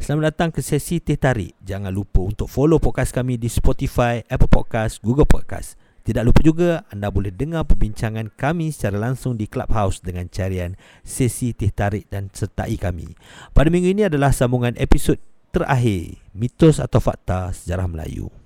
Selamat 0.00 0.32
datang 0.32 0.48
ke 0.48 0.64
sesi 0.64 0.96
Teh 0.96 1.20
Tarik. 1.20 1.60
Jangan 1.60 1.92
lupa 1.92 2.24
untuk 2.24 2.48
follow 2.48 2.80
podcast 2.80 3.12
kami 3.12 3.36
di 3.36 3.52
Spotify, 3.52 4.24
Apple 4.32 4.48
Podcast, 4.48 4.96
Google 5.04 5.28
Podcast. 5.28 5.76
Tidak 6.00 6.24
lupa 6.24 6.40
juga 6.40 6.88
anda 6.88 7.12
boleh 7.12 7.28
dengar 7.28 7.68
perbincangan 7.68 8.32
kami 8.32 8.72
secara 8.72 8.96
langsung 8.96 9.36
di 9.36 9.44
Clubhouse 9.44 10.00
dengan 10.00 10.24
carian 10.32 10.72
sesi 11.04 11.52
Teh 11.52 11.68
Tarik 11.68 12.08
dan 12.08 12.32
sertai 12.32 12.80
kami. 12.80 13.12
Pada 13.52 13.68
minggu 13.68 13.92
ini 13.92 14.08
adalah 14.08 14.32
sambungan 14.32 14.72
episod 14.80 15.20
terakhir 15.52 16.16
Mitos 16.32 16.80
atau 16.80 16.96
Fakta 16.96 17.52
Sejarah 17.52 17.84
Melayu. 17.84 18.39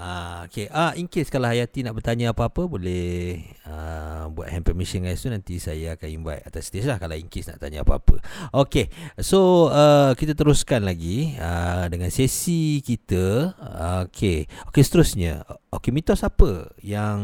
Ah, 0.00 0.48
okay. 0.48 0.64
Ah, 0.72 0.96
in 0.96 1.04
case 1.04 1.28
kalau 1.28 1.44
Hayati 1.44 1.84
nak 1.84 1.92
bertanya 1.92 2.32
apa-apa 2.32 2.64
boleh 2.64 3.36
uh, 3.68 4.32
buat 4.32 4.48
hand 4.48 4.64
permission 4.64 5.04
guys 5.04 5.20
tu 5.20 5.28
nanti 5.28 5.60
saya 5.60 5.92
akan 5.92 6.08
invite 6.08 6.40
atas 6.48 6.72
stage 6.72 6.88
lah 6.88 6.96
kalau 6.96 7.12
in 7.20 7.28
case 7.28 7.52
nak 7.52 7.60
tanya 7.60 7.84
apa-apa. 7.84 8.16
Okay. 8.64 8.88
So 9.20 9.68
uh, 9.68 10.16
kita 10.16 10.32
teruskan 10.32 10.88
lagi 10.88 11.36
uh, 11.36 11.84
dengan 11.92 12.08
sesi 12.08 12.80
kita. 12.80 13.52
Uh, 13.60 14.08
okay. 14.08 14.48
Okay 14.72 14.80
seterusnya. 14.80 15.44
Okay 15.68 15.92
mitos 15.92 16.24
apa 16.24 16.72
yang 16.80 17.20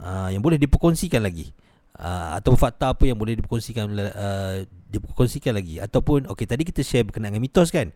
uh, 0.00 0.32
yang 0.32 0.40
boleh 0.40 0.56
diperkongsikan 0.56 1.20
lagi? 1.20 1.52
Uh, 1.92 2.40
atau 2.40 2.56
fakta 2.56 2.96
apa 2.96 3.04
yang 3.04 3.20
boleh 3.20 3.36
diperkongsikan 3.36 3.84
uh, 3.92 4.64
diperkongsikan 4.88 5.52
lagi 5.52 5.76
ataupun 5.76 6.24
okay 6.32 6.48
tadi 6.48 6.64
kita 6.64 6.80
share 6.80 7.04
berkenaan 7.04 7.36
dengan 7.36 7.44
mitos 7.44 7.68
kan. 7.68 7.92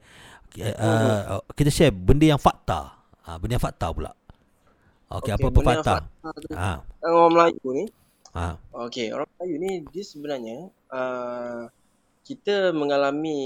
Uh, 0.53 1.41
uh, 1.41 1.41
kita 1.57 1.73
share 1.73 1.97
benda 1.97 2.29
yang 2.29 2.37
fakta. 2.37 2.93
Ha, 3.25 3.37
benda 3.37 3.57
yang 3.57 3.65
fakta 3.65 3.89
pula. 3.93 4.18
Okey, 5.09 5.33
okay, 5.33 5.41
apa-apa 5.41 5.61
fakta? 5.65 5.97
Ha. 6.53 6.85
Orang 7.01 7.33
Melayu 7.33 7.69
ni. 7.73 7.85
Ha. 8.37 8.61
Okey, 8.77 9.09
orang 9.17 9.25
Melayu 9.41 9.57
ni 9.57 9.71
dia 9.89 10.05
sebenarnya 10.05 10.69
uh, 10.93 11.65
kita 12.29 12.77
mengalami 12.77 13.39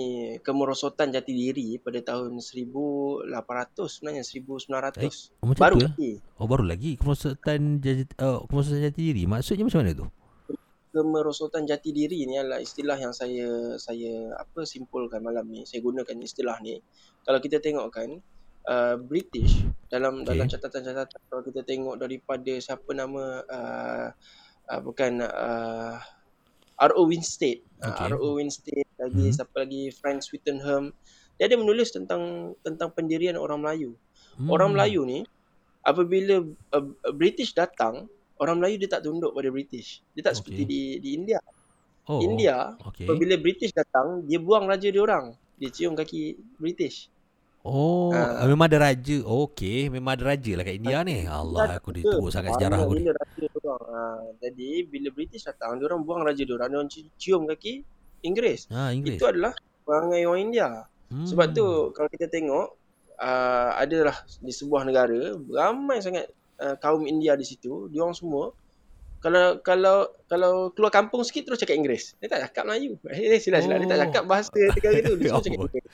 kemerosotan 0.42 1.14
jati 1.14 1.30
diri 1.30 1.78
pada 1.78 2.02
tahun 2.02 2.42
1800 2.42 3.30
sebenarnya 3.78 4.26
1900. 4.26 5.06
Eh, 5.06 5.10
oh, 5.38 5.54
baru 5.54 5.78
ya? 5.78 5.86
lagi. 5.86 6.12
Oh, 6.34 6.50
baru 6.50 6.64
lagi 6.66 6.98
kemerosotan 6.98 7.78
jati 7.78 8.10
uh, 8.18 8.42
kemerosotan 8.50 8.82
jati 8.82 9.00
diri. 9.14 9.22
Maksudnya 9.30 9.62
macam 9.62 9.80
mana 9.86 9.94
tu? 9.94 10.06
Kemerosotan 10.90 11.62
jati 11.62 11.94
diri 11.94 12.26
ni 12.26 12.42
adalah 12.42 12.58
istilah 12.58 12.98
yang 12.98 13.14
saya 13.14 13.78
saya 13.78 14.34
apa 14.34 14.66
simpulkan 14.66 15.22
malam 15.22 15.46
ni. 15.46 15.62
Saya 15.62 15.78
gunakan 15.78 16.18
istilah 16.18 16.58
ni. 16.58 16.82
Kalau 17.22 17.38
kita 17.38 17.62
tengok 17.62 17.86
kan, 17.94 18.18
uh, 18.68 18.96
British 18.98 19.62
dalam 19.90 20.22
okay. 20.22 20.34
dalam 20.34 20.46
catatan-catatan 20.48 21.20
kalau 21.28 21.42
kita 21.44 21.60
tengok 21.66 21.96
daripada 22.00 22.52
siapa 22.58 22.90
nama 22.94 23.42
uh, 23.44 24.06
uh, 24.72 24.80
bukan 24.80 25.22
uh, 25.22 25.96
R.O. 26.82 27.06
Winstead 27.06 27.62
okay. 27.78 28.02
uh, 28.06 28.16
R.O. 28.16 28.40
Winstead 28.40 28.86
lagi 28.98 29.30
hmm. 29.30 29.34
siapa 29.34 29.54
lagi 29.66 29.82
Frank 29.94 30.22
Swettenham 30.22 30.94
dia 31.36 31.50
ada 31.50 31.58
menulis 31.58 31.90
tentang 31.90 32.54
tentang 32.62 32.94
pendirian 32.94 33.34
orang 33.34 33.62
Melayu 33.62 33.98
hmm. 34.38 34.48
orang 34.48 34.74
Melayu 34.74 35.02
ni 35.02 35.20
apabila 35.82 36.46
uh, 36.74 36.84
British 37.14 37.52
datang 37.52 38.06
orang 38.38 38.62
Melayu 38.62 38.78
dia 38.78 38.98
tak 38.98 39.02
tunduk 39.06 39.34
pada 39.34 39.50
British 39.50 40.02
dia 40.14 40.22
tak 40.22 40.34
okay. 40.34 40.38
seperti 40.38 40.62
di 40.66 40.82
di 41.02 41.10
India 41.18 41.42
oh. 42.06 42.22
India 42.22 42.78
okay. 42.78 43.06
apabila 43.06 43.34
British 43.42 43.74
datang 43.74 44.22
dia 44.26 44.38
buang 44.38 44.70
raja 44.70 44.86
dia 44.86 45.02
orang 45.02 45.34
dia 45.58 45.70
cium 45.70 45.94
kaki 45.98 46.38
British 46.58 47.10
Oh, 47.62 48.10
uh, 48.10 48.42
memang 48.50 48.66
ada 48.66 48.90
raja. 48.90 49.22
Okey, 49.22 49.86
memang 49.86 50.18
ada 50.18 50.34
raja 50.34 50.52
lah 50.58 50.66
kat 50.66 50.82
India 50.82 50.98
ni. 51.06 51.22
Allah, 51.30 51.78
aku 51.78 51.94
dia 51.94 52.10
sangat 52.34 52.58
sejarah 52.58 52.82
aku 52.82 52.98
ni. 52.98 53.06
Uh, 53.06 54.34
jadi 54.42 54.82
bila 54.90 55.14
British 55.14 55.46
datang, 55.46 55.78
dia 55.78 55.86
orang 55.86 56.02
buang 56.02 56.26
raja 56.26 56.42
dia 56.42 56.58
orang 56.58 56.90
cium 57.14 57.46
kaki 57.46 57.86
Inggeris. 58.26 58.66
Ha, 58.74 58.90
Inggeris. 58.90 59.22
Itu 59.22 59.30
adalah 59.30 59.54
perangai 59.86 60.26
orang 60.26 60.42
India. 60.50 60.68
Hmm. 61.06 61.22
Sebab 61.22 61.54
tu 61.54 61.94
kalau 61.94 62.10
kita 62.10 62.26
tengok 62.26 62.66
uh, 63.22 63.70
adalah 63.78 64.26
di 64.42 64.50
sebuah 64.50 64.82
negara 64.82 65.38
ramai 65.38 66.02
sangat 66.02 66.34
uh, 66.58 66.74
kaum 66.82 67.06
India 67.06 67.38
di 67.38 67.46
situ, 67.46 67.86
dia 67.94 68.02
orang 68.02 68.18
semua 68.18 68.50
kalau 69.22 69.62
kalau 69.62 70.10
kalau 70.26 70.74
keluar 70.74 70.90
kampung 70.90 71.22
sikit 71.22 71.46
terus 71.46 71.62
cakap 71.62 71.78
Inggeris. 71.78 72.18
Dia 72.18 72.26
tak 72.26 72.50
cakap 72.50 72.66
Melayu. 72.66 72.98
Eh 73.06 73.38
sila 73.38 73.62
sila 73.62 73.78
oh. 73.78 73.80
dia 73.80 73.88
tak 73.88 73.98
oh. 73.98 74.02
cakap 74.10 74.24
bahasa 74.26 74.50
negara 74.50 74.98
tu, 74.98 75.14
dia 75.14 75.30
cakap 75.46 75.62
Inggeris. 75.62 75.86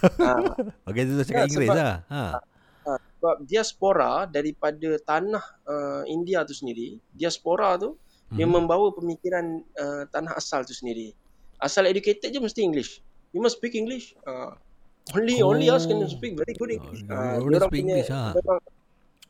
ha. 0.00 0.32
Okey 0.88 1.02
tu 1.04 1.12
cakap 1.28 1.44
Inggeris 1.52 1.68
lah. 1.68 2.00
Ha. 2.08 2.24
ha. 2.32 2.94
Sebab 2.96 3.36
diaspora 3.44 4.24
daripada 4.24 4.96
tanah 5.04 5.44
uh, 5.68 6.02
India 6.08 6.42
tu 6.48 6.56
sendiri, 6.56 6.96
diaspora 7.12 7.76
tu 7.76 7.94
hmm. 8.32 8.40
yang 8.40 8.48
membawa 8.48 8.88
pemikiran 8.96 9.60
uh, 9.76 10.08
tanah 10.08 10.32
asal 10.40 10.64
tu 10.64 10.72
sendiri. 10.72 11.12
Asal 11.60 11.86
educated 11.86 12.32
je 12.32 12.40
mesti 12.40 12.64
English. 12.64 13.04
You 13.36 13.44
must 13.44 13.60
speak 13.60 13.76
English. 13.76 14.16
Uh, 14.24 14.56
only 15.12 15.44
oh. 15.44 15.52
only 15.52 15.68
us 15.68 15.84
can 15.84 16.00
speak 16.08 16.40
very 16.40 16.56
good 16.56 16.72
English. 16.72 17.04
Uh, 17.04 17.36
dia 17.36 17.60
orang 17.60 17.68
punya 17.68 18.00
English, 18.00 18.10
ha. 18.10 18.32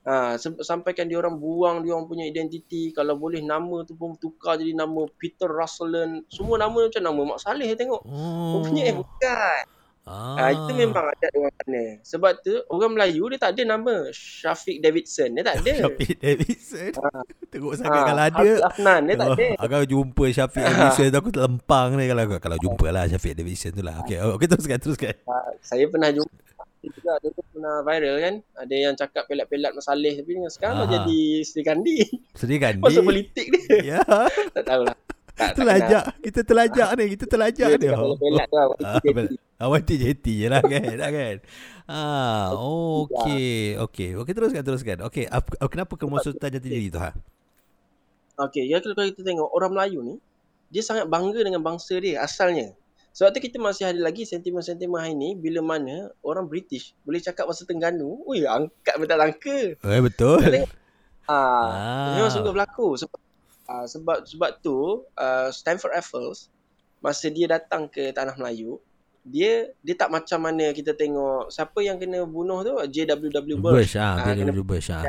Ha, 0.02 0.34
sampaikan 0.66 1.06
dia 1.06 1.14
orang 1.14 1.38
buang 1.38 1.86
dia 1.86 1.94
orang 1.94 2.10
punya 2.10 2.26
identiti 2.26 2.90
kalau 2.90 3.14
boleh 3.14 3.38
nama 3.38 3.86
tu 3.86 3.94
pun 3.94 4.18
tukar 4.18 4.58
jadi 4.58 4.74
nama 4.74 5.06
Peter 5.14 5.46
Russell 5.46 6.26
semua 6.26 6.58
nama 6.58 6.74
macam 6.74 6.98
nama 6.98 7.20
Mak 7.22 7.38
Saleh 7.38 7.70
tengok. 7.78 8.02
Oh. 8.02 8.66
Punya 8.66 8.90
eh 8.90 8.94
bukan. 8.98 9.62
Ah. 10.02 10.34
Ha, 10.34 10.50
itu 10.50 10.74
memang 10.74 11.06
ada 11.06 11.26
di 11.30 11.38
mana. 11.38 12.02
Sebab 12.02 12.42
tu 12.42 12.50
orang 12.74 12.98
Melayu 12.98 13.30
dia 13.30 13.38
tak 13.38 13.54
ada 13.54 13.78
nama 13.78 14.10
Syafiq 14.10 14.82
Davidson. 14.82 15.38
Dia 15.38 15.46
tak 15.46 15.62
ada. 15.62 15.86
Syafiq 15.86 16.18
Davidson. 16.18 16.90
Ha. 16.98 17.22
Teruk 17.46 17.78
sangat 17.78 18.02
ha. 18.02 18.06
kalau 18.10 18.22
ada. 18.26 18.50
Afnan 18.66 19.00
dia 19.06 19.14
tak 19.14 19.28
ada. 19.38 19.46
Agak 19.62 19.86
jumpa 19.86 20.24
Syafiq 20.34 20.66
Davidson 20.66 21.06
tu 21.06 21.18
aku 21.22 21.30
terlempang 21.30 21.94
ni 21.94 22.10
kalau 22.10 22.24
kalau 22.42 22.58
jumpa 22.58 22.86
lah 22.90 23.06
Syafiq 23.06 23.38
Davidson 23.38 23.78
tu 23.78 23.86
lah. 23.86 24.02
Okey, 24.02 24.18
okey 24.18 24.46
teruskan 24.50 24.78
teruskan. 24.82 25.14
Ha, 25.30 25.54
saya 25.62 25.86
pernah 25.86 26.10
jumpa 26.10 26.34
juga 26.90 27.12
dia 27.22 27.30
tu 27.30 27.42
pernah 27.54 27.84
viral 27.86 28.16
kan? 28.18 28.34
Ada 28.58 28.74
yang 28.74 28.94
cakap 28.98 29.30
pelat-pelat 29.30 29.72
masalih 29.76 30.12
tapi 30.18 30.30
sekarang 30.50 30.74
dah 30.82 30.88
jadi 30.90 31.20
Sri 31.46 31.62
Kandi 31.62 31.96
Sri 32.34 32.56
Kandi 32.64 32.82
pasal 32.82 33.02
politik 33.06 33.46
dia. 33.46 33.98
Ya. 33.98 34.00
Tak 34.56 34.64
tahulah. 34.66 34.96
Tak, 35.32 35.56
telajak 35.56 36.04
tak 36.12 36.16
kita 36.20 36.40
telajak 36.44 36.88
ni 36.92 37.04
kita 37.16 37.24
telajak 37.24 37.68
dia, 37.80 37.96
dia. 37.96 37.96
pelat 37.96 38.48
tu 38.52 39.32
awak 39.56 39.80
JT 39.88 40.26
je 40.28 40.46
lah 40.52 40.60
kan 40.70 40.92
tak 40.92 41.10
kan? 41.10 41.36
Ah 41.88 42.52
okey 42.52 43.80
okey. 43.80 44.10
Okey 44.20 44.32
teruskan 44.36 44.60
teruskan. 44.60 44.98
Okey 45.08 45.30
kenapa 45.72 45.96
kemusuhan 45.96 46.36
jati 46.36 46.68
diri 46.68 46.92
tu 46.92 47.00
ha? 47.00 47.16
Okey 48.44 48.68
ya 48.68 48.84
kalau 48.84 49.08
kita 49.08 49.24
tengok 49.24 49.48
orang 49.56 49.72
Melayu 49.72 50.04
ni 50.04 50.14
dia 50.68 50.84
sangat 50.84 51.08
bangga 51.08 51.40
dengan 51.40 51.64
bangsa 51.64 51.96
dia 51.96 52.20
asalnya 52.20 52.76
sebab 53.12 53.28
tu 53.36 53.40
kita 53.44 53.60
masih 53.60 53.92
ada 53.92 54.00
lagi 54.00 54.24
sentimen-sentimen 54.24 54.96
hari 54.96 55.12
ni 55.12 55.36
bila 55.36 55.60
mana 55.60 56.08
orang 56.24 56.48
British 56.48 56.96
boleh 57.04 57.20
cakap 57.20 57.44
bahasa 57.44 57.68
Tengganu. 57.68 58.24
Ui, 58.24 58.48
angkat 58.48 58.96
betul 58.96 59.16
langka. 59.20 59.58
Eh, 59.76 60.00
betul. 60.00 60.40
Ah, 61.28 61.36
ah. 61.36 62.08
Memang 62.18 62.32
sungguh 62.32 62.50
berlaku. 62.50 62.98
Sebab, 62.98 63.20
ah, 63.68 63.86
sebab, 63.86 64.26
sebab 64.26 64.50
tu 64.64 65.06
uh, 65.14 65.48
Stanford 65.52 65.92
Raffles 65.94 66.48
masa 67.04 67.28
dia 67.28 67.46
datang 67.46 67.86
ke 67.86 68.10
Tanah 68.16 68.34
Melayu, 68.38 68.80
dia 69.22 69.70
dia 69.84 69.94
tak 69.94 70.10
macam 70.10 70.38
mana 70.42 70.74
kita 70.74 70.98
tengok 70.98 71.50
siapa 71.52 71.78
yang 71.84 72.00
kena 72.00 72.26
bunuh 72.26 72.66
tu 72.66 72.74
JWW 72.74 73.60
Bush. 73.60 73.74
Bush 73.76 73.94
ah, 74.00 74.18
ah 74.18 74.34
JWW 74.34 74.64
Bush 74.66 74.90
ah. 74.90 75.04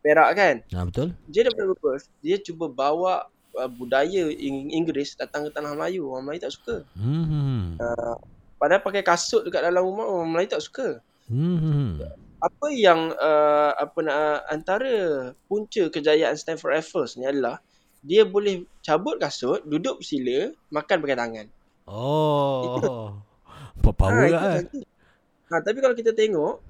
Perak 0.00 0.30
kan? 0.36 0.54
Ah, 0.74 0.84
betul. 0.84 1.14
JWW 1.30 1.76
Bush 1.78 2.04
dia 2.20 2.36
cuba 2.42 2.66
bawa 2.68 3.30
uh, 3.60 3.68
budaya 3.68 4.32
Inggeris 4.72 5.20
datang 5.20 5.44
ke 5.44 5.50
tanah 5.52 5.76
Melayu 5.76 6.08
orang 6.08 6.24
Melayu 6.24 6.48
tak 6.48 6.54
suka. 6.56 6.76
Hmm. 6.96 7.76
Uh, 7.76 8.16
padahal 8.56 8.80
pakai 8.80 9.04
kasut 9.04 9.44
dekat 9.44 9.68
dalam 9.68 9.84
rumah 9.84 10.08
orang 10.08 10.32
Melayu 10.32 10.48
tak 10.56 10.64
suka. 10.64 10.88
Hmm. 11.28 12.00
Apa 12.40 12.72
yang 12.72 13.12
uh, 13.20 13.76
apa 13.76 13.98
nak 14.00 14.16
uh, 14.16 14.40
antara 14.48 14.94
punca 15.44 15.92
kejayaan 15.92 16.40
Stanford 16.40 16.80
Raffles 16.80 17.20
ni 17.20 17.28
adalah 17.28 17.60
dia 18.00 18.24
boleh 18.24 18.64
cabut 18.80 19.20
kasut, 19.20 19.60
duduk 19.68 20.00
sila, 20.00 20.48
makan 20.72 20.96
pakai 21.04 21.18
tangan. 21.20 21.46
Oh. 21.84 23.12
Power 23.80 24.24
ha, 24.24 24.32
lah. 24.32 24.42
Ha, 25.50 25.60
tapi 25.60 25.84
kalau 25.84 25.92
kita 25.92 26.16
tengok 26.16 26.62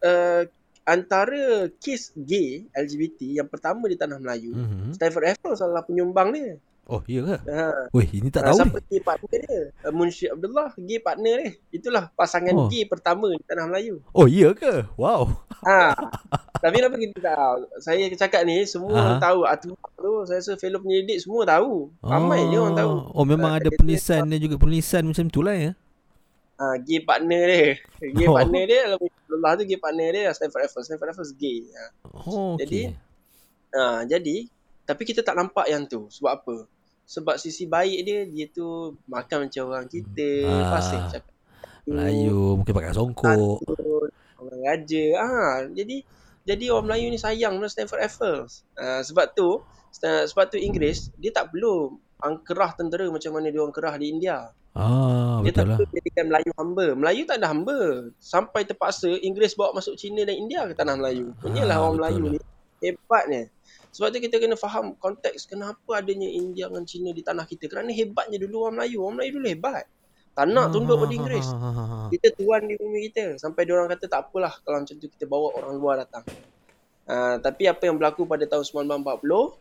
uh, 0.00 0.42
antara 0.90 1.70
kes 1.78 2.10
gay 2.18 2.66
LGBT 2.74 3.38
yang 3.38 3.46
pertama 3.46 3.86
di 3.86 3.94
tanah 3.94 4.18
Melayu, 4.18 4.50
mm-hmm. 4.58 4.98
Stanford 4.98 5.24
Raffles 5.30 5.62
adalah 5.62 5.86
penyumbang 5.86 6.34
dia. 6.34 6.58
Oh, 6.90 6.98
iya 7.06 7.22
ke? 7.22 7.36
Ha. 7.46 7.94
Weh, 7.94 8.08
ini 8.18 8.34
tak 8.34 8.42
ha, 8.42 8.50
tahu 8.50 8.66
siapa 8.66 8.78
ni. 8.82 8.86
gay 8.90 9.02
partner 9.06 9.38
dia? 9.46 9.62
Uh, 9.86 9.92
Munshi 9.94 10.26
Abdullah, 10.26 10.74
gay 10.74 10.98
partner 10.98 11.34
dia. 11.38 11.50
Itulah 11.70 12.10
pasangan 12.18 12.50
oh. 12.50 12.66
gay 12.66 12.82
pertama 12.82 13.30
di 13.30 13.38
tanah 13.46 13.70
Melayu. 13.70 14.02
Oh, 14.10 14.26
iya 14.26 14.50
ke? 14.50 14.90
Wow. 14.98 15.30
Ha. 15.62 15.94
Tapi 16.58 16.74
kenapa 16.82 16.98
kita 16.98 17.22
tahu? 17.22 17.62
Saya 17.78 18.10
cakap 18.18 18.42
ni, 18.42 18.66
semua 18.66 18.90
orang 18.90 19.22
tahu. 19.22 19.46
Atu 19.46 19.78
tu, 19.78 20.12
saya 20.26 20.42
rasa 20.42 20.58
fellow 20.58 20.82
penyelidik 20.82 21.22
semua 21.22 21.46
tahu. 21.46 21.94
Ramai 22.02 22.42
oh. 22.42 22.46
je 22.50 22.56
orang 22.58 22.76
tahu. 22.82 22.92
Oh, 23.14 23.22
memang 23.22 23.54
uh, 23.54 23.58
ada 23.62 23.70
penulisan 23.70 24.26
dia 24.26 24.38
juga. 24.42 24.58
Penulisan 24.58 25.06
macam 25.06 25.26
tu 25.30 25.46
lah 25.46 25.54
ya? 25.54 25.70
Ha, 26.60 26.76
gay 26.76 27.00
partner 27.00 27.42
dia. 27.48 27.68
Gay 28.04 28.28
oh. 28.28 28.36
partner 28.36 28.62
dia 28.68 28.80
Abdullah 28.92 29.56
tu 29.56 29.64
gay 29.64 29.80
partner 29.80 30.08
dia 30.12 30.28
Stanford 30.36 30.68
Raffles. 30.68 30.84
Stanford 30.84 31.08
Raffles 31.08 31.32
gay. 31.40 31.64
Ha. 31.72 31.84
Oh, 32.12 32.52
okay. 32.52 32.60
Jadi 32.60 32.80
ha, 33.72 34.04
jadi 34.04 34.36
tapi 34.84 35.02
kita 35.08 35.24
tak 35.24 35.40
nampak 35.40 35.64
yang 35.72 35.88
tu. 35.88 36.12
Sebab 36.12 36.32
apa? 36.36 36.56
Sebab 37.08 37.40
sisi 37.40 37.64
baik 37.64 38.00
dia 38.04 38.18
dia 38.28 38.46
tu 38.52 38.92
makan 39.08 39.48
macam 39.48 39.62
orang 39.72 39.88
kita, 39.88 40.28
ah. 40.46 40.68
fasih 40.76 41.00
cakap. 41.08 41.34
Melayu 41.88 42.60
mungkin 42.60 42.74
pakai 42.76 42.92
songkok. 42.92 43.64
Santun, 43.64 44.08
orang 44.36 44.60
raja. 44.60 45.04
Ah, 45.16 45.56
jadi 45.72 46.04
jadi 46.44 46.64
orang 46.76 46.92
Melayu 46.92 47.06
ni 47.08 47.18
sayang 47.18 47.56
dengan 47.56 47.72
Stanford 47.72 48.04
Raffles. 48.04 48.68
Ah, 48.76 49.00
sebab 49.00 49.32
tu 49.32 49.64
sebab 49.96 50.44
tu 50.52 50.60
Inggeris 50.60 51.10
dia 51.18 51.32
tak 51.34 51.50
perlu 51.50 51.98
angkerah 52.20 52.76
tentera 52.76 53.08
macam 53.08 53.32
mana 53.32 53.48
dia 53.48 53.60
orang 53.64 53.74
kerah 53.74 53.96
di 53.96 54.06
India. 54.12 54.52
Ah, 54.70 55.42
Dia 55.42 55.50
betul 55.50 55.66
tak 55.66 55.66
lah. 55.66 55.78
jadikan 55.90 56.24
Melayu 56.30 56.50
hamba. 56.54 56.86
Melayu 56.94 57.22
tak 57.26 57.36
ada 57.38 57.50
hamba. 57.50 57.78
Sampai 58.16 58.62
terpaksa 58.62 59.10
Inggeris 59.10 59.52
bawa 59.52 59.74
masuk 59.74 59.98
China 59.98 60.22
dan 60.22 60.36
India 60.36 60.62
ke 60.64 60.74
tanah 60.74 60.94
Melayu. 60.94 61.34
Punyalah 61.36 61.74
Ah, 61.74 61.82
orang 61.82 61.96
Melayu 61.98 62.22
lah. 62.22 62.30
ni 62.30 62.38
hebatnya. 62.80 63.42
Sebab 63.90 64.08
tu 64.08 64.18
kita 64.22 64.38
kena 64.38 64.54
faham 64.54 64.94
konteks 64.94 65.44
kenapa 65.44 65.98
adanya 65.98 66.24
India 66.24 66.70
dengan 66.70 66.86
China 66.86 67.10
di 67.10 67.20
tanah 67.20 67.42
kita. 67.44 67.66
Kerana 67.66 67.90
hebatnya 67.90 68.38
dulu 68.38 68.64
orang 68.64 68.78
Melayu. 68.78 69.02
Orang 69.02 69.14
Melayu 69.18 69.32
dulu 69.36 69.46
hebat. 69.48 69.84
Tak 70.30 70.46
nak 70.46 70.70
tunduk 70.70 70.96
pada 70.96 71.10
Inggeris. 71.10 71.48
Ah, 71.50 72.06
Kita 72.06 72.30
tuan 72.32 72.62
di 72.64 72.78
bumi 72.78 73.10
kita. 73.10 73.34
Sampai 73.36 73.66
orang 73.66 73.90
kata 73.90 74.06
tak 74.06 74.30
apalah 74.30 74.54
kalau 74.60 74.78
macam 74.78 74.94
tu 74.94 75.10
kita 75.10 75.26
bawa 75.26 75.50
orang 75.58 75.74
luar 75.76 75.94
datang. 75.98 76.22
Uh, 77.10 77.42
tapi 77.42 77.66
apa 77.66 77.82
yang 77.82 77.98
berlaku 77.98 78.22
pada 78.22 78.46
tahun 78.46 78.62
1940, 78.62 79.02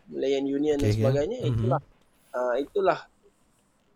Malayan 0.05 0.45
Union 0.45 0.77
dan 0.77 0.85
Okay, 0.85 0.93
okay. 0.93 1.01
sebagainya, 1.01 1.37
Mhm. 1.41 1.49
itulah 1.49 1.81
uh, 2.29 2.55
itulah 2.55 2.99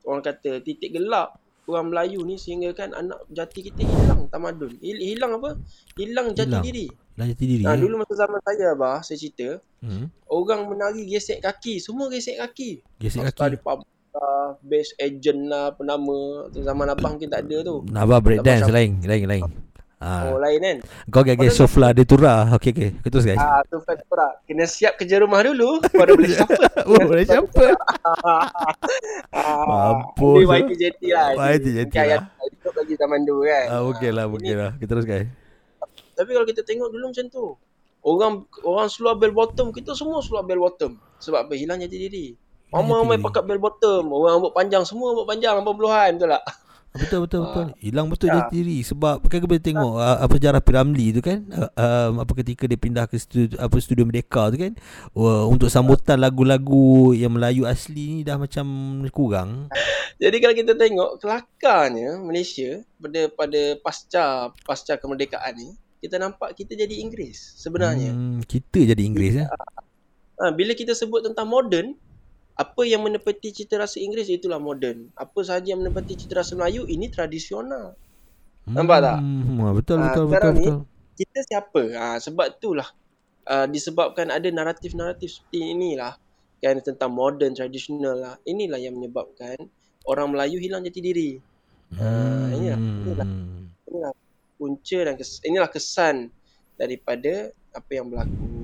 orang 0.03 0.21
kata 0.21 0.59
titik 0.59 0.91
gelap 0.91 1.39
orang 1.63 1.89
Melayu 1.89 2.19
ni 2.21 2.35
sehingga 2.35 2.71
kan 2.71 2.91
anak 2.91 3.23
jati 3.29 3.63
kita 3.63 3.81
hilang 3.81 4.27
tamadun. 4.27 4.75
Hil- 4.77 4.99
Hilang 5.01 5.39
apa? 5.39 5.55
Hilang 5.95 6.35
jati 6.35 6.51
Hilang. 6.51 6.63
diri. 6.63 6.85
Dah 7.13 7.25
jati 7.25 7.45
diri. 7.45 7.63
Ha, 7.63 7.71
eh? 7.71 7.79
dulu 7.79 8.03
masa 8.03 8.13
zaman 8.17 8.39
saya 8.43 8.65
abah, 8.73 8.99
saya 8.99 9.15
cerita, 9.15 9.49
Hmm. 9.79 10.11
orang 10.27 10.67
menari 10.67 11.03
gesek 11.05 11.39
kaki, 11.39 11.79
semua 11.79 12.07
gesek 12.07 12.35
kaki. 12.35 12.83
Gesek 12.99 13.23
Hasta 13.23 13.47
kaki. 13.47 13.53
di 13.53 13.59
pub 13.59 13.79
lah, 14.13 14.59
base 14.59 14.91
agent 14.97 15.41
lah, 15.47 15.71
penama. 15.71 16.47
Zaman 16.51 16.87
abang 16.87 17.15
mungkin 17.15 17.31
tak 17.31 17.47
ada 17.47 17.57
tu. 17.63 17.75
Nabah 17.87 18.19
break 18.19 18.39
Abang 18.39 18.59
dance 18.59 18.67
lain, 18.69 18.91
lain, 19.01 19.23
lain. 19.23 19.43
Ah, 20.03 20.27
Oh, 20.27 20.35
lain 20.35 20.59
kan? 20.59 20.77
kau 21.07 21.23
gaya 21.23 21.39
Pada- 21.39 21.55
sofla 21.55 21.87
de 21.89 22.03
tura. 22.03 22.51
Okey 22.51 22.69
okey. 22.69 22.89
Kau 22.99 23.09
terus 23.09 23.23
guys. 23.23 23.39
Ah, 23.39 23.63
tu 23.63 23.79
faktor 23.79 24.11
lah. 24.13 24.35
Kena 24.43 24.67
siap 24.67 24.99
kerja 24.99 25.15
rumah 25.17 25.39
dulu, 25.39 25.79
baru 25.89 26.13
boleh 26.13 26.27
shuffle. 26.35 26.67
Oh, 26.83 26.99
boleh 27.01 27.23
siapa? 27.23 27.65
Mampus, 29.31 30.37
Ini 30.37 30.45
YTJT 30.61 31.01
lah. 31.09 31.27
YTJT 31.49 31.95
lah. 31.95 32.21
hidup 32.43 32.73
lagi 32.75 32.93
zaman 32.95 33.19
dulu 33.23 33.41
kan. 33.43 33.65
Ah, 33.69 33.81
okey 33.87 34.09
lah, 34.09 34.25
okey 34.29 34.53
lah. 34.53 34.71
Kita 34.75 34.91
terus 34.91 35.05
guys. 35.05 35.27
Tapi 36.13 36.29
kalau 36.29 36.45
kita 36.45 36.61
tengok 36.61 36.89
dulu 36.89 37.09
macam 37.09 37.25
tu. 37.27 37.45
Orang 38.03 38.33
orang 38.61 38.87
seluar 38.87 39.15
bell 39.15 39.31
bottom, 39.31 39.71
kita 39.71 39.95
semua 39.95 40.19
seluar 40.19 40.43
bell 40.43 40.59
bottom. 40.59 40.99
Sebab 41.17 41.47
apa? 41.47 41.53
Hilang 41.55 41.79
jati 41.79 41.95
diri. 41.97 42.25
Hilang 42.67 42.83
Mama 42.83 42.91
jati 42.91 42.99
ramai 42.99 43.15
diri. 43.15 43.25
pakai 43.25 43.41
bell 43.41 43.61
bottom. 43.61 44.03
Orang 44.11 44.31
rambut 44.37 44.51
panjang, 44.51 44.83
semua 44.83 45.05
rambut 45.09 45.23
panjang, 45.25 45.53
80-an 45.57 46.11
betul 46.13 46.29
tak? 46.29 46.43
Betul 46.93 47.25
betul 47.25 47.41
Ah. 47.41 47.45
betul. 47.49 47.65
Hilang 47.81 48.07
betul 48.07 48.29
Ya. 48.29 48.45
jati 48.45 48.61
diri 48.61 48.85
sebab 48.85 49.25
kan 49.25 49.41
kita 49.41 49.57
tengok 49.57 49.93
uh, 49.97 50.17
apa 50.21 50.33
sejarah 50.37 50.61
Piramli 50.61 51.09
tu 51.09 51.25
kan 51.25 51.41
uh, 51.49 51.69
um, 51.73 52.21
apa 52.21 52.31
ketika 52.37 52.69
dia 52.69 52.77
pindah 52.77 53.09
ke 53.09 53.17
studio 53.17 53.57
apa 53.57 53.73
studio 53.81 54.05
Merdeka 54.05 54.53
tu 54.53 54.61
kan 54.61 54.77
uh, 55.17 55.49
untuk 55.49 55.73
sambutan 55.73 56.21
lagu-lagu 56.21 57.11
yang 57.11 57.33
Melayu 57.33 57.65
asli 57.65 58.21
ni 58.21 58.21
dah 58.21 58.37
macam 58.37 58.65
kurang. 59.09 59.73
Jadi 60.21 60.37
kalau 60.37 60.53
kita 60.53 60.73
tengok 60.77 61.09
kelakarnya 61.17 62.21
Malaysia 62.21 62.85
pada 63.01 63.21
pada 63.33 63.61
pasca 63.81 64.23
pasca 64.61 64.93
kemerdekaan 64.93 65.53
ni, 65.57 65.73
kita 65.97 66.21
nampak 66.21 66.53
kita 66.53 66.77
jadi 66.77 67.01
Inggeris 67.01 67.57
sebenarnya. 67.57 68.13
Hmm, 68.13 68.45
kita 68.45 68.85
jadi 68.85 69.01
Inggeris 69.01 69.41
eh. 69.41 69.49
Ha, 70.37 70.53
bila 70.53 70.73
kita 70.73 70.93
sebut 70.93 71.25
tentang 71.25 71.49
moden, 71.49 71.97
apa 72.53 72.81
yang 72.85 73.01
menepati 73.01 73.49
cita 73.49 73.81
rasa 73.81 73.97
Inggeris 73.97 74.29
itulah 74.29 74.61
moden. 74.61 75.09
Apa 75.17 75.41
sahaja 75.41 75.73
yang 75.73 75.81
menepati 75.81 76.13
cita 76.13 76.37
rasa 76.45 76.53
Melayu 76.53 76.85
ini 76.85 77.09
tradisional. 77.09 77.97
Nampak 78.69 78.99
tak? 79.01 79.17
Hmm, 79.19 79.73
betul 79.75 79.97
Ah, 79.99 80.13
betul 80.13 80.23
betul 80.23 80.27
sekarang 80.29 80.53
ni- 80.55 80.61
betul. 80.61 80.77
Kita 81.13 81.39
siapa? 81.45 81.81
Ha, 81.93 82.05
sebab 82.17 82.45
itulah 82.57 82.89
uh, 83.45 83.67
disebabkan 83.69 84.33
ada 84.33 84.49
naratif-naratif 84.49 85.29
seperti 85.29 85.77
inilah 85.77 86.17
kan 86.63 86.79
tentang 86.79 87.11
moden 87.11 87.53
tradisional 87.53 88.15
lah. 88.15 88.35
Inilah 88.47 88.79
yang 88.79 88.97
menyebabkan 88.97 89.57
orang 90.07 90.31
Melayu 90.31 90.57
hilang 90.61 90.85
jati 90.85 91.01
diri. 91.03 91.29
Ah, 91.97 92.49
inilah, 92.53 92.79
inilah. 92.79 93.27
Hmm. 93.27 93.69
Inilah 93.89 94.13
punca 94.57 94.99
dan 95.05 95.13
kes, 95.19 95.41
inilah 95.43 95.69
kesan 95.69 96.29
daripada 96.77 97.51
apa 97.73 97.91
yang 97.93 98.09
berlaku. 98.09 98.62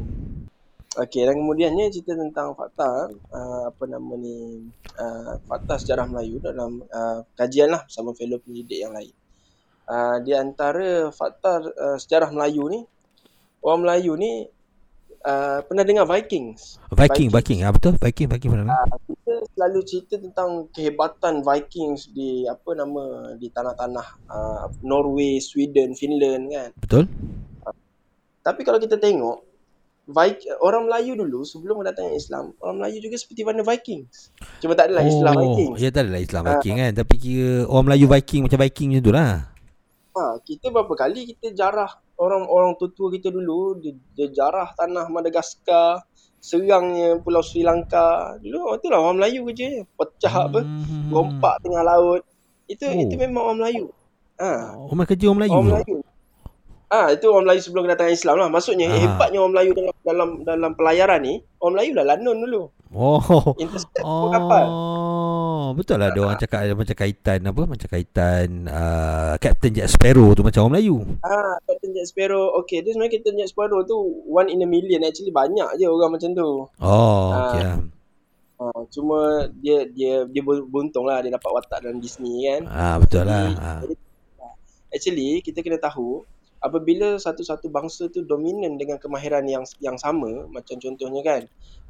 Okey 1.00 1.24
dan 1.24 1.40
kemudiannya 1.40 1.88
cerita 1.96 2.12
tentang 2.12 2.52
fakta 2.60 3.08
uh, 3.32 3.72
apa 3.72 3.84
nama 3.88 4.20
ni 4.20 4.68
uh, 5.00 5.40
fakta 5.48 5.80
sejarah 5.80 6.04
Melayu 6.12 6.44
dalam 6.44 6.84
uh, 6.92 7.24
kajian 7.40 7.72
lah 7.72 7.88
bersama 7.88 8.12
fellow 8.12 8.36
pendidik 8.44 8.84
yang 8.84 8.92
lain. 8.92 9.16
Uh, 9.88 10.20
di 10.20 10.36
antara 10.36 11.08
fakta 11.16 11.64
uh, 11.64 11.96
sejarah 11.96 12.36
Melayu 12.36 12.68
ni 12.68 12.80
orang 13.64 13.80
Melayu 13.88 14.20
ni 14.20 14.52
uh, 15.24 15.64
pernah 15.64 15.88
dengar 15.88 16.04
Vikings. 16.04 16.84
Viking 16.92 17.32
Vikings. 17.32 17.32
Viking 17.32 17.60
ah 17.64 17.72
betul 17.72 17.94
Viking 17.96 18.28
Viking 18.28 18.52
pernah. 18.60 18.76
Uh, 18.84 19.00
kita 19.08 19.34
selalu 19.56 19.80
cerita 19.88 20.16
tentang 20.20 20.68
kehebatan 20.76 21.48
Vikings 21.48 22.12
di 22.12 22.44
apa 22.44 22.76
nama 22.76 23.34
di 23.40 23.48
tanah-tanah 23.48 24.08
uh, 24.28 24.66
Norway, 24.84 25.40
Sweden, 25.40 25.96
Finland 25.96 26.52
kan. 26.52 26.70
Betul? 26.76 27.08
Tapi 28.44 28.62
kalau 28.68 28.84
kita 28.84 29.00
tengok 29.00 29.49
Vik, 30.10 30.42
orang 30.60 30.90
Melayu 30.90 31.14
dulu 31.14 31.46
sebelum 31.46 31.80
kedatangan 31.80 32.12
Islam, 32.12 32.58
orang 32.58 32.82
Melayu 32.82 32.98
juga 32.98 33.16
seperti 33.16 33.46
mana 33.46 33.62
Vikings. 33.62 34.34
Cuma 34.58 34.74
tak 34.74 34.90
adalah 34.90 35.06
istilah 35.06 35.34
Vikings. 35.34 35.78
Ya 35.78 35.90
tak 35.90 36.10
adalah 36.10 36.18
Islam 36.20 36.42
Ah. 36.42 36.50
Viking 36.58 36.76
kan 36.76 36.92
Tapi 36.98 37.14
kira 37.16 37.50
orang 37.64 37.86
Melayu 37.86 38.06
Viking 38.10 38.42
macam 38.44 38.60
Viking 38.60 38.88
macam 38.90 39.04
tu 39.06 39.14
lah 39.14 39.34
Ha, 40.10 40.24
kita 40.42 40.66
berapa 40.68 40.90
kali 40.92 41.22
kita 41.30 41.54
jarah 41.54 41.88
orang-orang 42.18 42.74
tua-tua 42.76 43.08
kita 43.10 43.30
dulu 43.30 43.78
dia, 43.78 43.94
dia 44.12 44.28
jarah 44.34 44.68
tanah 44.74 45.08
Madagaskar, 45.08 46.04
serangnya 46.36 47.22
Pulau 47.22 47.40
Sri 47.40 47.62
Lanka. 47.62 48.36
Dulu 48.42 48.76
itulah 48.76 49.00
orang 49.00 49.22
Melayu 49.22 49.46
kerja 49.48 49.86
pecah 49.86 50.50
apa, 50.50 50.60
Hmm. 50.60 51.14
rompak 51.14 51.62
tengah 51.62 51.86
laut. 51.86 52.22
Itu 52.66 52.84
Oh. 52.84 52.98
itu 52.98 53.16
memang 53.16 53.54
orang 53.54 53.60
Melayu. 53.62 53.86
Ha, 54.42 54.76
Orang 54.76 55.06
kerja 55.06 55.26
orang 55.30 55.40
Melayu 55.40 55.54
orang? 55.54 55.68
Melayu. 55.78 55.96
Ah, 56.90 57.14
itu 57.14 57.30
orang 57.30 57.46
Melayu 57.46 57.62
sebelum 57.62 57.86
kedatangan 57.86 58.14
Islam 58.14 58.36
lah. 58.36 58.50
Maksudnya 58.50 58.90
Ah. 58.90 58.98
hebatnya 58.98 59.38
orang 59.46 59.54
Melayu 59.54 59.72
dalam 59.78 59.94
dalam 60.02 60.30
dalam 60.42 60.72
pelayaran 60.74 61.22
ni, 61.22 61.34
orang 61.62 61.74
Melayu 61.78 61.92
dah 61.94 62.06
lanun 62.10 62.38
dulu. 62.42 62.64
Oh 62.90 63.54
Intercept 63.62 64.02
oh. 64.02 64.34
kapal. 64.34 64.66
Oh, 64.66 65.66
betul 65.78 66.02
lah 66.02 66.10
ada 66.10 66.18
orang 66.18 66.42
cakap 66.42 66.66
ada 66.66 66.74
macam 66.74 66.98
kaitan 66.98 67.46
apa 67.46 67.62
macam 67.70 67.86
kaitan 67.86 68.66
uh, 68.66 69.38
Captain 69.38 69.70
Jack 69.70 69.94
Sparrow 69.94 70.34
tu 70.34 70.42
macam 70.42 70.66
orang 70.66 70.82
Melayu. 70.82 70.98
Ah, 71.22 71.62
Captain 71.62 71.94
Jack 71.94 72.10
Sparrow. 72.10 72.58
Okay, 72.66 72.82
dia 72.82 72.98
sebenarnya 72.98 73.14
Captain 73.14 73.38
Jack 73.38 73.54
Sparrow 73.54 73.86
tu 73.86 73.94
one 74.26 74.50
in 74.50 74.58
a 74.60 74.68
million. 74.68 75.06
Actually 75.06 75.30
banyak 75.30 75.70
je 75.78 75.86
orang 75.86 76.18
macam 76.18 76.34
tu. 76.34 76.66
Oh, 76.82 77.30
Ah. 77.30 77.54
okey. 77.54 77.62
lah. 77.62 77.78
Ah, 78.60 78.82
cuma 78.90 79.20
dia 79.56 79.86
dia 79.86 80.26
dia 80.26 80.42
beruntung 80.42 81.06
lah 81.06 81.22
dia 81.22 81.30
dapat 81.30 81.48
watak 81.54 81.80
dalam 81.80 82.02
Disney 82.02 82.50
kan. 82.50 82.66
Ah 82.66 82.98
betul 82.98 83.22
lah. 83.22 83.46
Jadi, 83.46 83.54
Ah. 83.56 83.80
jadi, 83.86 83.96
Actually, 84.90 85.46
kita 85.46 85.62
kena 85.62 85.78
tahu 85.78 86.26
apabila 86.60 87.16
satu-satu 87.16 87.72
bangsa 87.72 88.12
tu 88.12 88.24
dominan 88.24 88.76
dengan 88.76 89.00
kemahiran 89.00 89.48
yang 89.48 89.64
yang 89.80 89.96
sama, 89.96 90.48
macam 90.52 90.76
contohnya 90.80 91.22
kan, 91.24 91.42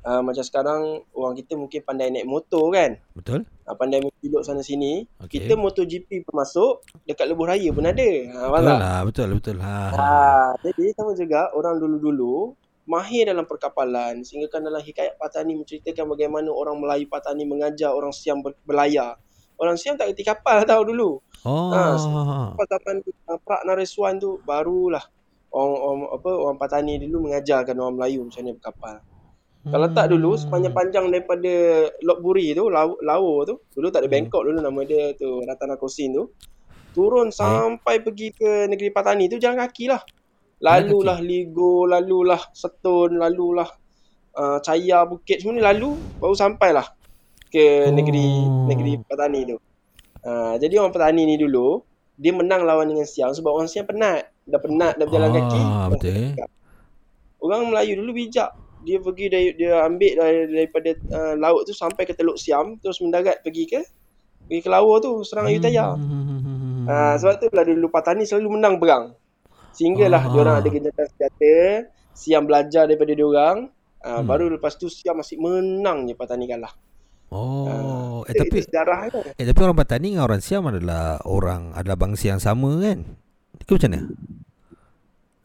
uh, 0.06 0.22
macam 0.22 0.44
sekarang 0.46 0.82
orang 1.14 1.34
kita 1.38 1.54
mungkin 1.58 1.82
pandai 1.84 2.14
naik 2.14 2.30
motor 2.30 2.70
kan, 2.74 2.98
Betul? 3.18 3.46
uh, 3.66 3.76
pandai 3.76 4.06
pilot 4.22 4.42
sana 4.46 4.62
sini, 4.62 5.10
Okey. 5.26 5.42
kita 5.42 5.58
MotoGP 5.58 6.26
pun 6.26 6.34
masuk, 6.38 6.86
dekat 7.10 7.26
Lebuh 7.30 7.50
Raya 7.50 7.70
pun 7.74 7.86
ada. 7.86 8.10
Ha, 8.34 8.40
faham 8.50 8.64
Betul 8.64 8.78
lah, 8.78 9.00
betul 9.06 9.30
betul. 9.38 9.58
Ha. 9.62 9.76
Ha, 9.94 10.10
jadi 10.62 10.84
sama 10.94 11.12
juga 11.18 11.50
orang 11.58 11.82
dulu-dulu 11.82 12.54
mahir 12.90 13.30
dalam 13.30 13.46
perkapalan 13.46 14.26
sehingga 14.26 14.50
kan 14.50 14.66
dalam 14.66 14.82
hikayat 14.82 15.14
Patani 15.22 15.54
menceritakan 15.62 16.10
bagaimana 16.10 16.50
orang 16.50 16.82
Melayu 16.82 17.06
Patani 17.06 17.46
mengajar 17.46 17.94
orang 17.94 18.10
Siam 18.10 18.42
ber- 18.42 18.58
berlayar. 18.66 19.22
Orang 19.60 19.76
Siam 19.76 20.00
tak 20.00 20.16
kerti 20.16 20.24
kapal 20.24 20.64
tahu 20.64 20.96
dulu. 20.96 21.20
Oh. 21.44 21.72
Ah, 21.72 21.96
Pas 22.56 22.68
zaman 22.68 23.04
uh, 23.28 23.40
Prak 23.44 23.68
Naresuan 23.68 24.16
tu 24.16 24.40
barulah 24.44 25.04
orang, 25.52 25.76
orang 25.76 26.00
apa 26.16 26.30
orang 26.32 26.58
Patani 26.58 26.96
dulu 27.00 27.28
mengajarkan 27.28 27.76
orang 27.76 27.96
Melayu 28.00 28.24
macam 28.24 28.40
mana 28.40 28.56
berkapal. 28.56 28.96
Kalau 29.60 29.88
tak 29.92 30.06
dulu 30.16 30.30
Hmm. 30.34 30.40
sepanjang 30.40 30.74
panjang 30.74 31.06
daripada 31.12 31.54
Lok 32.00 32.20
Buri 32.24 32.56
tu, 32.56 32.72
Lau, 32.72 32.96
Lao 33.04 33.44
tu, 33.44 33.60
dulu 33.76 33.92
tak 33.92 34.04
ada 34.04 34.08
Hmm. 34.08 34.16
Bangkok 34.16 34.42
dulu 34.48 34.60
nama 34.64 34.80
dia 34.88 35.12
tu, 35.20 35.44
Ratana 35.44 35.76
Kosin 35.76 36.16
tu. 36.16 36.32
Turun 36.96 37.30
sampai 37.30 38.00
pergi 38.00 38.32
ke 38.32 38.66
negeri 38.66 38.90
Patani 38.90 39.28
tu 39.28 39.36
jalan 39.36 39.60
kaki 39.60 39.92
lah. 39.92 40.00
Lalulah 40.60 41.20
Ligo, 41.20 41.88
lalulah 41.88 42.40
Setun, 42.52 43.16
lalulah 43.16 43.68
uh, 44.36 44.60
Caya, 44.60 45.08
Bukit 45.08 45.40
semua 45.40 45.56
ni 45.56 45.64
lalu 45.64 45.96
baru 46.20 46.36
sampailah 46.36 46.84
ke 47.50 47.90
Oh. 47.90 47.94
negeri 47.94 48.28
negeri 48.70 48.92
Patani 49.04 49.40
tu. 49.46 49.58
Uh, 50.20 50.54
jadi 50.58 50.80
orang 50.80 50.94
Patani 50.94 51.26
ni 51.26 51.36
dulu 51.36 51.82
dia 52.16 52.32
menang 52.32 52.64
lawan 52.64 52.86
dengan 52.86 53.08
Siam 53.08 53.32
sebab 53.32 53.52
orang 53.52 53.68
Siam 53.68 53.84
penat. 53.84 54.30
Dah 54.44 54.58
penat 54.58 54.98
dah 54.98 55.06
berjalan 55.06 55.30
Ah, 55.30 55.36
kaki. 55.36 55.62
betul. 55.90 56.16
Orang 57.40 57.72
Melayu 57.72 57.96
dulu 57.98 58.12
bijak. 58.14 58.52
Dia 58.80 58.98
pergi 58.98 59.26
dari 59.28 59.48
dia 59.54 59.84
ambil 59.84 60.12
dari, 60.16 60.40
daripada 60.50 60.90
uh, 61.12 61.34
laut 61.36 61.64
tu 61.64 61.72
sampai 61.72 62.04
ke 62.04 62.14
Teluk 62.14 62.36
Siam 62.36 62.80
terus 62.80 63.00
mendarat 63.00 63.40
pergi 63.40 63.68
ke 63.68 63.82
pergi 64.46 64.62
ke 64.62 64.70
laut 64.70 65.00
tu 65.00 65.24
serang 65.24 65.48
Ayutthaya. 65.48 65.96
Hmm. 65.96 66.08
Hmm. 66.40 66.84
Uh, 66.86 67.14
sebab 67.16 67.34
tu 67.38 67.48
lah 67.52 67.64
dulu 67.64 67.88
Patani 67.88 68.24
selalu 68.24 68.56
menang 68.56 68.76
perang. 68.80 69.16
Sehinggalah 69.72 70.20
Ah. 70.20 70.32
dia 70.32 70.40
orang 70.42 70.56
ada 70.60 70.68
gencatan 70.68 71.06
senjata, 71.08 71.56
Siam 72.12 72.44
belajar 72.44 72.84
daripada 72.88 73.12
dia 73.12 73.24
orang. 73.24 73.58
Uh, 74.00 74.20
Hmm. 74.20 74.26
Baru 74.26 74.48
lepas 74.50 74.76
tu 74.76 74.88
Siam 74.88 75.16
masih 75.16 75.36
menang 75.38 76.08
je 76.08 76.16
Patani 76.16 76.48
kalah. 76.48 76.72
Oh, 77.30 78.26
eh 78.26 78.34
Itu- 78.34 78.42
tapi 78.42 78.58
itu 78.58 78.66
sejarah 78.66 78.98
kan. 79.06 79.22
eh 79.38 79.46
tapi 79.46 79.60
orang 79.62 79.78
Patani 79.78 80.08
dengan 80.12 80.26
orang 80.26 80.42
Siam 80.42 80.66
adalah 80.66 81.22
orang 81.30 81.78
adalah 81.78 81.94
bangsa 81.94 82.34
yang 82.34 82.42
sama 82.42 82.74
kan? 82.82 83.06
Itu 83.62 83.78
macam 83.78 83.90
mana? 83.94 84.02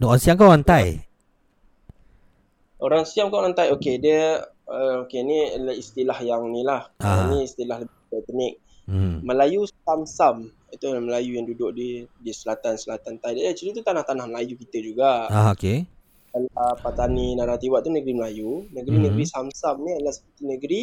No, 0.01 0.05
orang 0.09 0.23
Siam 0.25 0.37
kan 0.37 0.47
orang 0.49 0.65
Thai. 0.65 0.87
Orang 2.81 3.05
Siam 3.05 3.29
kau 3.29 3.41
orang 3.41 3.53
Thai, 3.53 3.73
okey 3.73 3.97
dia 3.97 4.45
uh, 4.65 5.05
okey 5.05 5.21
ni 5.25 5.39
istilah 5.77 6.19
yang 6.21 6.45
ni 6.49 6.61
lah. 6.61 6.89
Ah. 7.01 7.29
Uh, 7.31 7.37
ni 7.37 7.49
istilah 7.49 7.81
lebih 7.81 7.97
etnik. 8.13 8.53
Hmm. 8.85 9.25
Melayu 9.25 9.65
Sam-Sam. 9.65 10.53
Itu 10.69 10.91
orang 10.91 11.07
Melayu 11.09 11.39
yang 11.39 11.47
duduk 11.47 11.73
di 11.73 12.05
di 12.21 12.31
selatan-selatan 12.31 13.23
Thai. 13.23 13.39
Dia 13.39 13.53
actually 13.53 13.73
tu 13.73 13.81
tanah-tanah 13.81 14.27
Melayu 14.27 14.57
kita 14.59 14.81
juga. 14.81 15.29
Ah, 15.29 15.53
okey. 15.53 15.89
uh, 16.35 16.75
Patani 16.77 17.39
Naratiwat 17.39 17.87
tu 17.87 17.93
negeri 17.93 18.13
Melayu. 18.13 18.67
Negeri-negeri 18.75 19.25
Mhm. 19.25 19.33
Sam-Sam 19.33 19.77
ni 19.81 19.91
adalah 19.95 20.13
seperti 20.13 20.43
negeri 20.45 20.81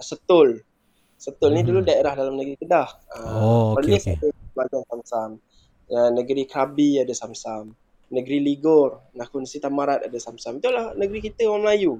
Setul. 0.00 0.62
Setul 1.18 1.56
ni 1.56 1.62
Mhm. 1.62 1.68
dulu 1.68 1.80
daerah 1.86 2.12
dalam 2.18 2.34
negeri 2.36 2.56
Kedah. 2.60 2.88
Oh, 3.24 3.78
okey, 3.78 3.96
okey. 3.96 4.16
ada 4.54 4.78
Sam-Sam. 4.86 5.30
Uh, 5.90 6.10
negeri 6.14 6.46
Krabi 6.46 7.02
ada 7.02 7.10
Sam-Sam. 7.10 7.74
Negeri 8.12 8.38
Ligor, 8.38 9.12
Nakun 9.18 9.48
Sitamarat 9.48 10.06
ada 10.06 10.18
Sam-Sam. 10.20 10.62
Itulah 10.62 10.94
negeri 10.94 11.24
kita 11.24 11.48
orang 11.48 11.66
Melayu. 11.66 11.92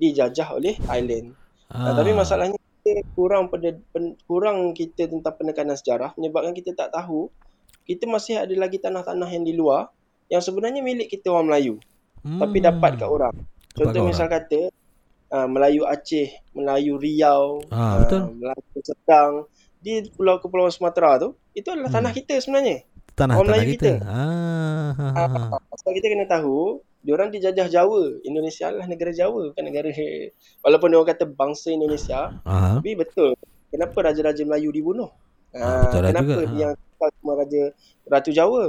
Dijajah 0.00 0.48
oleh 0.56 0.78
Thailand. 0.80 1.36
Ah. 1.70 1.94
tapi 1.94 2.10
masalahnya 2.10 2.58
kita 2.82 3.06
kurang 3.14 3.46
pada 3.46 3.70
pen, 3.94 4.18
kurang 4.26 4.74
kita 4.74 5.06
tentang 5.06 5.38
penekanan 5.38 5.78
sejarah 5.78 6.10
menyebabkan 6.18 6.50
kita 6.50 6.74
tak 6.74 6.90
tahu 6.90 7.30
kita 7.86 8.10
masih 8.10 8.42
ada 8.42 8.50
lagi 8.58 8.82
tanah-tanah 8.82 9.30
yang 9.30 9.46
di 9.46 9.54
luar 9.54 9.86
yang 10.26 10.42
sebenarnya 10.42 10.82
milik 10.82 11.06
kita 11.06 11.30
orang 11.30 11.46
Melayu 11.46 11.78
hmm. 12.26 12.42
tapi 12.42 12.58
dapat 12.58 12.98
kat 12.98 13.06
orang. 13.06 13.34
Contoh 13.70 14.02
misal 14.02 14.26
kata 14.26 14.74
uh, 15.30 15.46
Melayu 15.46 15.82
Aceh, 15.84 16.28
Melayu 16.52 16.94
Riau, 16.94 17.62
Ah, 17.68 18.00
betul. 18.00 18.34
Melayu 18.34 18.62
Sedang 18.80 19.32
di 19.78 20.04
pulau 20.10 20.36
kepulauan 20.36 20.68
Sumatera 20.68 21.16
tu 21.16 21.28
itu 21.52 21.66
adalah 21.66 21.88
Hmm. 21.88 21.98
tanah 21.98 22.12
kita 22.12 22.34
sebenarnya. 22.36 22.84
tanah 23.10 23.34
orang 23.34 23.46
tanah 23.46 23.56
Melayu 23.58 23.72
kita. 23.74 23.92
kita. 23.92 24.06
Ah, 24.06 24.90
ha, 24.92 25.06
ha, 25.12 25.24
ha. 25.52 25.58
Kita 25.86 26.06
kena 26.06 26.24
tahu 26.24 26.58
diorang 27.00 27.28
dijajah 27.28 27.66
Jawa. 27.66 28.02
Indonesia 28.22 28.64
adalah 28.66 28.86
negara 28.86 29.10
Jawa 29.10 29.40
bukan 29.50 29.62
negara 29.62 29.88
walaupun 30.60 30.88
diorang 30.88 31.08
kata 31.08 31.24
bangsa 31.26 31.68
Indonesia 31.70 32.32
Ah, 32.42 32.76
tapi 32.76 32.94
betul. 32.94 33.32
Kenapa 33.68 33.96
raja-raja 34.02 34.42
Melayu 34.42 34.68
dibunuh? 34.68 35.10
Ah, 35.52 35.84
betul 35.84 36.00
lah 36.00 36.10
kenapa 36.10 36.32
juga. 36.38 36.54
yang 36.56 36.72
kekal 36.74 37.08
cuma 37.16 37.32
raja 37.34 37.62
Ratu 38.04 38.30
Jawa? 38.30 38.64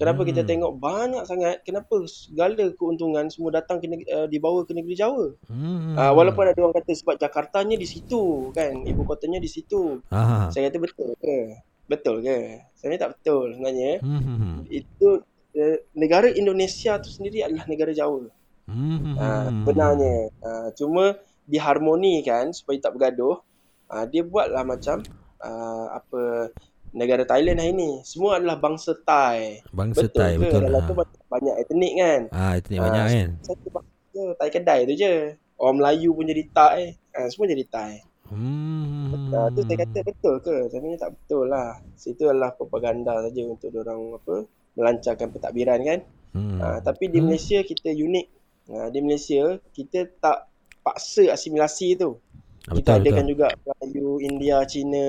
Kenapa 0.00 0.24
kita 0.24 0.40
Hmm. 0.40 0.48
tengok 0.48 0.72
banyak 0.80 1.22
sangat 1.28 1.60
kenapa 1.60 1.92
segala 2.08 2.72
keuntungan 2.72 3.28
semua 3.28 3.52
datang 3.52 3.76
ke 3.76 3.84
negeri, 3.84 4.08
uh, 4.08 4.24
dibawa 4.24 4.64
ke 4.64 4.72
negeri 4.72 4.96
Jawa? 4.96 5.36
Hmm. 5.44 5.92
Uh, 5.92 6.12
walaupun 6.16 6.48
ada 6.48 6.56
orang 6.56 6.80
kata 6.80 6.96
sebab 6.96 7.20
Jakartanya 7.20 7.76
di 7.76 7.84
situ 7.84 8.48
kan, 8.56 8.80
ibu 8.80 9.04
kotanya 9.04 9.36
di 9.36 9.44
situ. 9.46 10.00
Ah, 10.08 10.48
Saya 10.48 10.72
kata 10.72 10.80
betul 10.80 11.12
ke? 11.20 11.60
Betul 11.84 12.24
ke? 12.24 12.64
Sebenarnya 12.80 13.00
tak 13.04 13.12
betul 13.20 13.44
sebenarnya. 13.52 13.92
hmm. 14.00 14.72
Itu 14.72 15.20
uh, 15.52 15.76
negara 15.92 16.32
Indonesia 16.32 16.96
tu 16.96 17.12
sendiri 17.12 17.44
adalah 17.44 17.68
negara 17.68 17.92
Jawa. 17.92 18.24
Hmm, 18.64 19.20
Uh, 19.20 19.48
sebenarnya. 19.68 20.16
Uh, 20.40 20.68
cuma 20.80 21.04
diharmonikan 21.44 22.56
supaya 22.56 22.80
tak 22.80 22.96
bergaduh. 22.96 23.42
Uh, 23.90 24.06
dia 24.06 24.22
buatlah 24.22 24.64
macam 24.64 25.02
uh, 25.42 25.86
apa 25.92 26.48
negara 26.92 27.22
Thailand 27.22 27.58
hari 27.58 27.72
ni. 27.72 27.90
Semua 28.02 28.36
adalah 28.36 28.56
bangsa 28.56 28.92
Thai. 28.98 29.62
Bangsa 29.70 30.04
betul 30.04 30.20
Thai 30.20 30.32
ke? 30.32 30.40
betul. 30.40 30.60
Dalam 30.62 30.76
Ah. 30.76 30.86
tu 30.86 30.94
banyak, 30.94 31.20
banyak 31.26 31.54
etnik 31.58 31.92
kan. 31.94 32.20
Ah, 32.30 32.52
itu 32.54 32.66
ni 32.68 32.76
Ah, 32.76 32.82
banyak 32.84 33.04
kan. 33.06 33.28
Satu 33.40 33.66
bangsa 33.68 33.88
Thai 34.36 34.48
kedai 34.50 34.80
tu 34.84 34.94
je. 34.94 35.14
Orang 35.56 35.76
Melayu 35.76 36.10
pun 36.10 36.24
jadi 36.24 36.44
Thai. 36.48 36.80
Uh, 37.10 37.28
semua 37.28 37.46
jadi 37.46 37.64
Thai. 37.66 37.92
Hmm. 38.26 39.28
Uh, 39.28 39.48
tu 39.50 39.60
saya 39.60 39.76
kata 39.80 39.98
betul 40.02 40.34
ke? 40.40 40.56
Sebenarnya 40.68 40.98
tak 41.00 41.12
betul 41.12 41.44
lah. 41.46 41.70
Situ 41.94 42.24
adalah 42.24 42.50
propaganda 42.50 43.20
saja 43.20 43.42
untuk 43.44 43.68
orang 43.74 44.16
apa 44.16 44.34
melancarkan 44.72 45.28
pentadbiran 45.28 45.78
kan. 45.80 46.00
Hmm. 46.30 46.56
Uh, 46.56 46.78
tapi 46.80 47.06
di 47.06 47.18
Hmm. 47.18 47.26
Malaysia 47.26 47.58
kita 47.60 47.90
unik. 47.90 48.26
Uh, 48.66 48.88
di 48.88 48.98
Malaysia 49.00 49.42
kita 49.68 50.06
tak 50.16 50.46
paksa 50.80 51.28
asimilasi 51.28 51.94
tu. 51.94 52.16
Ah, 52.62 52.72
Kita 52.72 52.94
betul, 52.94 53.02
adakan 53.02 53.18
betul. 53.20 53.32
juga 53.32 53.46
Melayu, 53.58 54.08
India, 54.22 54.56
Cina. 54.64 55.06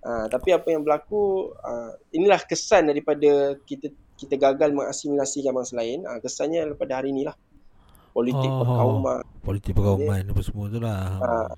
Uh, 0.00 0.24
tapi 0.26 0.48
apa 0.50 0.64
yang 0.66 0.80
berlaku 0.80 1.52
uh, 1.54 1.92
inilah 2.10 2.40
kesan 2.40 2.88
daripada 2.88 3.52
kita 3.62 3.88
kita 4.16 4.36
gagal 4.36 4.72
mengasimilasikan 4.72 5.52
bangsa 5.52 5.76
lain. 5.76 6.08
Uh, 6.08 6.16
kesannya 6.18 6.64
daripada 6.64 6.96
hari 6.96 7.12
inilah. 7.12 7.36
Politik 8.10 8.48
Oh. 8.48 8.64
perkauman. 8.64 9.20
Politik 9.40 9.72
perkauman 9.72 10.22
apa 10.24 10.40
semua 10.40 10.66
tu 10.66 10.80
lah. 10.80 11.00
Uh, 11.20 11.48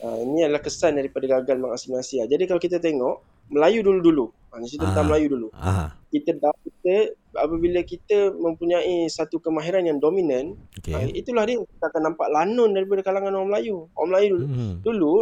uh, 0.00 0.18
ini 0.22 0.46
adalah 0.46 0.62
kesan 0.62 0.94
daripada 0.94 1.26
gagal 1.28 1.58
mengasimilasi. 1.58 2.22
Uh, 2.22 2.26
jadi 2.26 2.42
kalau 2.46 2.58
kita 2.58 2.78
tengok 2.78 3.18
Melayu 3.48 3.82
dulu-dulu. 3.82 4.30
Uh, 4.48 4.56
ni 4.56 4.66
cerita 4.66 4.88
tentang 4.88 5.04
Ah. 5.04 5.10
Melayu 5.10 5.26
dulu. 5.28 5.48
Ah, 5.52 5.88
Kita 6.08 6.32
kita 6.38 6.94
apabila 7.34 7.80
kita 7.82 8.32
mempunyai 8.32 9.04
satu 9.06 9.36
kemahiran 9.38 9.84
yang 9.84 9.98
dominan, 9.98 10.56
okey. 10.78 10.94
uh, 10.94 11.04
itulah 11.12 11.44
dia 11.44 11.58
kita 11.58 11.84
akan 11.84 12.02
nampak 12.06 12.28
lanun 12.30 12.72
daripada 12.72 13.02
kalangan 13.02 13.34
orang 13.34 13.50
Melayu. 13.50 13.90
Orang 13.92 14.08
Melayu 14.08 14.28
dulu, 14.32 14.46
Hmm. 14.46 14.74
dulu 14.80 15.14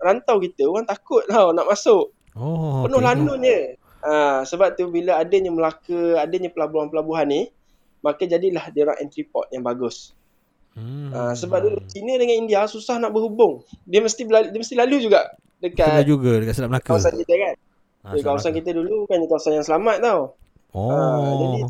rantau 0.00 0.36
kita 0.40 0.68
orang 0.68 0.86
takut 0.86 1.22
tau 1.28 1.52
nak 1.56 1.66
masuk. 1.66 2.12
Oh, 2.36 2.84
Penuh 2.84 3.00
okey. 3.00 3.06
lanun 3.08 3.40
je. 3.40 3.58
Ha, 4.06 4.44
sebab 4.44 4.76
tu 4.76 4.92
bila 4.92 5.18
adanya 5.18 5.50
Melaka, 5.50 6.20
adanya 6.20 6.52
pelabuhan-pelabuhan 6.52 7.26
ni, 7.26 7.50
maka 8.04 8.28
jadilah 8.28 8.70
dia 8.70 8.86
orang 8.86 9.02
entry 9.02 9.26
port 9.26 9.48
yang 9.50 9.64
bagus. 9.66 10.12
Hmm. 10.76 11.08
Ha, 11.10 11.32
sebab 11.32 11.64
dulu 11.64 11.80
China 11.88 12.20
dengan 12.20 12.36
India 12.36 12.68
susah 12.68 13.00
nak 13.00 13.10
berhubung. 13.16 13.64
Dia 13.88 14.04
mesti 14.04 14.22
berlalu, 14.28 14.52
dia 14.52 14.60
mesti 14.60 14.76
lalu 14.76 14.96
juga 15.00 15.32
Kena 15.56 15.72
dekat 15.72 16.04
juga 16.04 16.32
dekat 16.36 16.54
Selat 16.54 16.70
Melaka. 16.70 16.88
kawasan 16.92 17.14
kita 17.16 17.34
kan. 17.34 17.54
Ah, 18.04 18.12
Di 18.12 18.20
Selat 18.20 18.26
kawasan 18.28 18.50
Melaka. 18.52 18.58
kita 18.60 18.70
dulu 18.76 18.92
bukannya 19.08 19.26
kawasan 19.26 19.52
yang 19.56 19.66
selamat 19.66 19.96
tau. 20.04 20.20
Oh. 20.76 20.92
Ah, 20.92 21.32
jadi 21.40 21.60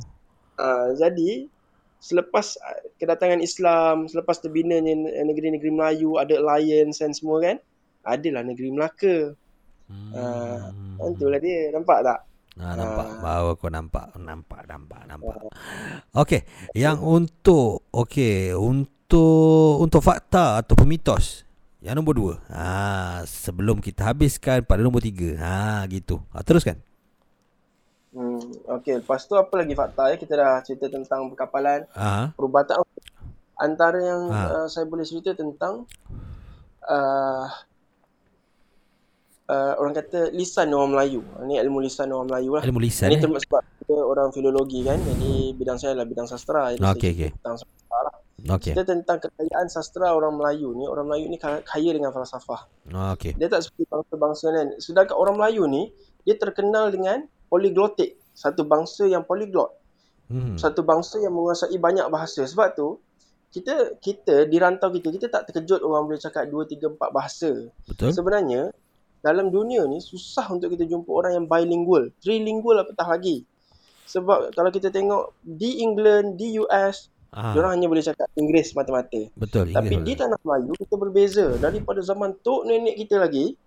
uh, 0.58 0.88
jadi 0.98 1.30
selepas 2.02 2.46
uh, 2.58 2.80
kedatangan 2.98 3.40
Islam, 3.40 4.10
selepas 4.10 4.42
terbinanya 4.42 4.92
negeri-negeri 5.22 5.70
Melayu, 5.70 6.18
ada 6.18 6.34
alliance 6.36 6.98
dan 7.00 7.14
semua 7.14 7.38
kan, 7.40 7.56
adalah 8.06 8.46
negeri 8.46 8.70
Melaka. 8.70 9.34
Hmm. 9.90 11.02
Itulah 11.14 11.42
dia, 11.42 11.74
nampak 11.74 11.98
tak? 12.06 12.18
Ah, 12.56 12.72
nampak. 12.72 13.06
Ah. 13.06 13.20
Baru 13.20 13.48
aku 13.52 13.66
nampak. 13.68 14.06
Nampak, 14.16 14.60
nampak, 14.64 15.02
nampak. 15.04 15.36
Okey, 16.16 16.40
yang 16.72 17.02
untuk 17.04 17.84
okey, 17.92 18.56
untuk 18.56 19.76
untuk 19.82 20.00
fakta 20.00 20.62
atau 20.64 20.74
mitos. 20.88 21.44
Yang 21.84 21.94
nombor 22.00 22.14
dua. 22.16 22.34
Ha, 22.50 23.22
sebelum 23.28 23.78
kita 23.78 24.10
habiskan 24.10 24.64
pada 24.64 24.80
nombor 24.80 25.04
tiga. 25.04 25.36
Ha, 25.38 25.84
gitu. 25.86 26.18
Ha, 26.32 26.40
teruskan. 26.42 26.80
Hmm, 28.16 28.40
okey, 28.80 29.04
lepas 29.04 29.28
tu 29.28 29.36
apa 29.36 29.52
lagi 29.60 29.76
fakta 29.76 30.08
ya? 30.08 30.16
Kita 30.16 30.32
dah 30.34 30.64
cerita 30.64 30.88
tentang 30.88 31.28
perkapalan, 31.28 31.84
Ha. 31.92 32.32
perubatan. 32.32 32.80
Antara 33.60 34.00
yang 34.00 34.32
Ha. 34.32 34.64
uh, 34.64 34.68
saya 34.72 34.88
boleh 34.88 35.04
cerita 35.04 35.36
tentang 35.36 35.84
uh, 36.88 37.44
uh, 39.50 39.72
orang 39.78 39.94
kata 39.94 40.30
lisan 40.34 40.74
orang 40.74 40.94
Melayu. 40.94 41.20
Ini 41.46 41.62
ilmu 41.66 41.78
lisan 41.82 42.10
orang 42.10 42.28
Melayu 42.30 42.50
lah. 42.58 42.62
Ilmu 42.66 42.80
lisan 42.82 43.08
Ini 43.10 43.16
eh. 43.18 43.22
termasuk 43.22 43.48
sebab 43.50 43.62
kita 43.82 43.96
orang 43.96 44.28
filologi 44.34 44.80
kan. 44.82 44.98
Jadi 44.98 45.54
bidang 45.54 45.78
saya 45.78 45.90
adalah 45.94 46.08
bidang 46.08 46.26
sastra. 46.28 46.74
Jadi 46.74 46.82
okey. 46.82 47.12
cerita 47.14 47.36
tentang 47.38 47.56
sastra 47.62 47.98
lah. 48.02 48.14
Okey. 48.46 48.72
Cerita 48.74 48.84
tentang 48.84 49.18
kekayaan 49.22 49.66
sastra 49.70 50.06
orang 50.12 50.34
Melayu 50.36 50.68
ni. 50.74 50.84
Orang 50.86 51.06
Melayu 51.10 51.26
ni 51.30 51.38
ka- 51.38 51.64
kaya 51.64 51.90
dengan 51.94 52.10
falsafah. 52.10 52.66
Okey. 53.14 53.38
Dia 53.38 53.48
tak 53.50 53.66
seperti 53.66 53.86
bangsa-bangsa 53.90 54.44
lain. 54.50 54.68
Sedangkan 54.82 55.16
orang 55.16 55.34
Melayu 55.38 55.62
ni, 55.70 55.90
dia 56.26 56.34
terkenal 56.34 56.90
dengan 56.90 57.26
poliglotik. 57.46 58.18
Satu 58.36 58.68
bangsa 58.68 59.08
yang 59.08 59.24
polyglot. 59.24 59.72
Hmm. 60.26 60.58
Satu 60.58 60.82
bangsa 60.82 61.22
yang 61.22 61.32
menguasai 61.32 61.78
banyak 61.78 62.10
bahasa. 62.10 62.42
Sebab 62.42 62.74
tu, 62.74 62.98
kita 63.54 63.96
kita 64.02 64.44
di 64.44 64.58
rantau 64.58 64.90
kita, 64.90 65.08
kita 65.08 65.26
tak 65.30 65.48
terkejut 65.48 65.80
orang 65.80 66.04
boleh 66.04 66.20
cakap 66.20 66.50
2, 66.50 66.66
3, 66.66 66.98
4 66.98 67.14
bahasa. 67.14 67.50
Betul? 67.88 68.10
Sebenarnya, 68.12 68.74
dalam 69.26 69.50
dunia 69.50 69.82
ni 69.84 69.98
susah 69.98 70.46
untuk 70.48 70.70
kita 70.70 70.86
jumpa 70.86 71.10
orang 71.10 71.32
yang 71.34 71.46
bilingual. 71.46 72.14
Trilingual 72.16 72.78
apatah 72.80 73.10
lagi. 73.10 73.42
Sebab 74.06 74.54
kalau 74.54 74.70
kita 74.70 74.88
tengok 74.88 75.34
di 75.42 75.82
England, 75.82 76.38
di 76.38 76.54
US, 76.56 77.10
Ah, 77.28 77.52
diorang 77.52 77.74
hanya 77.74 77.84
boleh 77.84 78.00
cakap 78.00 78.30
Inggeris 78.32 78.72
mata-mata. 78.72 79.18
betul. 79.34 79.68
Tapi 79.68 79.92
Inggeris 79.92 80.06
di 80.06 80.14
tanah 80.14 80.38
Melayu 80.40 80.72
kita 80.72 80.94
berbeza. 80.94 81.46
Daripada 81.58 82.00
zaman 82.00 82.32
tok 82.38 82.64
nenek 82.64 82.96
kita 82.96 83.18
lagi, 83.18 83.58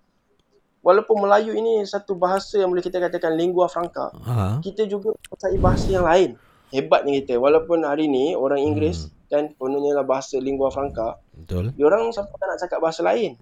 walaupun 0.80 1.22
Melayu 1.22 1.54
ini 1.54 1.84
satu 1.84 2.16
bahasa 2.16 2.56
yang 2.56 2.72
boleh 2.72 2.82
kita 2.82 2.98
katakan 2.98 3.36
lingua 3.36 3.68
franca, 3.68 4.10
Ha. 4.16 4.58
kita 4.60 4.88
juga 4.88 5.14
menguasai 5.14 5.58
bahasa 5.60 5.88
yang 5.88 6.02
lain. 6.02 6.30
Hebatnya 6.70 7.20
kita. 7.20 7.36
Walaupun 7.36 7.84
hari 7.84 8.06
ni 8.06 8.34
orang 8.34 8.64
Inggeris 8.64 9.06
Hmm. 9.06 9.14
kan 9.28 9.44
kononnya 9.54 9.94
lah 9.94 10.06
bahasa 10.08 10.40
lingua 10.40 10.70
franca, 10.70 11.22
Betul. 11.32 11.70
diorang 11.76 12.10
sampai 12.10 12.34
tak 12.34 12.48
nak 12.48 12.60
cakap 12.60 12.80
bahasa 12.80 13.02
lain. 13.04 13.38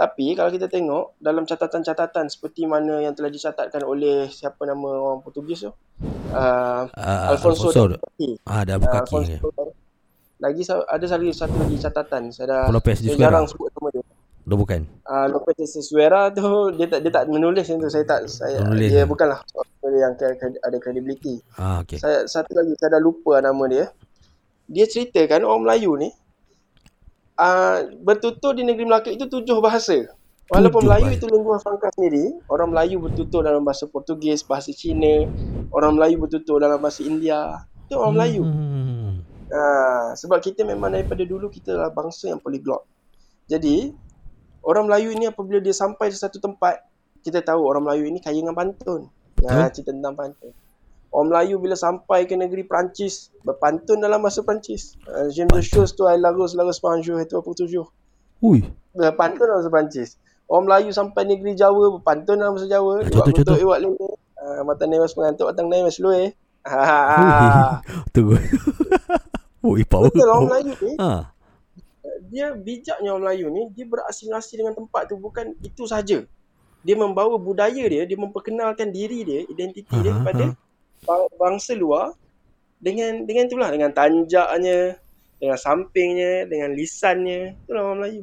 Tapi 0.00 0.32
kalau 0.32 0.48
kita 0.48 0.64
tengok 0.64 1.20
dalam 1.20 1.44
catatan-catatan 1.44 2.32
seperti 2.32 2.64
mana 2.64 3.04
yang 3.04 3.12
telah 3.12 3.28
dicatatkan 3.28 3.84
oleh 3.84 4.32
siapa 4.32 4.64
nama 4.64 4.96
orang 4.96 5.20
Portugis 5.20 5.68
tu? 5.68 5.76
Uh, 6.32 6.88
uh, 6.88 7.36
Alfonso. 7.36 7.68
Ah, 8.48 8.64
dah 8.64 8.80
buka 8.80 9.04
Uh, 9.04 9.04
kaki. 9.04 9.36
Lagi 10.40 10.64
ada 10.64 11.04
satu 11.04 11.28
satu 11.36 11.52
lagi 11.60 11.76
catatan 11.76 12.32
saya 12.32 12.46
dah 12.48 12.62
Lopez 12.72 13.04
saya 13.04 13.12
jarang 13.12 13.44
sebut 13.44 13.68
nama 13.76 13.88
dia. 13.92 14.02
Dah 14.48 14.56
bukan. 14.56 14.80
Uh, 15.04 15.26
Lopez 15.36 15.52
de 15.60 15.66
Sousa 15.68 16.32
tu 16.32 16.48
dia 16.80 16.88
tak 16.88 17.04
dia 17.04 17.12
tak 17.12 17.28
menulis 17.28 17.68
yang 17.68 17.76
tu 17.76 17.92
saya 17.92 18.08
tak 18.08 18.24
saya 18.24 18.64
Menulis, 18.64 18.88
dia 18.88 19.04
bukanlah 19.04 19.44
yang 19.84 20.16
ada 20.64 20.76
credibility. 20.80 21.44
Ah, 21.60 21.84
okey. 21.84 22.00
Saya 22.00 22.24
satu 22.24 22.56
lagi 22.56 22.72
saya 22.80 22.96
dah 22.96 23.02
lupa 23.04 23.36
nama 23.44 23.68
dia. 23.68 23.92
Dia 24.64 24.88
ceritakan 24.88 25.44
orang 25.44 25.68
Melayu 25.68 25.92
ni 26.00 26.08
uh, 27.40 27.78
bertutur 28.04 28.52
di 28.52 28.62
negeri 28.62 28.84
Melaka 28.84 29.08
itu 29.08 29.24
tujuh 29.24 29.58
bahasa. 29.64 30.12
Walaupun 30.50 30.82
Tujuh 30.82 30.90
Melayu 30.90 31.06
bahasa. 31.06 31.18
itu 31.22 31.26
lingua 31.30 31.56
franca 31.62 31.88
sendiri, 31.94 32.26
orang 32.50 32.68
Melayu 32.74 32.96
bertutur 32.98 33.46
dalam 33.46 33.62
bahasa 33.62 33.86
Portugis, 33.86 34.42
bahasa 34.42 34.74
Cina, 34.74 35.30
orang 35.70 35.94
Melayu 35.94 36.26
bertutur 36.26 36.58
dalam 36.58 36.82
bahasa 36.82 37.06
India. 37.06 37.64
Itu 37.86 38.02
orang 38.02 38.14
Melayu. 38.18 38.42
Hmm. 38.42 39.22
Ha, 39.50 39.62
sebab 40.18 40.42
kita 40.42 40.66
memang 40.66 40.90
daripada 40.90 41.22
dulu 41.22 41.46
kita 41.54 41.78
adalah 41.78 41.94
bangsa 41.94 42.34
yang 42.34 42.42
polyglot. 42.42 42.82
Jadi, 43.46 43.94
orang 44.66 44.90
Melayu 44.90 45.14
ini 45.14 45.30
apabila 45.30 45.62
dia 45.62 45.70
sampai 45.70 46.10
di 46.10 46.18
satu 46.18 46.42
tempat, 46.42 46.82
kita 47.22 47.46
tahu 47.46 47.62
orang 47.62 47.86
Melayu 47.86 48.10
ini 48.10 48.18
kaya 48.18 48.42
dengan 48.42 48.58
pantun. 48.58 49.06
Ha, 49.46 49.70
cerita 49.70 49.94
tentang 49.94 50.18
pantun. 50.18 50.50
Orang 51.10 51.26
Melayu 51.28 51.58
bila 51.58 51.74
sampai 51.74 52.22
ke 52.22 52.34
negeri 52.34 52.62
Perancis, 52.62 53.34
berpantun 53.42 53.98
dalam 53.98 54.22
bahasa 54.22 54.40
Perancis. 54.40 54.94
Uh, 55.02 55.26
Je 55.26 55.42
me 55.42 55.58
chose 55.58 55.90
tu, 55.90 56.06
I 56.06 56.14
lagus 56.14 56.54
lagus 56.54 56.78
panjou, 56.78 57.18
itu 57.18 57.34
apa 57.34 57.50
tujuh. 57.50 57.82
Ui. 58.40 58.62
Berpantun 58.92 59.42
dalam 59.42 59.58
bahasa 59.58 59.70
Perancis. 59.70 60.08
Orang 60.46 60.66
Melayu 60.66 60.90
sampai 60.90 61.26
negeri 61.26 61.52
Jawa, 61.52 61.98
berpantun 61.98 62.38
dalam 62.38 62.54
bahasa 62.54 62.66
Jawa. 62.66 63.00
Ah, 63.00 63.10
contoh, 63.10 63.32
contoh. 63.32 63.56
Iwak 63.56 63.78
lele. 63.80 64.08
Uh, 64.40 64.62
mata 64.62 64.84
newas 64.84 65.12
pengantuk, 65.12 65.46
batang 65.46 65.66
newas 65.66 65.98
lueh. 65.98 66.30
Ha, 66.62 66.78
ha, 66.78 67.00
ha. 67.02 67.18
Ui. 67.18 67.30
Tunggu. 68.14 68.34
Ui, 69.68 69.82
power. 69.82 70.08
Betul 70.08 70.24
orang 70.24 70.46
Melayu 70.48 70.72
ni, 70.78 70.94
Ha. 70.96 71.34
dia 72.22 72.54
bijaknya 72.54 73.10
orang 73.10 73.26
Melayu 73.26 73.46
ni 73.50 73.62
dia 73.70 73.84
berasimilasi 73.84 74.56
dengan 74.56 74.72
tempat 74.72 75.10
tu 75.10 75.18
bukan 75.18 75.52
itu 75.60 75.84
saja. 75.84 76.22
Dia 76.80 76.96
membawa 76.96 77.36
budaya 77.36 77.84
dia, 77.84 78.06
dia 78.06 78.16
memperkenalkan 78.16 78.88
diri 78.88 79.20
dia, 79.20 79.40
identiti 79.44 79.90
dia 79.92 80.14
Ha, 80.14 80.16
ha, 80.16 80.20
kepada 80.22 80.44
bang- 80.48 80.56
bangsa 81.36 81.72
luar 81.74 82.12
dengan 82.80 83.24
dengan 83.28 83.44
itulah 83.48 83.68
dengan 83.72 83.92
tanjaknya, 83.92 84.96
dengan 85.36 85.58
sampingnya, 85.60 86.48
dengan 86.48 86.72
lisannya. 86.72 87.56
Itulah 87.64 87.82
orang 87.84 87.98
Melayu. 88.00 88.22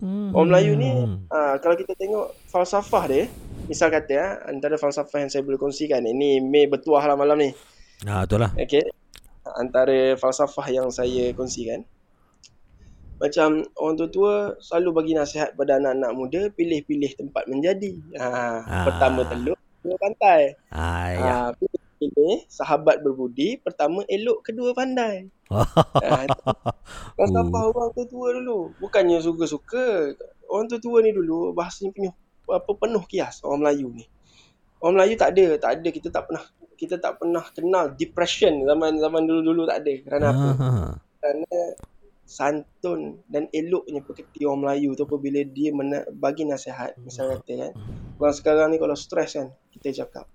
Hmm. 0.00 0.32
Orang 0.32 0.48
Melayu 0.48 0.72
ni 0.80 0.90
ah, 1.28 1.60
kalau 1.60 1.76
kita 1.76 1.92
tengok 1.92 2.32
falsafah 2.48 3.04
dia, 3.08 3.24
misal 3.68 3.92
kata 3.92 4.12
ah, 4.16 4.32
antara 4.48 4.80
falsafah 4.80 5.20
yang 5.20 5.30
saya 5.32 5.44
boleh 5.44 5.60
kongsikan 5.60 6.00
ini 6.04 6.40
Mei 6.40 6.64
bertuah 6.64 7.04
lah 7.04 7.16
malam 7.20 7.36
ni. 7.36 7.50
Ah, 8.08 8.24
betul 8.24 8.40
lah. 8.40 8.52
Okey. 8.56 8.88
Antara 9.56 10.16
falsafah 10.16 10.66
yang 10.72 10.88
saya 10.88 11.32
kongsikan. 11.36 11.84
Macam 13.20 13.60
orang 13.76 14.00
tua-tua 14.00 14.56
selalu 14.64 14.88
bagi 14.96 15.12
nasihat 15.12 15.52
pada 15.52 15.76
anak-anak 15.76 16.12
muda 16.16 16.40
pilih-pilih 16.56 17.20
tempat 17.20 17.44
menjadi. 17.52 17.92
Ha, 18.16 18.26
Ah. 18.64 18.84
pertama 18.88 19.28
teluk, 19.28 19.60
kedua 19.84 19.96
pantai. 20.00 20.56
Ah, 20.72 21.06
ya. 21.12 21.20
Ha, 21.20 21.52
pilih 21.52 21.79
sahabat 22.48 23.04
berbudi, 23.04 23.60
pertama 23.60 24.00
elok, 24.08 24.40
kedua 24.40 24.72
pandai. 24.72 25.28
Ha, 25.50 26.24
itu 26.24 26.42
falsafah 27.18 27.62
orang 27.74 27.90
tua-tua 27.92 28.26
dulu. 28.40 28.72
Bukannya 28.80 29.20
suka-suka. 29.20 30.16
Orang 30.48 30.70
tua-tua 30.70 31.04
ni 31.04 31.12
dulu 31.12 31.52
bahasanya 31.52 31.92
penuh 31.92 32.14
apa 32.50 32.70
penuh 32.74 33.04
kias 33.06 33.44
orang 33.46 33.66
Melayu 33.66 33.92
ni. 33.94 34.04
Orang 34.80 34.98
Melayu 34.98 35.14
tak 35.20 35.36
ada, 35.36 35.46
tak 35.60 35.70
ada 35.78 35.88
kita 35.92 36.08
tak 36.08 36.24
pernah 36.30 36.44
kita 36.80 36.96
tak 36.96 37.20
pernah 37.20 37.44
kenal 37.52 37.92
depression 37.92 38.64
zaman 38.64 38.96
zaman 38.96 39.22
dulu-dulu 39.28 39.68
tak 39.68 39.84
ada. 39.84 39.94
Kerana 40.00 40.26
apa? 40.32 40.48
Ah, 40.56 40.92
kerana 41.20 41.56
santun 42.30 43.26
dan 43.26 43.50
eloknya 43.50 44.06
pekerti 44.06 44.46
orang 44.46 44.62
Melayu 44.62 44.94
tu 44.94 45.02
apabila 45.02 45.42
dia 45.42 45.74
mena- 45.74 46.06
bagi 46.14 46.46
nasihat 46.46 46.94
misal 47.02 47.34
kata 47.34 47.52
kan 47.58 47.72
orang 48.22 48.34
sekarang 48.38 48.66
ni 48.70 48.78
kalau 48.78 48.94
stres 48.94 49.34
kan 49.34 49.50
kita 49.74 50.06
cakap 50.06 50.30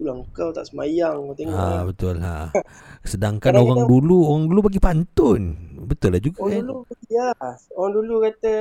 itulah 0.00 0.16
kau 0.30 0.48
tak 0.48 0.64
semayang 0.64 1.20
kau 1.22 1.36
tengok 1.36 1.52
Ah, 1.54 1.68
kan 1.76 1.82
betul 1.86 2.16
ha. 2.18 2.36
Sedangkan 3.04 3.52
Kadang 3.52 3.62
orang 3.62 3.80
kita- 3.80 3.90
dulu, 3.90 4.16
orang 4.26 4.44
dulu 4.46 4.60
bagi 4.64 4.80
pantun. 4.80 5.42
Betul 5.78 6.10
lah 6.10 6.20
juga 6.20 6.38
orang 6.40 6.50
kan. 6.50 6.60
dulu 6.62 6.76
ya 7.06 7.28
orang 7.70 7.92
dulu 7.94 8.14
kata 8.22 8.54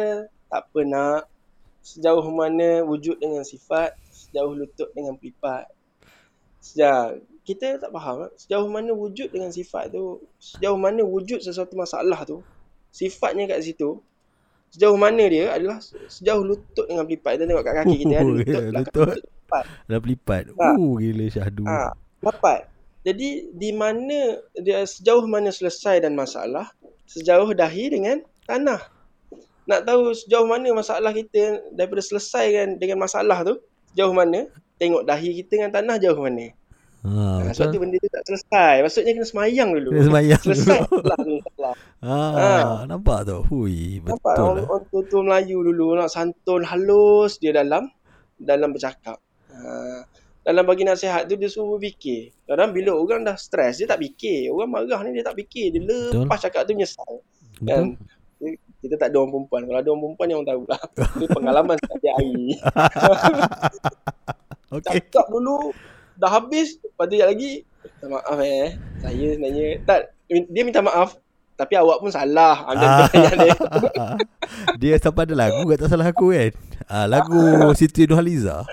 tak 0.45 0.61
apa 0.65 0.79
nak 0.81 1.21
sejauh 1.79 2.27
mana 2.27 2.69
wujud 2.81 3.15
dengan 3.17 3.41
sifat 3.41 3.95
sejauh 4.09 4.51
lutut 4.51 4.91
dengan 4.91 5.15
pelipat 5.15 5.71
sejauh 6.59 7.17
kita 7.41 7.77
tak 7.77 7.89
faham 7.89 8.27
sejauh 8.35 8.67
mana 8.67 8.91
wujud 8.91 9.29
dengan 9.29 9.49
sifat 9.49 9.89
tu 9.89 10.19
sejauh 10.37 10.75
mana 10.75 11.01
wujud 11.01 11.39
sesuatu 11.39 11.73
masalah 11.73 12.21
tu 12.23 12.43
sifatnya 12.89 13.47
kat 13.47 13.63
situ 13.63 14.01
sejauh 14.69 14.93
mana 14.95 15.23
dia 15.23 15.49
adalah 15.51 15.79
sejauh 16.07 16.43
lutut 16.43 16.85
dengan 16.85 17.05
pelipat 17.05 17.31
kita 17.35 17.43
tengok 17.45 17.63
kat 17.63 17.75
kaki 17.79 17.95
kita 17.99 18.15
Oh, 18.19 18.27
lutut 18.27 18.45
ya, 18.45 18.59
belakang 18.65 18.75
lutut. 18.75 19.07
lutut 19.07 19.23
pelipat 19.49 19.65
Dah 19.85 19.99
pelipat. 19.99 20.43
Ha. 20.53 20.67
Uh, 20.71 20.93
gila 20.95 21.25
syahdu. 21.27 21.63
ha, 21.65 21.89
dapat 22.21 22.69
jadi 23.01 23.29
di 23.49 23.69
mana 23.71 24.37
dia 24.55 24.85
sejauh 24.85 25.25
mana 25.25 25.49
selesai 25.49 25.99
dan 25.99 26.13
masalah 26.13 26.69
sejauh 27.05 27.49
dahi 27.51 27.89
dengan 27.89 28.21
tanah 28.45 28.77
nak 29.65 29.81
tahu 29.83 30.11
sejauh 30.11 30.45
mana 30.45 30.69
masalah 30.71 31.09
kita 31.09 31.61
daripada 31.71 32.01
selesai 32.01 32.45
kan 32.51 32.67
dengan 32.75 32.99
masalah 32.99 33.41
tu 33.41 33.55
sejauh 33.89 34.11
mana 34.11 34.45
tengok 34.75 35.03
dahi 35.03 35.37
kita 35.37 35.51
dengan 35.57 35.71
tanah 35.73 35.97
jauh 35.97 36.19
mana 36.19 36.53
Ha, 36.99 37.47
ha, 37.47 37.55
sebab 37.55 37.71
tu 37.71 37.79
benda 37.79 37.95
tu 37.95 38.11
tak 38.11 38.27
selesai 38.27 38.83
maksudnya 38.83 39.15
kena 39.15 39.23
semayang 39.23 39.69
dulu 39.71 39.95
Kena 39.95 40.03
semayang 40.03 40.41
selesai 40.43 40.79
dulu. 40.83 40.99
tu 40.99 40.99
masalah 41.47 41.73
Ah, 42.03 42.83
nampak 42.83 43.23
tu. 43.23 43.39
Hui, 43.47 44.03
Nampak 44.03 44.19
betul 44.19 44.43
orang, 44.43 44.55
lah. 44.59 44.65
orang 44.67 44.83
tua-tua 44.91 45.21
Melayu 45.23 45.57
dulu 45.63 45.87
nak 45.95 46.11
santun 46.11 46.67
halus 46.67 47.39
dia 47.39 47.55
dalam 47.55 47.87
dalam 48.35 48.75
bercakap. 48.75 49.15
Ha, 49.59 50.07
dalam 50.49 50.63
bagi 50.63 50.87
nasihat 50.87 51.27
tu 51.27 51.35
dia 51.35 51.51
suruh 51.51 51.77
fikir. 51.77 52.33
Kadang 52.47 52.71
bila 52.71 52.95
orang 52.95 53.27
dah 53.27 53.35
stres 53.35 53.83
dia 53.83 53.87
tak 53.91 54.01
fikir. 54.01 54.49
Orang 54.49 54.71
marah 54.71 55.03
ni 55.05 55.19
dia 55.19 55.25
tak 55.27 55.37
fikir. 55.37 55.75
Dia 55.75 55.83
lepas 56.15 56.39
cakap 56.39 56.65
tu 56.65 56.73
menyesal. 56.73 57.21
Betul. 57.59 57.67
Kan? 57.67 57.85
Kita 58.79 58.95
tak 58.95 59.11
ada 59.11 59.19
orang 59.19 59.31
perempuan. 59.35 59.61
Kalau 59.67 59.79
ada 59.83 59.89
orang 59.91 60.01
perempuan 60.01 60.27
yang 60.31 60.39
orang 60.41 60.49
tahu 60.49 60.63
lah. 60.65 60.81
Itu 61.19 61.25
pengalaman 61.35 61.75
setiap 61.77 62.15
hari. 62.15 62.43
Okey. 64.79 64.91
Cakap 65.03 65.25
dulu 65.27 65.75
dah 66.15 66.31
habis. 66.31 66.79
Lepas 66.81 67.05
tu 67.11 67.15
lagi. 67.19 67.51
Minta 67.83 68.07
maaf 68.07 68.37
eh. 68.39 68.67
Saya 69.03 69.25
sebenarnya. 69.35 69.67
Tak. 69.83 69.99
Dia 70.31 70.61
minta 70.63 70.81
maaf. 70.81 71.19
Tapi 71.59 71.73
awak 71.75 71.99
pun 71.99 72.09
salah. 72.09 72.63
Ah. 72.71 73.05
dia. 73.11 73.53
Dia 74.81 74.95
sampai 74.95 75.27
ada 75.27 75.35
lagu 75.35 75.67
kat 75.67 75.77
tak 75.83 75.91
salah 75.91 76.07
aku 76.07 76.31
kan. 76.31 76.55
Ah, 76.87 77.05
lagu 77.05 77.37
Siti 77.75 78.07
Nurhaliza. 78.07 78.63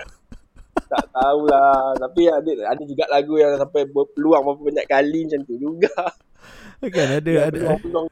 Tak 0.86 1.04
tahulah 1.10 1.94
tapi 1.98 2.30
ada 2.30 2.50
ada 2.70 2.82
juga 2.86 3.04
lagu 3.10 3.34
yang 3.38 3.58
sampai 3.58 3.86
berpeluang 3.90 4.42
berapa 4.46 4.62
banyak 4.62 4.86
kali 4.86 5.20
macam 5.26 5.40
tu 5.46 5.56
juga 5.58 5.94
Kan 6.76 7.08
ada 7.08 7.30
Yang 7.32 7.46
ada. 7.56 7.58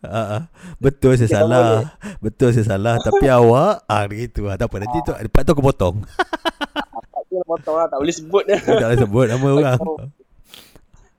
Ah, 0.09 0.19
ah. 0.19 0.43
betul 0.81 1.15
saya 1.21 1.29
salah. 1.29 1.95
Betul 2.19 2.57
saya 2.57 2.65
salah 2.65 2.97
tapi 2.97 3.29
awak 3.29 3.85
ah 3.85 4.09
gitu 4.09 4.49
ah. 4.49 4.57
Tak 4.57 4.73
apa 4.73 4.77
nanti 4.83 4.99
tu 5.05 5.13
lepas 5.13 5.45
tu 5.45 5.53
aku 5.53 5.63
potong. 5.63 6.01
tak 7.15 7.23
tu 7.29 7.35
lah 7.41 7.47
potong 7.47 7.77
lah 7.77 7.87
tak 7.89 7.99
boleh 7.99 8.15
sebut 8.15 8.43
dia 8.47 8.59
tak 8.61 8.87
boleh 8.87 9.01
sebut 9.01 9.27
nama 9.27 9.47
orang. 9.49 9.81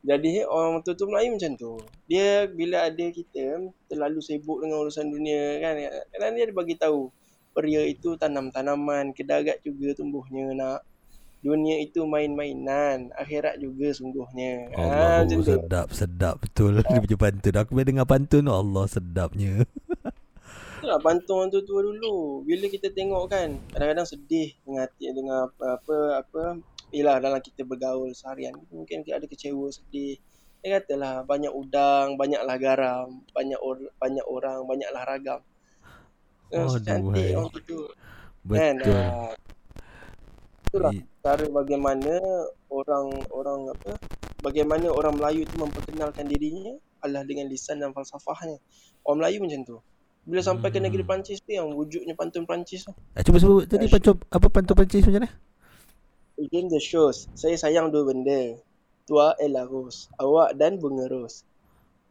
jadi 0.05 0.31
orang 0.45 0.85
tua-tua 0.85 1.07
Melayu 1.09 1.29
macam 1.33 1.51
tu 1.57 1.71
dia 2.05 2.45
bila 2.45 2.87
ada 2.87 3.05
kita 3.09 3.45
terlalu 3.89 4.19
sibuk 4.21 4.61
dengan 4.61 4.85
urusan 4.85 5.09
dunia 5.09 5.59
kan 5.59 5.73
kadang 6.13 6.31
dia 6.37 6.43
ada 6.45 6.53
bagi 6.53 6.75
tahu 6.77 7.09
pria 7.55 7.81
itu 7.87 8.19
tanam 8.19 8.53
tanaman 8.53 9.15
kedarat 9.15 9.59
juga 9.65 9.95
tumbuhnya 9.97 10.53
nak 10.53 10.79
dunia 11.45 11.77
itu 11.77 12.01
main-mainan 12.09 13.13
akhirat 13.13 13.61
juga 13.61 13.93
sungguhnya 13.93 14.73
Allah 14.73 15.21
macam 15.21 15.37
tu 15.37 15.45
sedap 15.45 15.87
sedap 15.93 16.35
betul 16.41 16.81
dia 16.89 16.97
punya 16.97 17.17
pantun. 17.21 17.53
Aku 17.61 17.69
bila 17.77 17.85
dengar 17.85 18.07
pantun 18.09 18.49
Allah 18.49 18.85
sedapnya. 18.89 19.61
Itulah 20.81 20.99
pantun 21.01 21.45
orang 21.45 21.49
tua-tua 21.53 21.81
dulu. 21.85 22.41
Bila 22.45 22.65
kita 22.65 22.89
tengok 22.89 23.29
kan, 23.29 23.61
kadang-kadang 23.69 24.09
sedih 24.09 24.57
dengan 24.65 24.89
hati 24.89 25.05
dengan 25.13 25.37
apa 25.49 25.65
apa, 25.77 25.97
apa 26.25 26.43
Yelah 26.93 27.17
dalam 27.17 27.41
kita 27.41 27.65
bergaul 27.65 28.13
seharian 28.13 28.55
mungkin 28.69 29.01
kita 29.01 29.17
ada 29.21 29.27
kecewa 29.27 29.67
sedih. 29.73 30.21
Dia 30.61 30.81
katalah 30.81 31.21
banyak 31.25 31.53
udang, 31.53 32.17
banyaklah 32.17 32.57
garam, 32.57 33.21
banyak 33.33 33.57
or, 33.61 33.77
banyak 34.01 34.25
orang, 34.25 34.65
banyaklah 34.65 35.03
ragam. 35.05 35.41
Oh, 36.53 36.77
cantik 36.81 37.37
orang 37.37 37.53
tu. 37.65 37.79
Kan? 38.45 38.77
Betul. 38.81 38.97
ah, 38.97 39.33
itulah 40.69 40.93
cara 41.25 41.49
bagaimana 41.49 42.21
orang 42.69 43.17
orang 43.33 43.73
apa 43.73 43.97
bagaimana 44.45 44.93
orang 44.93 45.17
Melayu 45.17 45.41
itu 45.49 45.57
memperkenalkan 45.57 46.29
dirinya 46.29 46.77
adalah 47.01 47.25
dengan 47.25 47.49
lisan 47.49 47.81
dan 47.81 47.97
falsafahnya. 47.97 48.61
Orang 49.01 49.25
Melayu 49.25 49.41
macam 49.41 49.61
tu. 49.65 49.77
Bila 50.25 50.41
sampai 50.45 50.69
ke 50.69 50.77
negeri 50.77 51.01
Hmm. 51.01 51.09
Perancis 51.09 51.41
tu 51.41 51.49
yang 51.53 51.73
wujudnya 51.73 52.13
pantun 52.13 52.45
Perancis 52.45 52.85
tu. 52.85 52.93
Ah, 53.17 53.25
cuba 53.25 53.41
sebut 53.41 53.65
tadi 53.65 53.89
pantun 53.89 54.21
apa 54.29 54.47
pantun 54.53 54.77
Perancis 54.77 55.01
macam 55.09 55.25
mana? 55.25 55.29
Again 56.37 56.69
the 56.69 56.77
shows. 56.77 57.25
Saya 57.33 57.57
sayang 57.57 57.89
dua 57.89 58.05
benda. 58.05 58.61
Tua 59.09 59.33
et 59.41 59.49
la 59.49 59.65
rose. 59.65 60.09
Awak 60.21 60.57
dan 60.61 60.77
bunga 60.77 61.09
ros. 61.09 61.41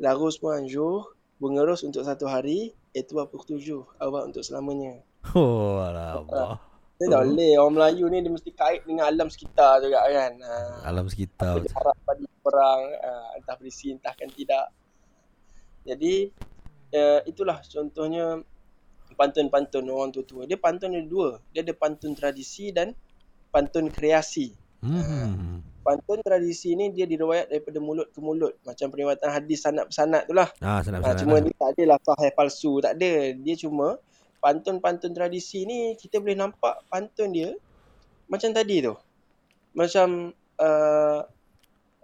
La 0.03 0.14
rose 0.14 0.42
pour 0.42 0.55
un 0.55 0.66
jour. 0.66 1.14
Bunga 1.38 1.62
ros 1.62 1.87
untuk 1.87 2.03
satu 2.03 2.27
hari. 2.27 2.74
Et 2.94 3.03
toi 3.03 3.27
pour 3.31 3.46
toujours. 3.46 3.90
Awak 3.98 4.31
untuk 4.31 4.42
selamanya. 4.46 5.03
Oh, 5.35 5.79
Allah. 5.83 6.59
Dia 6.94 7.07
tak 7.11 7.22
boleh. 7.26 7.52
Orang 7.59 7.74
Melayu 7.74 8.04
ni 8.07 8.18
dia 8.22 8.30
mesti 8.30 8.50
kait 8.54 8.83
dengan 8.87 9.11
alam 9.11 9.26
sekitar 9.26 9.83
juga 9.83 10.07
kan. 10.07 10.33
Ha. 10.38 10.54
Alam 10.87 11.11
sekitar. 11.11 11.59
Apa 11.59 11.70
harap 11.83 11.96
pada 12.07 12.24
orang. 12.46 12.80
Ha. 13.02 13.11
Entah 13.42 13.54
berisi, 13.59 13.90
entahkan 13.90 14.30
tidak. 14.30 14.70
Jadi, 15.85 16.30
uh, 16.94 17.20
itulah 17.26 17.59
contohnya 17.61 18.40
pantun-pantun 19.14 19.85
orang 19.90 20.11
tua-tua. 20.14 20.46
Dia 20.46 20.57
pantun 20.57 20.94
ada 20.94 21.04
dua. 21.07 21.28
Dia 21.50 21.66
ada 21.66 21.74
pantun 21.74 22.14
tradisi 22.14 22.70
dan 22.70 22.94
pantun 23.50 23.90
kreasi. 23.90 24.54
Hmm. 24.80 25.61
Pantun 25.85 26.24
tradisi 26.24 26.72
ni 26.72 26.88
dia 26.88 27.04
diriwayat 27.04 27.52
daripada 27.52 27.76
mulut 27.83 28.09
ke 28.14 28.18
mulut. 28.22 28.57
Macam 28.64 28.88
periwayatan 28.88 29.28
hadis 29.28 29.61
sanad-sanad 29.61 30.24
tu 30.24 30.33
lah. 30.33 30.48
Ah, 30.64 30.80
Ha, 30.80 30.83
senang. 30.83 31.02
cuma 31.20 31.37
dia 31.44 31.52
tak 31.59 31.68
adalah 31.76 31.98
sahih 32.00 32.33
palsu. 32.33 32.72
Tak 32.80 32.96
ada. 32.96 33.12
Dia 33.37 33.54
cuma 33.61 34.00
pantun-pantun 34.44 35.16
tradisi 35.16 35.64
ni 35.64 35.96
kita 35.96 36.20
boleh 36.20 36.37
nampak 36.37 36.85
pantun 36.92 37.33
dia 37.33 37.57
macam 38.28 38.52
tadi 38.52 38.85
tu. 38.85 38.92
Macam 39.72 40.37
uh, 40.61 41.20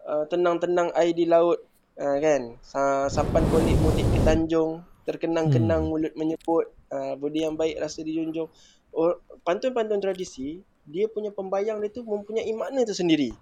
uh, 0.09 0.25
tenang-tenang 0.33 0.89
air 0.97 1.13
di 1.13 1.29
laut 1.29 1.61
uh, 2.01 2.17
kan. 2.17 2.57
Sa- 2.65 3.13
sampan 3.13 3.45
kolik 3.53 3.77
mudik 3.85 4.09
ke 4.09 4.25
Tanjung. 4.25 4.81
Terkenang-kenang 5.05 5.85
Hmm. 5.85 5.91
mulut 5.93 6.13
menyebut. 6.17 6.73
Uh, 6.89 7.15
budi 7.21 7.45
yang 7.45 7.61
baik 7.61 7.77
rasa 7.77 8.01
dijunjung. 8.01 8.49
Oh, 8.91 9.21
pantun-pantun 9.45 10.01
tradisi 10.01 10.65
dia 10.89 11.07
punya 11.07 11.31
pembayang 11.31 11.79
dia 11.85 11.93
tu 11.93 12.03
mempunyai 12.03 12.51
makna 12.57 12.89
tersendiri. 12.89 13.37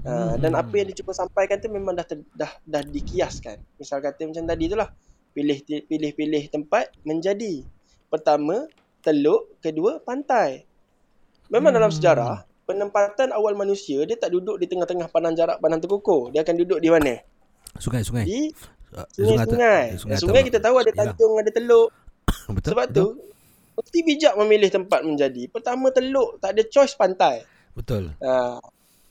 Uh, 0.00 0.40
dan 0.40 0.56
apa 0.56 0.80
yang 0.80 0.88
dia 0.88 0.96
cuba 0.96 1.12
sampaikan 1.12 1.60
tu 1.60 1.68
memang 1.68 1.92
dah 1.92 2.08
ter, 2.08 2.24
dah 2.32 2.50
dah 2.64 2.80
dikiaskan. 2.80 3.60
Misal 3.76 4.00
kata 4.00 4.32
macam 4.32 4.48
tadi 4.48 4.64
tu 4.64 4.80
lah. 4.80 4.88
Pilih 5.36 5.60
pilih-pilih 5.86 6.50
tempat 6.50 6.88
menjadi. 7.04 7.62
Pertama, 8.10 8.66
teluk, 9.00 9.54
kedua 9.58 10.02
pantai. 10.02 10.66
Memang 11.46 11.70
dalam 11.70 11.88
Hmm. 11.88 11.96
sejarah 11.96 12.34
penempatan 12.62 13.30
awal 13.30 13.54
manusia 13.54 14.02
dia 14.02 14.14
tak 14.14 14.30
duduk 14.30 14.58
di 14.58 14.66
tengah-tengah 14.66 15.06
padang 15.08 15.32
jarak 15.32 15.58
padang 15.58 15.78
terkukur. 15.78 16.30
Dia 16.30 16.42
akan 16.42 16.54
duduk 16.58 16.78
di 16.78 16.86
mana? 16.86 17.18
Sungai 17.78 18.02
sungai. 18.02 18.26
Di 18.26 18.40
Ah, 18.90 19.06
sungai-sungai. 19.08 19.84
sungai 19.94 20.18
Sungai, 20.18 20.42
atau- 20.42 20.48
kita 20.50 20.58
tahu 20.58 20.76
ada 20.76 20.90
tanjung, 20.90 21.38
ada 21.38 21.50
teluk. 21.54 21.94
Betul. 22.50 22.70
Sebab 22.74 22.86
betul, 22.90 22.98
tu 22.98 23.06
mesti 23.78 23.98
bijak 24.02 24.34
memilih 24.34 24.66
tempat 24.68 25.00
menjadi. 25.00 25.42
Pertama 25.46 25.86
teluk, 25.88 26.42
tak 26.42 26.58
ada 26.58 26.62
choice 26.66 26.98
pantai. 26.98 27.46
Betul. 27.70 28.10
Ha. 28.18 28.58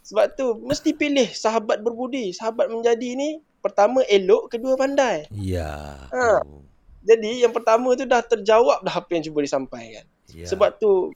Sebab 0.03 0.35
tu 0.35 0.59
mesti 0.59 0.91
pilih 0.91 1.31
sahabat 1.31 1.79
berbudi. 1.79 2.35
Sahabat 2.35 2.67
menjadi 2.67 3.15
ni 3.15 3.29
pertama 3.59 4.03
elok, 4.03 4.51
kedua 4.51 4.75
pandai. 4.75 5.31
Ya. 5.31 5.95
Ha. 6.11 6.43
Jadi 7.03 7.43
yang 7.43 7.55
pertama 7.55 7.95
tu 7.95 8.03
dah 8.03 8.19
terjawab 8.19 8.83
dah 8.83 8.95
apa 8.99 9.09
yang 9.15 9.23
cuba 9.23 9.39
disampaikan. 9.43 10.05
Ya. 10.31 10.45
Sebab 10.45 10.79
tu 10.79 11.15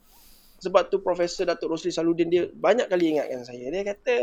sebab 0.58 0.88
tu 0.88 1.04
Profesor 1.04 1.44
Datuk 1.44 1.76
Rosli 1.76 1.92
Saludin 1.92 2.32
dia 2.32 2.48
banyak 2.48 2.88
kali 2.88 3.16
ingatkan 3.16 3.44
saya. 3.44 3.68
Dia 3.68 3.84
kata 3.84 4.14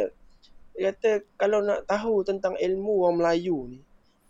dia 0.73 0.95
kata 0.95 1.09
kalau 1.37 1.61
nak 1.61 1.85
tahu 1.85 2.25
tentang 2.25 2.57
ilmu 2.57 3.05
orang 3.05 3.17
Melayu 3.21 3.69
ni 3.69 3.79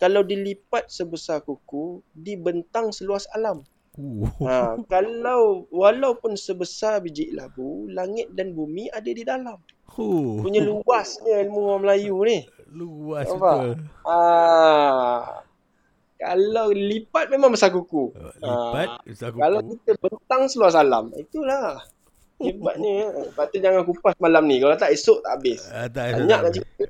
kalau 0.02 0.26
dilipat 0.26 0.90
sebesar 0.90 1.46
kuku, 1.46 2.02
dibentang 2.18 2.90
seluas 2.90 3.30
alam. 3.38 3.62
Uh. 3.94 4.26
Ha, 4.42 4.82
kalau 4.90 5.70
walaupun 5.70 6.34
sebesar 6.34 7.06
biji 7.06 7.30
labu, 7.38 7.86
langit 7.86 8.34
dan 8.34 8.58
bumi 8.58 8.90
ada 8.90 9.06
di 9.06 9.22
dalam. 9.22 9.62
Uh. 9.94 10.42
Punya 10.42 10.66
luasnya 10.66 11.46
ilmu 11.46 11.60
orang 11.70 11.82
Melayu 11.86 12.18
ni. 12.26 12.40
Luas 12.74 13.30
Nampak? 13.30 13.38
betul. 13.38 13.72
Ah, 14.10 15.46
kalau 16.22 16.70
lipat 16.70 17.28
memang 17.28 17.50
besar 17.50 17.74
kuku. 17.74 18.14
Lipat 18.38 18.88
Ah, 18.88 19.02
besar 19.02 19.28
kuku. 19.30 19.42
Kalau 19.42 19.60
kita 19.66 19.92
bentang 19.98 20.42
seluas 20.46 20.78
alam, 20.78 21.10
itulah. 21.12 21.82
Hebatnya. 22.38 23.10
Lepas 23.28 23.46
tu 23.50 23.58
jangan 23.58 23.82
kupas 23.84 24.14
malam 24.18 24.46
ni. 24.46 24.58
Kalau 24.58 24.74
tak 24.74 24.90
esok 24.92 25.22
tak 25.22 25.32
habis. 25.36 25.62
Ah, 25.68 25.86
tak, 25.86 26.14
Banyak 26.16 26.40
nak 26.40 26.52
cerita. 26.52 26.86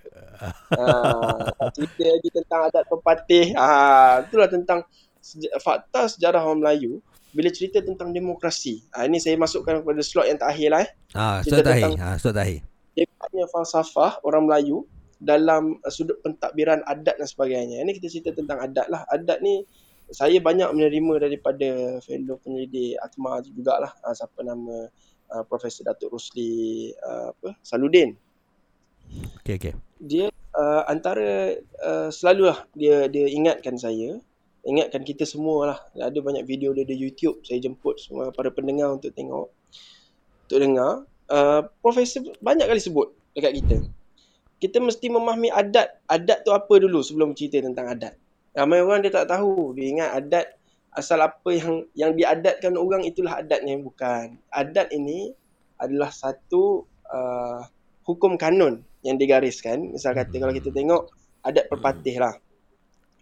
Ah, 0.70 1.44
cerita 1.72 2.04
lagi 2.08 2.30
tentang 2.30 2.62
adat 2.68 2.84
pepatih. 2.88 3.46
Ah, 3.54 4.24
itulah 4.24 4.48
tentang 4.48 4.80
seja- 5.18 5.52
fakta 5.60 6.08
sejarah 6.08 6.42
orang 6.42 6.60
Melayu. 6.62 7.00
Bila 7.32 7.48
cerita 7.48 7.80
tentang 7.80 8.12
demokrasi. 8.12 8.84
Ah, 8.92 9.04
ini 9.04 9.20
saya 9.20 9.36
masukkan 9.36 9.80
kepada 9.80 10.00
slot 10.00 10.28
yang 10.28 10.36
terakhir 10.36 10.68
lah. 10.70 10.82
Eh. 10.82 10.90
Ah, 11.12 11.40
Cerita 11.40 11.48
slot 11.54 11.66
terakhir. 11.66 11.96
Ah, 11.98 12.16
slot 12.16 12.34
terakhir. 12.34 12.60
Hebatnya 12.92 13.46
falsafah 13.48 14.12
orang 14.22 14.44
Melayu 14.46 14.84
dalam 15.22 15.78
uh, 15.86 15.92
sudut 15.94 16.18
pentadbiran 16.26 16.82
adat 16.90 17.22
dan 17.22 17.28
sebagainya. 17.30 17.86
Ini 17.86 17.92
kita 17.94 18.08
cerita 18.10 18.32
tentang 18.34 18.58
adat 18.58 18.90
lah. 18.90 19.06
Adat 19.08 19.46
ni 19.46 19.62
saya 20.12 20.42
banyak 20.42 20.68
menerima 20.74 21.30
daripada 21.30 22.02
fellow 22.04 22.42
penyelidik 22.42 22.98
Atma 23.00 23.40
jugalah. 23.46 23.94
Uh, 24.02 24.18
siapa 24.18 24.42
nama 24.42 24.90
uh, 25.32 25.44
Profesor 25.46 25.86
Datuk 25.86 26.18
Rosli 26.18 26.92
uh, 27.06 27.32
apa 27.32 27.54
Saludin. 27.62 28.18
Okey 29.46 29.56
okey. 29.62 29.74
Dia 30.02 30.34
uh, 30.58 30.84
antara 30.90 31.56
uh, 31.86 32.10
selalulah 32.10 32.66
dia 32.76 33.08
dia 33.08 33.30
ingatkan 33.30 33.78
saya 33.78 34.20
ingatkan 34.62 35.02
kita 35.02 35.26
semua 35.26 35.74
lah 35.74 35.80
ada 35.98 36.20
banyak 36.22 36.46
video 36.46 36.70
dia 36.76 36.86
di 36.86 36.94
YouTube 36.94 37.42
saya 37.42 37.58
jemput 37.58 37.98
semua 37.98 38.30
para 38.30 38.54
pendengar 38.54 38.94
untuk 38.94 39.10
tengok 39.18 39.50
untuk 40.46 40.60
dengar 40.62 40.92
uh, 41.34 41.66
profesor 41.82 42.22
banyak 42.44 42.70
kali 42.70 42.78
sebut 42.78 43.10
dekat 43.34 43.58
kita 43.58 43.78
kita 44.62 44.78
mesti 44.78 45.10
memahami 45.10 45.50
adat. 45.50 46.06
Adat 46.06 46.46
tu 46.46 46.54
apa 46.54 46.70
dulu 46.78 47.02
sebelum 47.02 47.34
cerita 47.34 47.66
tentang 47.66 47.90
adat? 47.90 48.14
Ramai 48.54 48.86
orang 48.86 49.02
dia 49.02 49.10
tak 49.10 49.34
tahu. 49.34 49.74
Dia 49.74 49.88
ingat 49.90 50.10
adat 50.22 50.48
asal 50.94 51.24
apa 51.24 51.50
yang 51.50 51.88
yang 51.98 52.12
diadatkan 52.14 52.78
orang 52.78 53.02
itulah 53.02 53.42
adatnya 53.42 53.82
bukan. 53.82 54.38
Adat 54.54 54.94
ini 54.94 55.34
adalah 55.82 56.14
satu 56.14 56.86
uh, 57.10 57.66
hukum 58.06 58.38
kanun 58.38 58.86
yang 59.02 59.18
digariskan. 59.18 59.98
Misal 59.98 60.14
kata 60.14 60.38
kalau 60.38 60.54
kita 60.54 60.70
tengok 60.70 61.10
adat 61.42 61.66
perpatih 61.66 62.22
lah. 62.22 62.38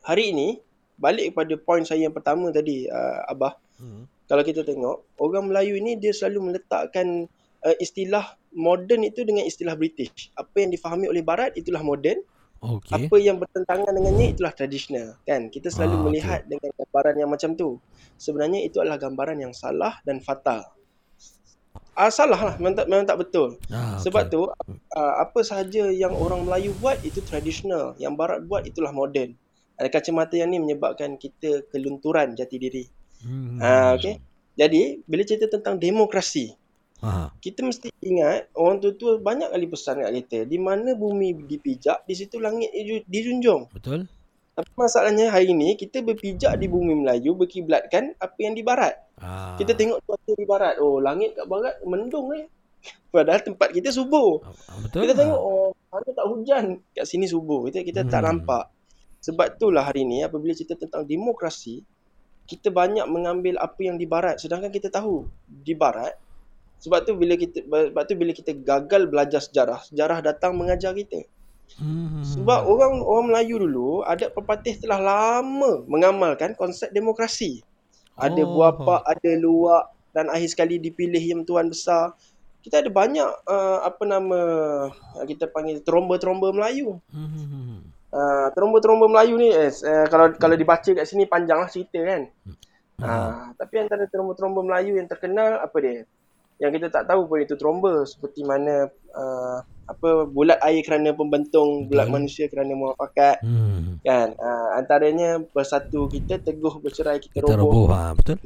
Hari 0.04 0.36
ini 0.36 0.60
balik 1.00 1.32
kepada 1.32 1.56
poin 1.56 1.88
saya 1.88 2.04
yang 2.04 2.12
pertama 2.12 2.52
tadi 2.52 2.84
uh, 2.92 3.32
abah. 3.32 3.56
Hmm. 3.80 4.12
kalau 4.28 4.44
kita 4.44 4.68
tengok 4.68 5.08
orang 5.24 5.48
Melayu 5.48 5.80
ini 5.80 5.96
dia 5.96 6.12
selalu 6.12 6.52
meletakkan 6.52 7.32
uh, 7.64 7.76
istilah 7.80 8.36
moden 8.54 9.06
itu 9.06 9.22
dengan 9.26 9.46
istilah 9.46 9.76
British 9.78 10.34
apa 10.34 10.56
yang 10.62 10.70
difahami 10.74 11.06
oleh 11.10 11.22
barat 11.26 11.54
itulah 11.56 11.82
moden 11.84 12.22
Okey. 12.60 13.08
apa 13.08 13.16
yang 13.22 13.40
bertentangan 13.40 13.92
dengannya 13.94 14.36
itulah 14.36 14.52
tradisional 14.52 15.16
kan 15.24 15.48
kita 15.48 15.72
selalu 15.72 15.96
Ah, 15.96 16.04
melihat 16.10 16.40
dengan 16.50 16.70
gambaran 16.76 17.16
yang 17.16 17.30
macam 17.32 17.56
tu 17.56 17.80
sebenarnya 18.20 18.68
itu 18.68 18.84
adalah 18.84 19.00
gambaran 19.00 19.38
yang 19.40 19.54
salah 19.56 19.96
dan 20.04 20.20
fatal 20.20 20.68
ah, 21.96 22.12
salah 22.12 22.40
lah 22.40 22.54
memang 22.60 22.76
tak, 22.76 22.86
memang 22.92 23.08
tak 23.08 23.18
betul 23.22 23.56
Ah, 23.72 23.96
sebab 24.02 24.28
tu 24.28 24.50
uh, 24.96 25.14
apa 25.22 25.40
sahaja 25.46 25.90
yang 25.92 26.14
orang 26.16 26.46
Melayu 26.46 26.74
buat 26.78 26.98
itu 27.06 27.22
tradisional, 27.22 27.94
yang 28.02 28.16
barat 28.18 28.44
buat 28.46 28.66
itulah 28.66 28.90
moden. 28.94 29.36
Ada 29.80 29.88
kacamata 29.92 30.36
yang 30.36 30.52
ni 30.52 30.60
menyebabkan 30.60 31.16
kita 31.16 31.64
kelunturan 31.72 32.36
jati 32.36 32.56
diri. 32.60 32.84
Hmm. 33.24 33.60
Ha 33.64 33.96
okey. 33.96 34.20
Jadi 34.60 35.04
bila 35.08 35.24
cerita 35.24 35.48
tentang 35.48 35.80
demokrasi, 35.80 36.52
Ah. 37.00 37.32
kita 37.40 37.64
mesti 37.64 37.96
ingat 38.00 38.52
orang 38.54 38.78
tua-tua 38.78 39.18
banyak 39.18 39.48
kali 39.48 39.66
pesan 39.66 40.04
kat 40.04 40.12
kita, 40.12 40.40
di 40.44 40.60
mana 40.60 40.94
bumi 40.94 41.48
dipijak, 41.48 42.04
di 42.04 42.12
situ 42.12 42.38
langit 42.38 42.70
diju- 42.70 43.08
dijunjung. 43.08 43.72
Betul? 43.72 44.04
Tapi 44.52 44.72
masalahnya 44.76 45.32
hari 45.32 45.56
ni 45.56 45.74
kita 45.74 46.04
berpijak 46.04 46.60
di 46.60 46.68
bumi 46.68 46.92
Melayu 46.94 47.32
berkiblatkan 47.32 48.20
apa 48.20 48.36
yang 48.38 48.52
di 48.52 48.60
barat. 48.60 49.00
Ah. 49.16 49.56
Kita 49.56 49.72
tengok 49.72 50.04
cuaca 50.04 50.32
di 50.32 50.44
barat, 50.44 50.76
oh 50.78 51.00
langit 51.00 51.32
kat 51.34 51.48
barat 51.48 51.80
mendung 51.84 52.36
eh. 52.36 52.52
Padahal 53.16 53.40
tempat 53.40 53.72
kita 53.72 53.88
subuh. 53.90 54.44
Ah, 54.44 54.76
Betul? 54.84 55.08
Kita 55.08 55.14
tengok 55.16 55.40
oh 55.40 55.72
mana 55.88 56.10
tak 56.12 56.28
hujan 56.28 56.64
kat 56.92 57.06
sini 57.08 57.26
subuh. 57.26 57.72
Kita 57.72 57.80
kita 57.82 58.02
tak 58.04 58.20
Hmm. 58.20 58.44
nampak. 58.44 58.68
Sebab 59.20 59.56
itulah 59.56 59.84
hari 59.84 60.04
ni 60.04 60.20
apabila 60.20 60.52
cerita 60.52 60.76
tentang 60.76 61.04
demokrasi, 61.04 61.84
kita 62.44 62.68
banyak 62.68 63.04
mengambil 63.06 63.56
apa 63.56 63.80
yang 63.80 63.96
di 63.96 64.04
barat 64.04 64.40
sedangkan 64.40 64.72
kita 64.72 64.90
tahu 64.90 65.24
di 65.46 65.72
barat 65.72 66.16
sebab 66.80 67.04
tu 67.04 67.12
bila 67.20 67.36
kita 67.36 67.64
sebab 67.68 68.04
tu 68.08 68.16
bila 68.16 68.32
kita 68.32 68.56
gagal 68.56 69.12
belajar 69.12 69.44
sejarah, 69.44 69.84
sejarah 69.84 70.24
datang 70.24 70.56
mengajar 70.56 70.96
kita. 70.96 71.28
Hmm. 71.78 72.26
Sebab 72.26 72.66
orang 72.66 73.04
orang 73.04 73.26
Melayu 73.30 73.62
dulu 73.62 74.02
adat 74.02 74.34
pepatih 74.34 74.80
telah 74.82 74.98
lama 74.98 75.86
mengamalkan 75.86 76.58
konsep 76.58 76.90
demokrasi. 76.90 77.62
Ada 78.20 78.42
Oh. 78.44 78.58
buah 78.58 78.74
pak, 78.76 79.02
ada 79.06 79.32
luak 79.38 79.86
dan 80.12 80.28
akhir 80.34 80.50
sekali 80.50 80.82
dipilih 80.82 81.22
yang 81.22 81.42
tuan 81.46 81.70
besar. 81.70 82.18
Kita 82.60 82.84
ada 82.84 82.92
banyak 82.92 83.30
uh, 83.48 83.80
apa 83.88 84.04
nama 84.04 84.40
uh, 84.92 85.24
kita 85.24 85.48
panggil 85.48 85.80
tromba-tromba 85.86 86.52
Melayu. 86.52 87.00
Hmm. 87.14 87.86
Uh, 88.10 88.48
tromba-tromba 88.58 89.06
Melayu 89.06 89.38
ni 89.38 89.54
eh, 89.54 89.70
uh, 89.70 90.08
kalau 90.10 90.34
kalau 90.36 90.56
dibaca 90.58 90.90
kat 90.92 91.06
sini 91.06 91.30
panjanglah 91.30 91.70
cerita 91.72 92.02
kan. 92.04 92.22
Ha, 93.00 93.56
tapi 93.56 93.80
antara 93.80 94.04
tromba-tromba 94.12 94.60
Melayu 94.60 95.00
yang 95.00 95.08
terkenal 95.08 95.64
apa 95.64 95.78
dia? 95.80 96.04
Yang 96.60 96.72
kita 96.80 96.88
tak 96.92 97.08
tahu 97.08 97.26
pun 97.26 97.40
itu 97.40 97.56
tromba 97.56 98.04
seperti 98.04 98.44
mana 98.44 98.92
uh, 99.16 99.58
apa 99.88 100.28
bulat 100.28 100.60
air 100.62 100.84
kerana 100.84 101.16
pembentung, 101.16 101.88
bulat 101.88 102.12
manusia 102.12 102.52
kerana 102.52 102.76
muafakat. 102.76 103.40
Hmm. 103.42 103.98
Kan? 104.04 104.36
Uh, 104.36 104.70
antaranya 104.76 105.40
bersatu 105.40 106.12
kita, 106.12 106.38
teguh 106.44 106.84
bercerai 106.84 107.24
kita, 107.24 107.40
Kita 107.40 107.56
roboh. 107.56 107.88
roboh 107.88 107.96
ha, 107.96 108.12
betul. 108.12 108.38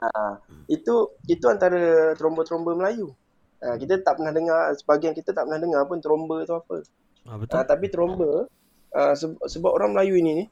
Ha, 0.00 0.40
itu 0.72 1.12
itu 1.28 1.44
antara 1.44 2.16
tromba-tromba 2.16 2.72
Melayu. 2.72 3.12
Ha, 3.60 3.76
kita 3.76 4.00
tak 4.00 4.16
pernah 4.16 4.32
dengar 4.32 4.72
sebahagian 4.72 5.12
kita 5.12 5.36
tak 5.36 5.44
pernah 5.44 5.60
dengar 5.60 5.84
pun 5.84 6.00
tromba 6.00 6.40
tu 6.48 6.56
apa. 6.56 6.80
Ha, 7.28 7.36
betul. 7.36 7.54
Ha, 7.60 7.64
tapi 7.68 7.86
tromba 7.92 8.48
uh, 8.96 9.14
sebab, 9.14 9.44
sebab 9.44 9.70
orang 9.76 9.92
Melayu 9.92 10.16
ini 10.16 10.30
ni 10.32 10.44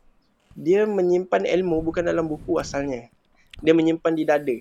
dia 0.58 0.84
menyimpan 0.84 1.48
ilmu 1.48 1.80
bukan 1.80 2.04
dalam 2.04 2.28
buku 2.28 2.60
asalnya. 2.60 3.08
Dia 3.64 3.72
menyimpan 3.72 4.12
di 4.12 4.24
dada. 4.28 4.58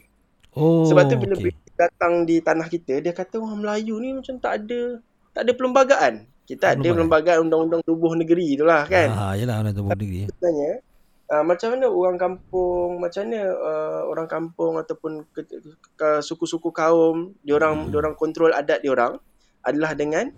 Oh. 0.57 0.89
Sebab 0.89 1.05
tu 1.05 1.15
bila. 1.21 1.37
British 1.37 1.77
datang 1.77 2.25
di 2.25 2.41
tanah 2.41 2.65
kita, 2.65 2.97
dia 2.97 3.13
kata 3.13 3.37
orang 3.37 3.61
Melayu 3.61 4.01
ni 4.01 4.09
macam 4.17 4.41
tak 4.41 4.65
ada 4.65 4.97
tak 5.29 5.45
ada 5.45 5.51
perlembagaan. 5.53 6.13
Kita 6.47 6.73
ada 6.73 6.81
Perlembagaan. 6.81 7.45
undang-undang 7.45 7.83
tubuh 7.85 8.17
negeri 8.17 8.57
tu 8.57 8.65
lah 8.65 8.87
kan. 8.89 9.11
Ha, 9.11 9.35
yalah 9.37 9.61
orang 9.61 9.75
tubuh 9.77 9.93
negeri. 9.93 10.25
Sebenarnya 10.31 10.81
uh, 11.27 11.43
macam 11.43 11.67
mana 11.75 11.85
orang 11.91 12.17
kampung, 12.17 12.89
macam 12.97 13.21
mana 13.27 13.41
uh, 13.51 14.01
orang 14.07 14.27
kampung 14.31 14.73
ataupun 14.79 15.11
ke, 15.35 15.43
ke, 15.43 15.57
ke, 15.99 16.09
suku-suku 16.23 16.71
kaum, 16.73 17.35
diorang 17.45 17.85
Hmm. 17.85 17.91
diorang 17.93 18.15
kontrol 18.17 18.55
adat 18.55 18.79
diorang 18.81 19.19
adalah 19.61 19.91
dengan 19.93 20.31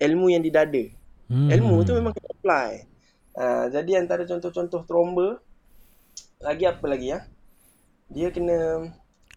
ilmu 0.00 0.32
yang 0.32 0.42
di 0.42 0.50
dada. 0.50 0.84
Hmm. 1.30 1.52
Ilmu 1.52 1.84
tu 1.86 1.94
memang 1.94 2.16
kena 2.16 2.28
apply. 2.32 2.70
Uh, 3.32 3.64
jadi 3.70 4.02
antara 4.02 4.24
contoh-contoh 4.26 4.82
tromba 4.88 5.38
lagi 6.42 6.64
apa 6.66 6.84
lagi 6.90 7.12
ya? 7.12 7.22
Dia 8.10 8.32
kena 8.32 8.88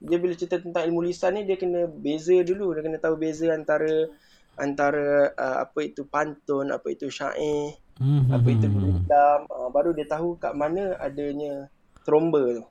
dia 0.05 0.17
bila 0.21 0.33
cerita 0.37 0.61
tentang 0.61 0.85
ilmu 0.87 1.01
lisan 1.03 1.35
ni 1.35 1.49
dia 1.49 1.57
kena 1.57 1.89
beza 1.89 2.37
dulu, 2.45 2.77
dia 2.77 2.85
kena 2.85 3.01
tahu 3.01 3.17
beza 3.17 3.49
antara 3.51 4.09
antara 4.55 5.33
uh, 5.35 5.57
apa 5.67 5.79
itu 5.83 6.07
pantun, 6.07 6.71
apa 6.71 6.87
itu 6.93 7.09
syair, 7.11 7.75
Hmm. 7.95 8.27
apa 8.27 8.43
itu 8.51 8.67
hmm, 8.67 8.75
hmm. 8.75 9.07
berendam, 9.07 9.39
uh, 9.47 9.69
baru 9.71 9.95
dia 9.95 10.03
tahu 10.03 10.35
kat 10.35 10.51
mana 10.51 10.99
adanya 10.99 11.71
tromba 12.03 12.43
tu. 12.43 12.63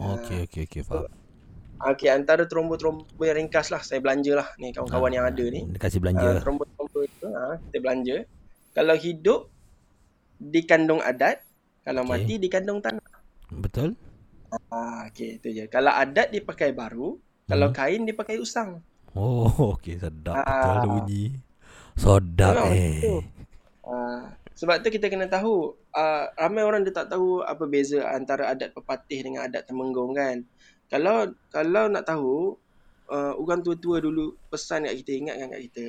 Okey 0.00 0.48
okey 0.48 0.64
okey 0.64 0.80
faham. 0.80 1.12
Okey, 1.82 2.08
antara 2.08 2.46
tromba-tromba 2.46 3.04
yang 3.26 3.42
ringkas 3.42 3.74
lah 3.74 3.82
saya 3.82 3.98
belanja 3.98 4.38
lah 4.38 4.48
ni 4.56 4.70
kawan-kawan 4.72 5.12
yang 5.12 5.26
ada 5.26 5.44
ni. 5.44 5.66
Dia 5.66 5.80
kasih 5.82 6.00
belanja 6.00 6.24
Uh, 6.24 6.40
tromba-tromba 6.40 7.00
tu 7.20 7.26
ha, 7.28 7.58
kita 7.68 7.78
belanja. 7.84 8.16
Kalau 8.72 8.96
hidup 8.96 9.40
dikandung 10.40 11.04
adat, 11.04 11.44
kalau 11.84 12.08
Okey. 12.08 12.12
mati 12.16 12.34
dikandung 12.40 12.80
tanah. 12.80 13.02
Betul? 13.52 13.92
Ah, 14.52 15.08
okey 15.08 15.28
itu 15.40 15.48
je. 15.56 15.64
Kalau 15.74 15.92
adat 16.02 16.28
dipakai 16.36 16.70
baru, 16.80 17.08
kalau 17.50 17.68
Hmm. 17.68 17.76
kain 17.76 18.02
dipakai 18.08 18.36
usang. 18.44 18.70
Oh, 19.16 19.48
okey 19.76 19.94
sedap 20.02 20.38
Ah. 20.38 20.44
betul 20.48 20.70
ada 20.78 20.88
bunyi. 20.94 21.24
Sedap 22.04 22.56
Memang 22.56 22.68
eh. 22.68 23.24
Ah, 23.82 24.20
sebab 24.58 24.76
tu 24.84 24.88
kita 24.94 25.06
kena 25.12 25.26
tahu, 25.36 25.54
ah, 25.94 26.30
ramai 26.38 26.62
orang 26.68 26.82
dia 26.86 26.94
tak 26.98 27.08
tahu 27.12 27.42
apa 27.52 27.64
beza 27.72 27.98
antara 28.18 28.44
adat 28.52 28.70
pepatih 28.76 29.18
dengan 29.26 29.40
adat 29.46 29.62
temenggung 29.68 30.12
kan. 30.14 30.36
Kalau 30.92 31.16
kalau 31.56 31.84
nak 31.92 32.04
tahu, 32.10 32.32
uh, 33.14 33.32
orang 33.42 33.60
tua-tua 33.64 33.96
dulu 34.06 34.36
pesan 34.52 34.84
kat 34.88 34.94
kita, 35.02 35.12
ingatkan 35.20 35.48
kat 35.54 35.62
kita, 35.72 35.86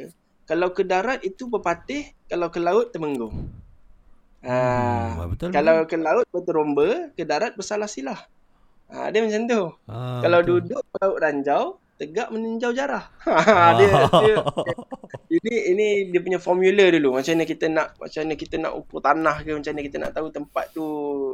kalau 0.49 0.67
ke 0.77 0.83
darat 0.91 1.19
itu 1.29 1.43
pepatih, 1.53 2.01
kalau 2.31 2.47
ke 2.53 2.59
laut 2.63 2.87
temenggung. 2.95 3.35
Ah, 4.43 5.15
Hmm, 5.15 5.29
betul. 5.31 5.51
Kalau 5.55 5.75
ke 5.89 5.95
laut 5.99 6.27
berteromba, 6.33 6.87
ke 7.15 7.23
darat 7.23 7.51
bersalah 7.59 7.87
silah. 7.87 8.19
Ha, 8.91 9.09
dia 9.09 9.23
macam 9.23 9.41
tu. 9.47 9.61
Ah, 9.87 10.19
Kalau 10.19 10.39
betul. 10.43 10.51
duduk 10.65 10.81
laut 10.99 11.17
ranjau, 11.21 11.63
tegak 11.97 12.27
meninjau 12.33 12.71
jarah. 12.75 13.07
Ha, 13.23 13.79
dia, 13.79 13.89
dia, 14.11 14.35
ini 15.33 15.55
ini 15.73 15.87
dia 16.13 16.19
punya 16.21 16.37
formula 16.37 16.85
dulu. 16.91 17.17
Macam 17.17 17.33
mana 17.33 17.45
kita 17.47 17.65
nak 17.71 17.97
macam 17.97 18.19
mana 18.25 18.35
kita 18.37 18.55
nak 18.61 18.73
ukur 18.77 18.99
tanah 19.01 19.35
ke, 19.41 19.51
macam 19.55 19.71
mana 19.73 19.83
kita 19.85 19.97
nak 19.97 20.11
tahu 20.13 20.27
tempat 20.29 20.65
tu 20.75 20.85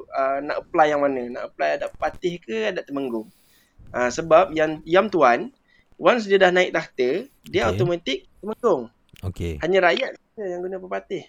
uh, 0.07 0.37
nak 0.39 0.57
apply 0.63 0.87
yang 0.93 1.01
mana. 1.03 1.21
Nak 1.27 1.43
apply 1.51 1.69
adat 1.79 1.91
patih 1.99 2.35
ke 2.39 2.71
adat 2.71 2.85
temenggung. 2.87 3.27
Uh, 3.89 4.09
sebab 4.13 4.53
yang 4.53 4.79
Yam 4.85 5.09
Tuan, 5.09 5.49
once 5.97 6.29
dia 6.29 6.37
dah 6.37 6.53
naik 6.53 6.71
tahta, 6.71 7.25
dia 7.49 7.61
Okey. 7.65 7.69
automatik 7.73 8.19
temenggung. 8.39 8.87
Okey. 9.25 9.59
Hanya 9.59 9.91
rakyat 9.91 10.15
saja 10.15 10.45
yang 10.47 10.61
guna 10.63 10.77
pepatih. 10.79 11.27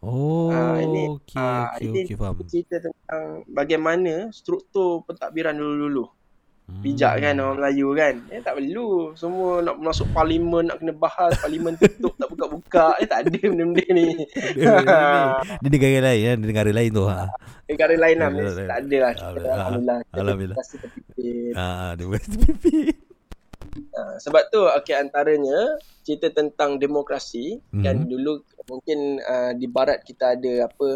Oh, 0.00 0.48
Ah, 0.48 0.80
ini- 0.80 1.12
okey 1.12 1.36
ah, 1.36 1.68
okey 1.70 1.84
ini 1.84 1.98
okey 2.02 2.16
faham. 2.16 2.34
cerita 2.42 2.80
tentang 2.80 3.24
bagaimana 3.46 4.28
struktur 4.30 5.04
pentadbiran 5.04 5.52
dulu-dulu. 5.52 6.08
Bijak 6.70 7.18
kan 7.18 7.34
Hmm. 7.34 7.42
orang 7.42 7.56
Melayu 7.58 7.88
kan. 7.92 8.14
Eh 8.30 8.38
tak 8.38 8.54
perlu. 8.54 9.10
Semua 9.12 9.58
nak 9.58 9.74
masuk 9.76 10.06
parlimen, 10.08 10.70
nak 10.70 10.78
kena 10.78 10.94
bahas. 10.94 11.34
Parlimen 11.36 11.74
tutup, 11.74 12.14
tak 12.14 12.30
buka-buka. 12.30 12.94
Eh 12.96 13.04
tak 13.04 13.26
ada 13.26 13.34
benda-benda 13.34 13.84
ni. 13.90 14.06
Dia 14.54 14.78
negara 15.66 15.98
lain 16.06 16.20
kan, 16.22 16.36
dia 16.38 16.46
negara 16.46 16.70
lain 16.70 16.90
tu 16.90 17.04
ha. 17.04 17.26
Negara 17.66 17.94
lain 17.98 18.16
lah. 18.16 18.28
Tak 18.30 18.78
ada 18.80 18.96
lah. 18.96 19.10
Alhamdulillah. 19.12 19.50
Alhamdulillah. 19.52 19.98
Alhamdulillah. 20.14 20.56
Rasa 20.56 20.74
terpikir. 20.78 21.50
Ah, 21.52 21.90
dia 21.92 22.04
buat 22.06 22.22
pipi. 22.22 23.09
Ah, 23.94 24.16
sebab 24.18 24.50
tu 24.50 24.66
okay, 24.66 24.98
antaranya 24.98 25.78
cerita 26.02 26.30
tentang 26.34 26.78
demokrasi. 26.80 27.58
Mhm. 27.70 27.82
Kan 27.84 27.96
dulu 28.10 28.42
mungkin 28.66 29.22
uh, 29.22 29.52
di 29.54 29.66
barat 29.70 30.02
kita 30.02 30.38
ada 30.38 30.66
apa 30.66 30.88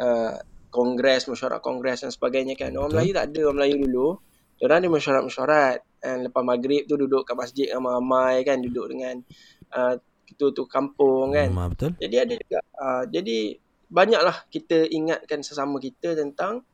uh, 0.00 0.34
kongres, 0.74 1.30
mesyuarat 1.30 1.60
kongres 1.62 2.02
dan 2.02 2.10
sebagainya 2.10 2.58
kan. 2.58 2.74
Orang 2.74 2.90
Betul. 2.90 2.98
Melayu 2.98 3.12
tak 3.14 3.26
ada 3.30 3.40
orang 3.46 3.56
Melayu 3.62 3.76
dulu. 3.86 4.08
Diorang 4.54 4.78
ada 4.82 4.88
mesyuarat-mesyuarat. 4.90 5.78
And 6.04 6.18
lepas 6.28 6.42
maghrib 6.44 6.82
tu 6.84 6.94
duduk 7.00 7.24
kat 7.24 7.36
masjid 7.38 7.70
ramai-ramai 7.70 8.42
kan. 8.42 8.58
Duduk 8.58 8.86
dengan 8.90 9.22
uh, 9.72 9.94
ketua-ketua 10.26 10.66
kampung 10.66 11.36
kan. 11.36 11.48
Hmm, 11.52 11.70
betul. 11.70 11.90
Jadi 12.00 12.16
ada 12.18 12.34
juga. 12.34 12.58
Uh, 12.74 13.04
jadi 13.06 13.38
banyaklah 13.86 14.36
kita 14.50 14.90
ingatkan 14.90 15.46
sesama 15.46 15.78
kita 15.78 16.18
tentang 16.18 16.66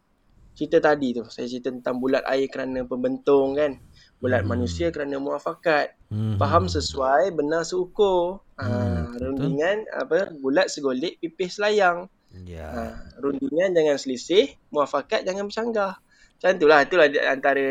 cerita 0.56 0.80
tadi 0.80 1.12
tu. 1.12 1.24
Saya 1.28 1.46
cerita 1.46 1.68
tentang 1.68 2.00
bulat 2.00 2.24
air 2.24 2.48
kerana 2.48 2.84
pembentung 2.88 3.52
kan. 3.52 3.76
Bulat 4.20 4.44
Hmm. 4.44 4.52
manusia 4.52 4.92
kerana 4.92 5.16
muafakat. 5.16 5.96
Hmm. 6.12 6.36
Faham 6.36 6.68
sesuai, 6.68 7.32
benar 7.32 7.64
seukur. 7.64 8.44
Hmm, 8.60 8.68
Ha, 8.68 9.16
betul. 9.16 9.20
rundingan 9.32 9.76
apa 9.88 10.28
bulat 10.36 10.68
segolik 10.68 11.16
pipih 11.18 11.48
selayang. 11.48 12.04
Ya. 12.44 12.68
Ha, 12.68 12.82
rundingan 13.18 13.72
jangan 13.72 13.96
selisih, 13.96 14.52
muafakat 14.68 15.24
jangan 15.24 15.48
bercanggah. 15.48 15.96
Macam 16.36 16.50
itulah, 16.56 16.78
itulah 16.84 17.06
antara 17.26 17.68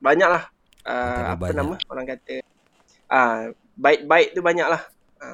banyaklah 0.00 0.44
uh, 0.84 1.36
apa 1.36 1.52
banyak. 1.52 1.56
nama 1.56 1.74
orang 1.88 2.06
kata 2.08 2.36
ah 3.08 3.48
baik-baik 3.76 4.32
tu 4.32 4.40
banyaklah. 4.40 4.82
Ha, 5.20 5.28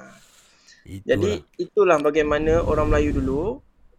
Itu 0.82 1.02
jadi 1.06 1.30
itulah 1.58 1.98
bagaimana 1.98 2.62
orang 2.62 2.90
Melayu 2.90 3.10
dulu 3.14 3.42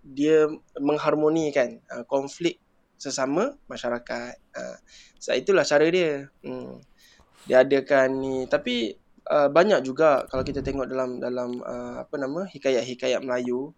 dia 0.04 0.48
mengharmonikan 0.80 1.80
uh, 1.92 2.04
konflik 2.08 2.60
sesama 2.98 3.54
masyarakat. 3.70 4.34
Uh, 4.54 4.78
so 5.22 5.32
itulah 5.34 5.64
cara 5.64 5.86
dia. 5.88 6.28
Hmm. 6.42 6.82
Dia 7.48 7.64
adakan 7.64 8.10
ni 8.20 8.36
tapi 8.50 8.98
uh, 9.30 9.48
banyak 9.48 9.86
juga 9.86 10.26
kalau 10.28 10.44
kita 10.44 10.60
tengok 10.66 10.90
dalam 10.90 11.22
dalam 11.22 11.62
uh, 11.64 12.04
apa 12.04 12.16
nama 12.20 12.44
hikayat-hikayat 12.50 13.24
Melayu 13.24 13.72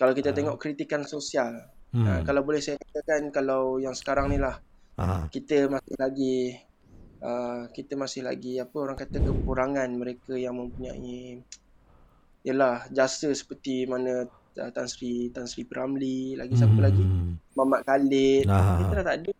kalau 0.00 0.16
kita 0.16 0.32
Ah. 0.32 0.36
tengok 0.36 0.56
kritikan 0.56 1.04
sosial. 1.04 1.70
hmm. 1.92 2.06
Uh, 2.06 2.20
kalau 2.24 2.42
boleh 2.42 2.64
saya 2.64 2.80
katakan 2.80 3.28
kalau 3.30 3.76
yang 3.78 3.92
sekarang 3.94 4.32
ni 4.32 4.38
lah 4.40 4.58
ah. 4.96 5.28
kita 5.28 5.68
masih 5.68 5.94
lagi 6.00 6.36
uh, 7.20 7.68
kita 7.70 7.94
masih 7.98 8.24
lagi 8.24 8.58
apa 8.58 8.76
orang 8.80 8.96
kata 8.98 9.20
kekurangan 9.20 9.90
mereka 9.92 10.34
yang 10.38 10.56
mempunyai 10.56 11.42
yalah 12.40 12.88
jasa 12.88 13.36
seperti 13.36 13.84
mana 13.84 14.24
uh, 14.24 14.39
Tan 14.54 14.86
Sri 14.86 15.30
Tan 15.30 15.46
Sri 15.46 15.62
Piramli 15.64 16.34
lagi 16.34 16.54
siapa 16.54 16.74
Hmm. 16.74 16.84
lagi 16.84 17.04
Mamat 17.54 17.80
Khalid 17.86 18.44
kita 18.46 18.94
dah 19.00 19.04
tak 19.04 19.16
ada 19.22 19.32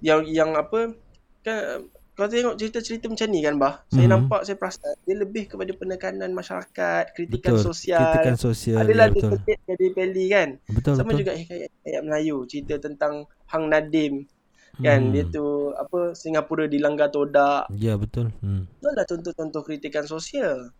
yang 0.00 0.20
yang 0.28 0.50
apa 0.52 0.92
kan 1.40 1.88
kalau 2.14 2.30
tengok 2.30 2.54
cerita-cerita 2.54 3.10
macam 3.10 3.26
ni 3.26 3.40
kan 3.42 3.54
bah 3.58 3.74
saya 3.90 4.06
Mhm. 4.06 4.12
nampak 4.14 4.40
saya 4.46 4.54
perasan 4.54 4.94
dia 5.02 5.16
lebih 5.18 5.44
kepada 5.50 5.72
penekanan 5.74 6.30
masyarakat 6.30 7.04
kritikan 7.10 7.58
Betul. 7.58 7.66
sosial 7.66 7.98
Kritikan 8.06 8.36
sosial. 8.38 8.78
adalah 8.86 9.06
ya, 9.10 9.14
betul. 9.18 9.30
terkait 9.34 9.58
jadi 9.66 9.86
peli 9.90 10.24
kan 10.30 10.48
Betul 10.70 10.92
sama 10.94 11.10
betul. 11.10 11.18
juga 11.26 11.32
hikayat-hikayat 11.34 12.02
Melayu 12.06 12.36
cerita 12.46 12.74
tentang 12.78 13.14
Hang 13.50 13.66
Nadim 13.66 14.30
kan 14.78 15.00
Hmm. 15.00 15.10
dia 15.10 15.24
tu 15.26 15.44
apa 15.74 16.14
Singapura 16.14 16.66
dilanggar 16.66 17.10
todak 17.10 17.66
Ya 17.74 17.94
betul. 17.98 18.30
Hmm. 18.38 18.66
itu 18.70 18.86
adalah 18.86 19.06
contoh-contoh 19.06 19.62
kritikan 19.62 20.06
sosial 20.06 20.70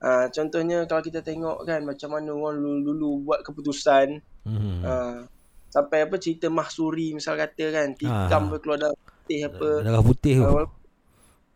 ha, 0.00 0.26
contohnya 0.28 0.84
kalau 0.84 1.02
kita 1.02 1.20
tengok 1.20 1.62
kan 1.62 1.82
macam 1.82 2.08
mana 2.10 2.30
orang 2.30 2.58
dulu-dulu 2.58 3.10
buat 3.24 3.40
keputusan 3.42 4.20
Hmm. 4.48 4.80
ha, 4.80 5.22
sampai 5.68 6.08
apa 6.08 6.16
cerita 6.16 6.48
mahsuri 6.48 7.12
misal 7.12 7.36
kata 7.36 7.64
kan 7.68 7.92
tikam 7.92 8.48
ha. 8.48 8.56
keluar 8.56 8.78
darah 8.80 8.96
putih 8.96 9.40
apa 9.44 9.68
Darah 9.84 10.00
putih 10.00 10.34
tu. 10.40 10.44
ha, 10.48 10.64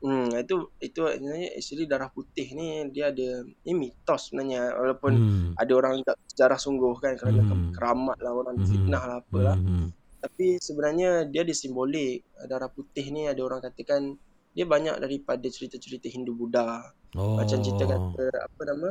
hmm, 0.02 0.26
itu 0.36 0.56
itu 0.78 1.00
sebenarnya 1.00 1.48
actually 1.56 1.86
darah 1.86 2.10
putih 2.10 2.46
ni 2.52 2.66
dia 2.90 3.08
ada 3.08 3.28
ini 3.64 3.72
mitos 3.72 4.28
sebenarnya 4.28 4.74
walaupun 4.74 5.12
Hmm. 5.14 5.48
ada 5.56 5.72
orang 5.72 6.02
tak 6.02 6.18
sejarah 6.28 6.58
sungguh 6.58 6.94
kan 6.98 7.16
kerana 7.16 7.40
Hmm. 7.40 7.72
keramat 7.72 8.18
lah 8.20 8.32
orang 8.34 8.60
Hmm. 8.60 8.68
fitnah 8.68 9.02
lah 9.02 9.16
apalah 9.22 9.56
Hmm. 9.56 9.88
tapi 10.20 10.54
sebenarnya 10.58 11.26
dia 11.26 11.42
ada 11.42 11.50
simbolik. 11.50 12.22
Darah 12.46 12.68
putih 12.68 13.10
ni 13.10 13.26
ada 13.26 13.42
orang 13.42 13.58
katakan 13.58 14.14
dia 14.52 14.62
banyak 14.62 14.94
daripada 14.98 15.42
cerita-cerita 15.48 16.06
Hindu 16.06 16.36
Buddha. 16.36 16.92
Oh. 17.12 17.36
Macam 17.36 17.60
cerita 17.60 17.84
kata 17.84 18.24
apa 18.32 18.60
nama 18.64 18.88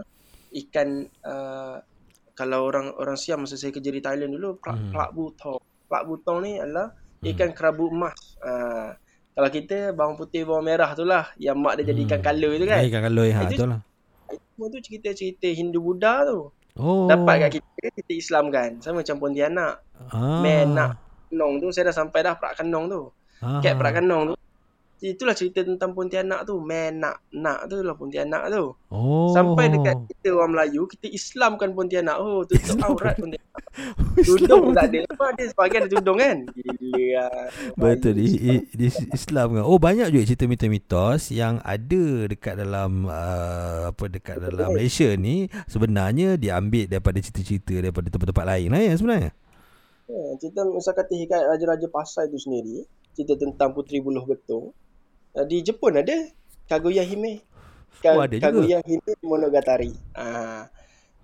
ikan 0.54 0.88
uh, 1.24 1.76
kalau 2.32 2.60
orang 2.64 2.94
orang 2.96 3.18
Siam 3.18 3.44
masa 3.44 3.58
saya 3.58 3.72
kerja 3.72 3.90
di 3.90 4.00
Thailand 4.00 4.32
dulu 4.32 4.58
plak 4.58 4.78
Hmm. 4.78 4.92
plak 4.92 5.10
butong. 5.12 5.62
Plak 5.86 6.04
butong 6.06 6.38
ni 6.42 6.52
adalah 6.56 6.94
Hmm. 6.94 7.30
ikan 7.30 7.50
kerabu 7.52 7.90
emas. 7.90 8.18
Uh, 8.38 8.94
kalau 9.32 9.50
kita 9.50 9.78
bawang 9.92 10.16
putih 10.16 10.44
bawang 10.44 10.66
merah 10.66 10.92
tu 10.92 11.02
lah 11.02 11.30
yang 11.36 11.58
mak 11.58 11.80
dia 11.80 11.90
jadi 11.90 12.02
ikan 12.06 12.20
Hmm. 12.20 12.28
color 12.28 12.52
tu 12.54 12.66
kan. 12.66 12.80
Eh, 12.80 12.88
ikan 12.90 13.02
kaloi 13.04 13.30
ha 13.32 13.40
Itu- 13.42 13.50
betul 13.52 13.68
lah. 13.70 13.82
Semua 14.32 14.68
tu 14.70 14.80
cerita-cerita 14.80 15.48
Hindu 15.50 15.80
Buddha 15.82 16.22
tu. 16.24 16.40
Oh. 16.78 17.04
Dapat 17.04 17.36
kat 17.42 17.52
kita 17.58 17.90
kita 17.92 18.14
Islam 18.14 18.48
kan. 18.48 18.78
Sama 18.80 19.02
macam 19.02 19.18
Pontianak. 19.18 19.74
Ah. 20.08 20.40
Menak. 20.40 20.92
Kenong 21.28 21.58
tu 21.58 21.68
saya 21.70 21.90
dah 21.90 21.96
sampai 21.98 22.22
dah 22.22 22.36
Perak 22.36 22.60
Kenong 22.60 22.86
tu. 22.86 23.02
Ah. 23.40 23.58
Kat 23.60 23.74
Perak 23.76 23.98
Kenong 23.98 24.32
tu. 24.32 24.36
Itulah 25.02 25.34
cerita 25.34 25.66
tentang 25.66 25.98
Pontianak 25.98 26.46
tu. 26.46 26.62
Menak. 26.62 27.26
Nak 27.34 27.66
tu 27.66 27.82
lah 27.82 27.98
Pontianak 27.98 28.54
tu. 28.54 28.78
Oh. 28.94 29.34
Sampai 29.34 29.74
dekat 29.74 29.98
kita 30.14 30.38
orang 30.38 30.54
Melayu, 30.54 30.86
kita 30.86 31.10
Islamkan 31.10 31.74
Pontianak. 31.74 32.22
Oh, 32.22 32.46
tutup 32.46 32.62
Islam. 32.62 32.86
aurat 32.86 33.18
Pontianak. 33.18 33.50
Tudung 34.28 34.78
tak 34.78 34.94
ada. 34.94 35.00
Apa 35.10 35.26
ada 35.34 35.44
sebagian 35.48 35.82
ada 35.88 35.92
tudung 35.98 36.20
kan? 36.22 36.38
Gila 36.54 37.24
lah. 37.32 37.48
Betul 37.74 38.14
di, 38.20 38.26
Melayu. 38.30 38.62
i- 38.62 38.68
di 38.78 38.88
Islam 39.10 39.48
kan. 39.58 39.64
Oh 39.66 39.80
banyak 39.82 40.08
juga 40.12 40.24
cerita 40.28 40.46
mitos-mitos 40.46 41.32
yang 41.34 41.58
ada 41.64 42.04
dekat 42.30 42.60
dalam 42.60 43.08
uh, 43.08 43.90
apa 43.90 44.06
dekat 44.06 44.38
dalam 44.38 44.76
Malaysia 44.76 45.08
ni 45.18 45.48
sebenarnya 45.66 46.36
diambil 46.36 46.86
daripada 46.86 47.18
cerita-cerita 47.24 47.80
daripada 47.80 48.12
tempat-tempat 48.12 48.46
lain 48.46 48.70
lah 48.70 48.82
ya 48.84 48.94
sebenarnya. 49.00 49.32
Ha, 50.12 50.16
cerita 50.38 50.68
misal 50.68 50.94
kata 50.94 51.14
hikayat 51.16 51.46
Raja-Raja 51.56 51.88
Pasai 51.88 52.28
tu 52.28 52.36
sendiri, 52.36 52.84
cerita 53.16 53.40
tentang 53.40 53.72
Puteri 53.72 54.04
Buluh 54.04 54.28
Betung. 54.28 54.76
Uh, 55.32 55.46
di 55.46 55.64
Jepun 55.64 55.96
ada 55.96 56.16
Kaguya 56.68 57.04
Hime. 57.04 57.40
Ka- 58.02 58.18
Oh, 58.18 58.24
ada 58.24 58.34
juga. 58.36 58.50
Kaguya 58.50 58.80
Hime 58.82 59.12
Monogatari. 59.22 59.92
Ah, 60.12 60.68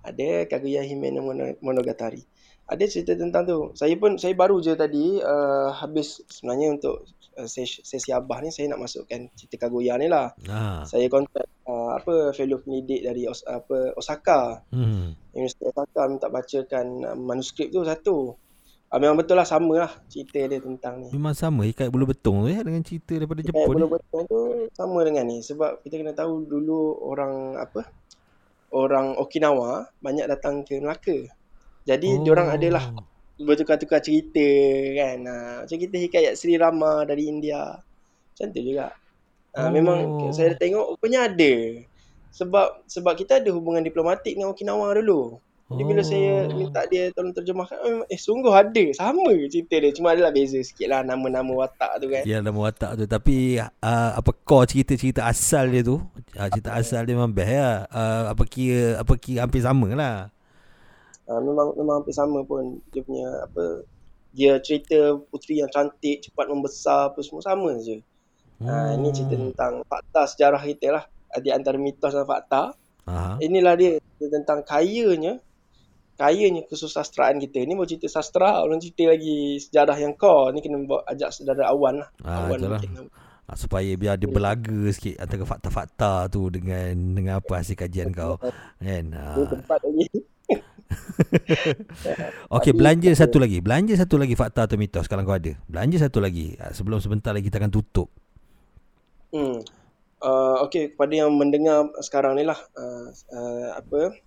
ada 0.02 0.28
Kaguya 0.46 0.84
Hime 0.84 1.12
no 1.12 1.26
Mono- 1.26 1.58
Monogatari. 1.60 2.24
Ada 2.68 2.84
cerita 2.84 3.16
tentang 3.16 3.48
tu. 3.48 3.60
Saya 3.74 3.96
pun 3.96 4.20
saya 4.20 4.36
baru 4.36 4.60
je 4.60 4.76
tadi 4.76 5.20
uh, 5.20 5.72
habis 5.72 6.20
sebenarnya 6.28 6.76
untuk 6.76 7.08
uh, 7.40 7.48
sesi, 7.48 7.80
sesi 7.80 8.12
abah 8.12 8.44
ni 8.44 8.52
saya 8.52 8.76
nak 8.76 8.84
masukkan 8.84 9.32
cerita 9.34 9.56
Kaguya 9.58 9.96
ni 9.96 10.12
lah. 10.12 10.36
Ha. 10.48 10.84
Saya 10.84 11.08
kontak 11.08 11.48
uh, 11.64 11.96
apa 11.96 12.36
fellow 12.36 12.60
pendidik 12.60 13.08
dari 13.08 13.24
Os, 13.24 13.48
apa 13.48 13.96
Osaka. 13.96 14.68
Hmm. 14.72 15.16
Universiti 15.32 15.64
Osaka 15.64 16.12
minta 16.12 16.28
bacakan 16.28 16.88
uh, 17.08 17.16
manuskrip 17.16 17.72
tu 17.72 17.88
satu. 17.88 18.36
Uh, 18.88 19.00
memang 19.04 19.20
betul 19.20 19.36
lah 19.36 19.44
sama 19.44 19.76
lah 19.84 19.92
cerita 20.08 20.40
dia 20.40 20.64
tentang 20.64 21.04
ni. 21.04 21.08
Memang 21.12 21.36
sama 21.36 21.68
ikat 21.68 21.92
bulu 21.92 22.08
betung 22.08 22.48
tu 22.48 22.48
ya 22.48 22.64
dengan 22.64 22.80
cerita 22.88 23.20
daripada 23.20 23.44
Kayak 23.44 23.52
Jepun. 23.52 23.76
bulu 23.76 23.86
ni. 23.88 23.94
betul 24.00 24.22
tu 24.32 24.40
sama 24.72 25.00
dengan 25.04 25.24
ni 25.28 25.38
sebab 25.44 25.84
kita 25.84 26.00
kena 26.00 26.16
tahu 26.16 26.48
dulu 26.48 26.96
orang 27.04 27.60
apa 27.60 27.84
orang 28.72 29.20
Okinawa 29.20 29.92
banyak 30.00 30.26
datang 30.32 30.64
ke 30.64 30.80
Melaka. 30.80 31.20
Jadi 31.88 32.16
oh. 32.16 32.24
diorang 32.24 32.48
adalah 32.52 32.96
bertukar-tukar 33.40 34.00
cerita 34.00 34.48
kan. 34.98 35.18
Ha, 35.24 35.36
macam 35.64 35.78
kita 35.78 35.96
hikayat 36.08 36.34
Sri 36.36 36.56
Rama 36.56 37.04
dari 37.04 37.28
India. 37.28 37.80
Macam 38.34 38.48
tu 38.52 38.62
juga. 38.64 38.92
Ha, 39.56 39.68
Oh. 39.68 39.72
Memang 39.74 40.30
saya 40.32 40.54
tengok 40.54 40.96
rupanya 40.96 41.26
ada. 41.26 41.54
Sebab 42.30 42.86
sebab 42.86 43.18
kita 43.18 43.42
ada 43.42 43.50
hubungan 43.50 43.82
diplomatik 43.82 44.38
dengan 44.38 44.54
Okinawa 44.54 44.94
dulu. 44.94 45.42
Jadi 45.68 45.84
bila 45.84 46.00
saya 46.00 46.48
Oh. 46.48 46.56
minta 46.56 46.88
dia 46.88 47.12
tolong 47.12 47.36
terjemahkan, 47.36 47.76
eh, 47.84 48.16
eh 48.16 48.20
sungguh 48.20 48.56
ada. 48.56 48.84
Sama 48.96 49.36
cerita 49.52 49.76
dia. 49.76 49.92
Cuma 49.92 50.16
adalah 50.16 50.32
beza 50.32 50.64
sikit 50.64 50.88
lah 50.88 51.04
nama-nama 51.04 51.52
watak 51.52 52.00
tu 52.00 52.08
kan. 52.08 52.24
Ya 52.24 52.40
dalam 52.40 52.56
watak 52.56 52.96
tu 52.96 53.04
tapi 53.04 53.60
uh, 53.60 54.12
apa 54.16 54.32
core 54.48 54.72
cerita-cerita 54.72 55.28
asal 55.28 55.68
dia 55.68 55.84
tu 55.84 56.00
uh, 56.40 56.48
cerita 56.48 56.72
asal 56.72 57.04
dia 57.04 57.20
memang 57.20 57.36
best 57.36 57.52
ya 57.52 57.84
uh, 57.92 58.32
apa 58.32 58.44
kira 58.48 59.04
apa 59.04 59.14
kira 59.20 59.44
hampir 59.44 59.60
sama 59.60 59.92
lah 59.92 60.32
Uh, 61.28 61.44
memang 61.44 61.76
memang 61.76 62.00
hampir 62.00 62.16
sama 62.16 62.40
pun 62.48 62.80
dia 62.96 63.04
punya 63.04 63.28
apa 63.44 63.84
dia 64.32 64.64
cerita 64.64 65.20
puteri 65.28 65.60
yang 65.60 65.68
cantik 65.68 66.24
cepat 66.24 66.48
membesar 66.48 67.12
apa 67.12 67.20
semua 67.20 67.44
sama 67.44 67.76
je. 67.84 68.00
Uh, 68.64 68.96
ini 68.96 69.12
cerita 69.12 69.36
tentang 69.36 69.84
fakta 69.92 70.24
sejarah 70.24 70.64
kita 70.64 70.88
lah. 70.96 71.04
Di 71.44 71.52
antara 71.52 71.76
mitos 71.76 72.16
dan 72.16 72.24
fakta. 72.24 72.72
Aha. 73.12 73.44
Inilah 73.44 73.76
dia, 73.76 74.00
dia 74.00 74.28
tentang 74.32 74.64
kayanya 74.64 75.44
kayanya 76.18 76.66
kesusastraan 76.68 77.38
kita. 77.38 77.64
Ini 77.64 77.78
mau 77.78 77.86
cerita 77.86 78.10
sastra, 78.10 78.66
belum 78.66 78.82
cerita 78.82 79.14
lagi 79.14 79.62
sejarah 79.62 79.98
yang 80.02 80.18
core. 80.18 80.58
Ni 80.58 80.66
kena 80.66 80.82
bawa 80.84 81.06
ajak 81.08 81.30
saudara 81.32 81.70
Awan 81.70 82.04
lah. 82.04 82.10
Ah, 82.26 82.50
Awan 82.50 82.60
itulah. 82.60 82.82
mungkin. 82.82 83.08
Ah, 83.48 83.56
supaya 83.56 83.88
biar 83.96 84.20
dia 84.20 84.28
belaga 84.28 84.92
sikit 84.92 85.24
antara 85.24 85.48
fakta-fakta 85.48 86.28
tu 86.28 86.52
dengan 86.52 86.92
dengan 87.16 87.40
apa 87.40 87.64
hasil 87.64 87.80
kajian 87.80 88.12
kau 88.12 88.36
kan 88.44 88.52
Dia 88.84 89.16
ah. 89.16 89.48
tempat 89.48 89.80
lagi. 89.88 90.08
okey 92.56 92.72
belanja 92.72 93.12
satu 93.12 93.44
lagi 93.44 93.60
belanja 93.60 94.00
satu 94.00 94.16
lagi 94.16 94.40
fakta 94.40 94.72
atau 94.72 94.80
mitos 94.80 95.12
kalau 95.12 95.28
kau 95.28 95.36
ada 95.36 95.52
belanja 95.68 96.08
satu 96.08 96.24
lagi 96.24 96.56
sebelum 96.72 97.04
sebentar 97.04 97.36
lagi 97.36 97.52
kita 97.52 97.60
akan 97.60 97.68
tutup 97.68 98.08
Hmm. 99.32 99.60
Uh, 100.18 100.66
okay, 100.66 100.90
kepada 100.90 101.14
yang 101.14 101.32
mendengar 101.38 101.94
sekarang 102.02 102.40
ni 102.40 102.44
lah, 102.48 102.58
uh, 102.74 103.14
uh, 103.14 103.70
apa, 103.78 104.18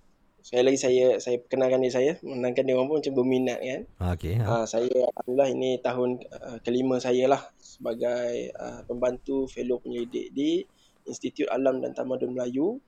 sekali 0.41 0.73
lagi 0.73 0.79
saya 0.81 1.07
saya 1.21 1.37
perkenalkan 1.41 1.85
diri 1.85 1.93
saya, 1.93 2.13
menangkan 2.25 2.65
dia 2.65 2.75
orang 2.75 2.89
pun 2.89 2.97
macam 3.01 3.15
berminat 3.17 3.59
kan. 3.61 3.81
Okey 4.17 4.41
ha. 4.41 4.45
Uh, 4.45 4.65
saya 4.67 4.89
Alhamdulillah 4.89 5.49
ini 5.53 5.71
tahun 5.85 6.11
uh, 6.33 6.59
kelima 6.65 6.97
saya 6.99 7.29
lah 7.29 7.43
sebagai 7.61 8.53
uh, 8.57 8.81
pembantu 8.89 9.47
fellow 9.49 9.79
penyelidik 9.81 10.33
di 10.33 10.65
Institut 11.09 11.49
Alam 11.49 11.81
dan 11.85 11.97
Tamadun 11.97 12.37
Melayu. 12.37 12.81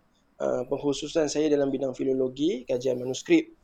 Uh, 0.43 0.67
pengkhususan 0.67 1.31
saya 1.31 1.47
dalam 1.47 1.71
bidang 1.71 1.95
filologi, 1.95 2.67
kajian 2.67 2.99
manuskrip 2.99 3.55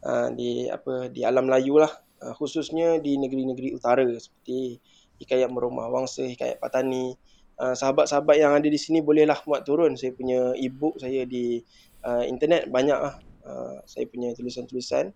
uh, 0.00 0.32
di 0.32 0.64
apa 0.72 1.12
di 1.12 1.28
alam 1.28 1.44
Melayu 1.44 1.76
lah, 1.76 1.92
uh, 2.24 2.32
khususnya 2.32 2.96
di 3.04 3.20
negeri-negeri 3.20 3.76
utara 3.76 4.00
seperti 4.16 4.80
Hikayat 5.20 5.52
Merumah 5.52 5.92
Wangsa, 5.92 6.24
Hikayat 6.24 6.56
Patani. 6.56 7.12
Uh, 7.60 7.76
sahabat-sahabat 7.76 8.40
yang 8.40 8.56
ada 8.56 8.64
di 8.64 8.80
sini 8.80 9.04
bolehlah 9.04 9.36
muat 9.44 9.62
turun 9.68 9.92
saya 9.92 10.16
punya 10.16 10.56
e-book 10.56 10.96
saya 10.96 11.28
di 11.28 11.60
uh, 12.00 12.24
internet 12.24 12.72
banyak 12.72 12.96
lah. 12.96 13.20
Uh, 13.42 13.82
saya 13.90 14.06
punya 14.06 14.30
tulisan-tulisan 14.38 15.10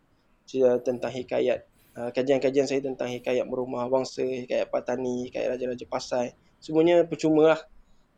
cerita 0.47 0.83
tentang 0.83 1.15
hikayat 1.15 1.67
uh, 1.97 2.11
kajian-kajian 2.13 2.67
saya 2.69 2.81
tentang 2.85 3.09
hikayat 3.11 3.47
merumah 3.49 3.89
wangsa, 3.89 4.23
hikayat 4.23 4.69
patani, 4.69 5.31
hikayat 5.31 5.57
raja-raja 5.57 5.87
pasai. 5.89 6.35
Semuanya 6.61 7.03
percuma 7.07 7.57
lah. 7.57 7.61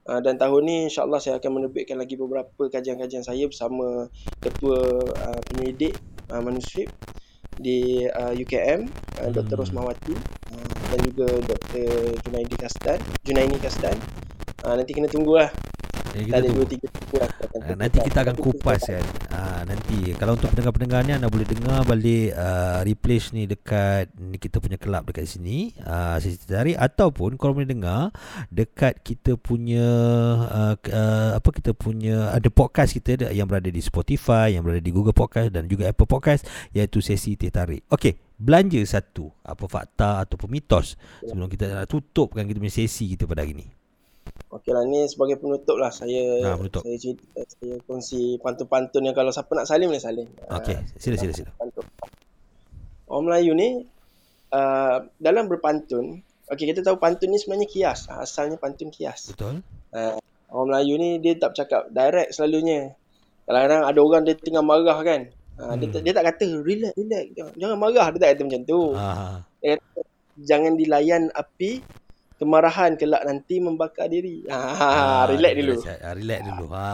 Uh, 0.09 0.25
dan 0.25 0.41
tahun 0.41 0.65
ni 0.65 0.77
insyaAllah 0.89 1.21
saya 1.21 1.37
akan 1.37 1.61
menerbitkan 1.61 2.01
lagi 2.01 2.17
beberapa 2.17 2.73
kajian-kajian 2.73 3.21
saya 3.21 3.45
bersama 3.45 4.09
ketua 4.41 5.05
uh, 5.05 5.41
penyelidik 5.53 5.93
uh, 6.33 6.41
manuskrip 6.41 6.89
di 7.61 8.09
uh, 8.09 8.33
UKM, 8.33 8.89
uh, 9.21 9.31
Dr. 9.35 9.53
Hmm. 9.53 9.61
Rosmawati 9.61 10.15
uh, 10.55 10.71
dan 10.95 10.99
juga 11.05 11.27
Dr. 11.45 12.17
Junaidi 12.25 12.57
Kasdan, 12.57 12.99
Junaini 13.27 13.59
Kasdan. 13.61 13.97
Uh, 14.65 14.81
nanti 14.81 14.97
kena 14.97 15.11
tunggulah. 15.13 15.53
Eh, 16.17 16.25
Kita 16.25 16.41
ada 16.41 16.49
tunggu. 16.49 16.65
2 16.65 16.89
3 16.89 16.89
buku 16.89 17.15
lah. 17.21 17.31
Ah, 17.69 17.77
nanti 17.77 17.99
kita 18.01 18.19
akan 18.25 18.37
kupas 18.41 18.83
kan. 18.89 19.05
Ah, 19.59 19.67
nanti 19.67 20.15
kalau 20.15 20.39
untuk 20.39 20.55
pendengar-pendengar 20.55 21.03
ni 21.03 21.19
anda 21.19 21.27
boleh 21.27 21.43
dengar 21.43 21.83
balik 21.83 22.31
uh, 22.31 22.79
replay 22.87 23.19
ni 23.35 23.51
dekat 23.51 24.07
ni 24.15 24.39
kita 24.39 24.63
punya 24.63 24.79
kelab 24.79 25.03
dekat 25.03 25.27
sini. 25.27 25.75
Ah, 25.83 26.23
uh, 26.23 26.47
dari 26.47 26.79
ataupun 26.79 27.35
kalau 27.35 27.59
boleh 27.59 27.67
dengar 27.67 28.15
dekat 28.55 29.03
kita 29.03 29.35
punya 29.35 29.83
uh, 30.47 30.79
uh, 30.79 31.31
apa 31.43 31.51
kita 31.51 31.75
punya 31.75 32.31
ada 32.31 32.47
podcast 32.55 32.95
kita 33.03 33.35
yang 33.35 33.51
berada 33.51 33.67
di 33.67 33.83
Spotify, 33.83 34.55
yang 34.55 34.63
berada 34.63 34.79
di 34.79 34.95
Google 34.95 35.17
Podcast 35.17 35.51
dan 35.51 35.67
juga 35.67 35.91
Apple 35.91 36.07
Podcast 36.07 36.47
iaitu 36.71 37.03
sesi 37.03 37.35
teh 37.35 37.51
tarik. 37.51 37.83
Okey, 37.91 38.15
belanja 38.39 38.79
satu 38.87 39.27
apa 39.43 39.67
fakta 39.67 40.23
ataupun 40.23 40.55
mitos 40.55 40.95
sebelum 41.27 41.51
kita 41.51 41.83
nak 41.83 41.91
tutupkan 41.91 42.47
kita 42.47 42.63
punya 42.63 42.75
sesi 42.79 43.11
kita 43.11 43.27
pada 43.27 43.43
hari 43.43 43.59
ni. 43.59 43.78
Okey 44.49 44.73
lah 44.73 44.81
ni 44.83 45.05
sebagai 45.05 45.37
penutup 45.37 45.77
lah 45.77 45.89
saya 45.89 46.41
Ha, 46.43 46.57
penutup. 46.57 46.81
saya 46.81 46.97
cerita 46.97 47.23
saya 47.45 47.77
kongsi 47.85 48.21
pantun-pantun 48.39 49.03
yang 49.03 49.13
kalau 49.13 49.29
siapa 49.29 49.53
nak 49.53 49.65
salin 49.65 49.87
boleh 49.87 50.01
salin. 50.01 50.29
Okey, 50.51 50.77
sila 50.97 51.17
sila 51.17 51.33
sila. 51.33 51.51
Pantun. 51.55 51.85
Orang 53.07 53.25
Melayu 53.27 53.53
ni 53.53 53.85
uh, 54.51 54.97
dalam 55.17 55.45
berpantun, 55.47 56.21
okey 56.47 56.65
kita 56.67 56.81
tahu 56.83 56.97
pantun 56.97 57.29
ni 57.29 57.37
sebenarnya 57.37 57.67
kias. 57.67 58.09
Asalnya 58.09 58.57
pantun 58.57 58.89
kias. 58.89 59.31
Betul? 59.31 59.61
Uh, 59.91 60.17
orang 60.49 60.67
Melayu 60.71 60.95
ni 60.97 61.11
dia 61.19 61.33
tak 61.35 61.53
bercakap 61.53 61.89
direct 61.89 62.33
selalunya. 62.33 62.97
Kadang-kadang 63.45 63.83
ada 63.85 63.99
orang 63.99 64.23
dia 64.25 64.35
tengah 64.35 64.61
marah 64.61 64.99
kan. 64.99 65.29
Uh, 65.57 65.75
dia, 65.75 65.85
Hmm. 65.85 65.93
tak- 65.93 66.05
dia 66.05 66.13
tak 66.15 66.25
kata 66.27 66.47
relax 66.63 66.93
relax 66.95 67.25
jangan, 67.35 67.53
jangan 67.55 67.77
marah 67.77 68.07
dia 68.09 68.19
tak 68.19 68.29
kata 68.31 68.43
macam 68.45 68.63
tu. 68.65 68.81
Ah. 68.95 69.37
Dia 69.59 69.77
kata 69.77 70.01
jangan 70.39 70.73
dilayan 70.73 71.23
api 71.31 71.71
kemarahan 72.39 72.95
kelak 72.95 73.27
nanti 73.27 73.59
membakar 73.59 74.07
diri. 74.07 74.47
Ha, 74.47 75.27
relax 75.27 75.53
dulu. 75.59 75.75
Ah, 75.85 76.15
relax 76.15 76.41
dulu. 76.47 76.65
Ha. 76.71 76.89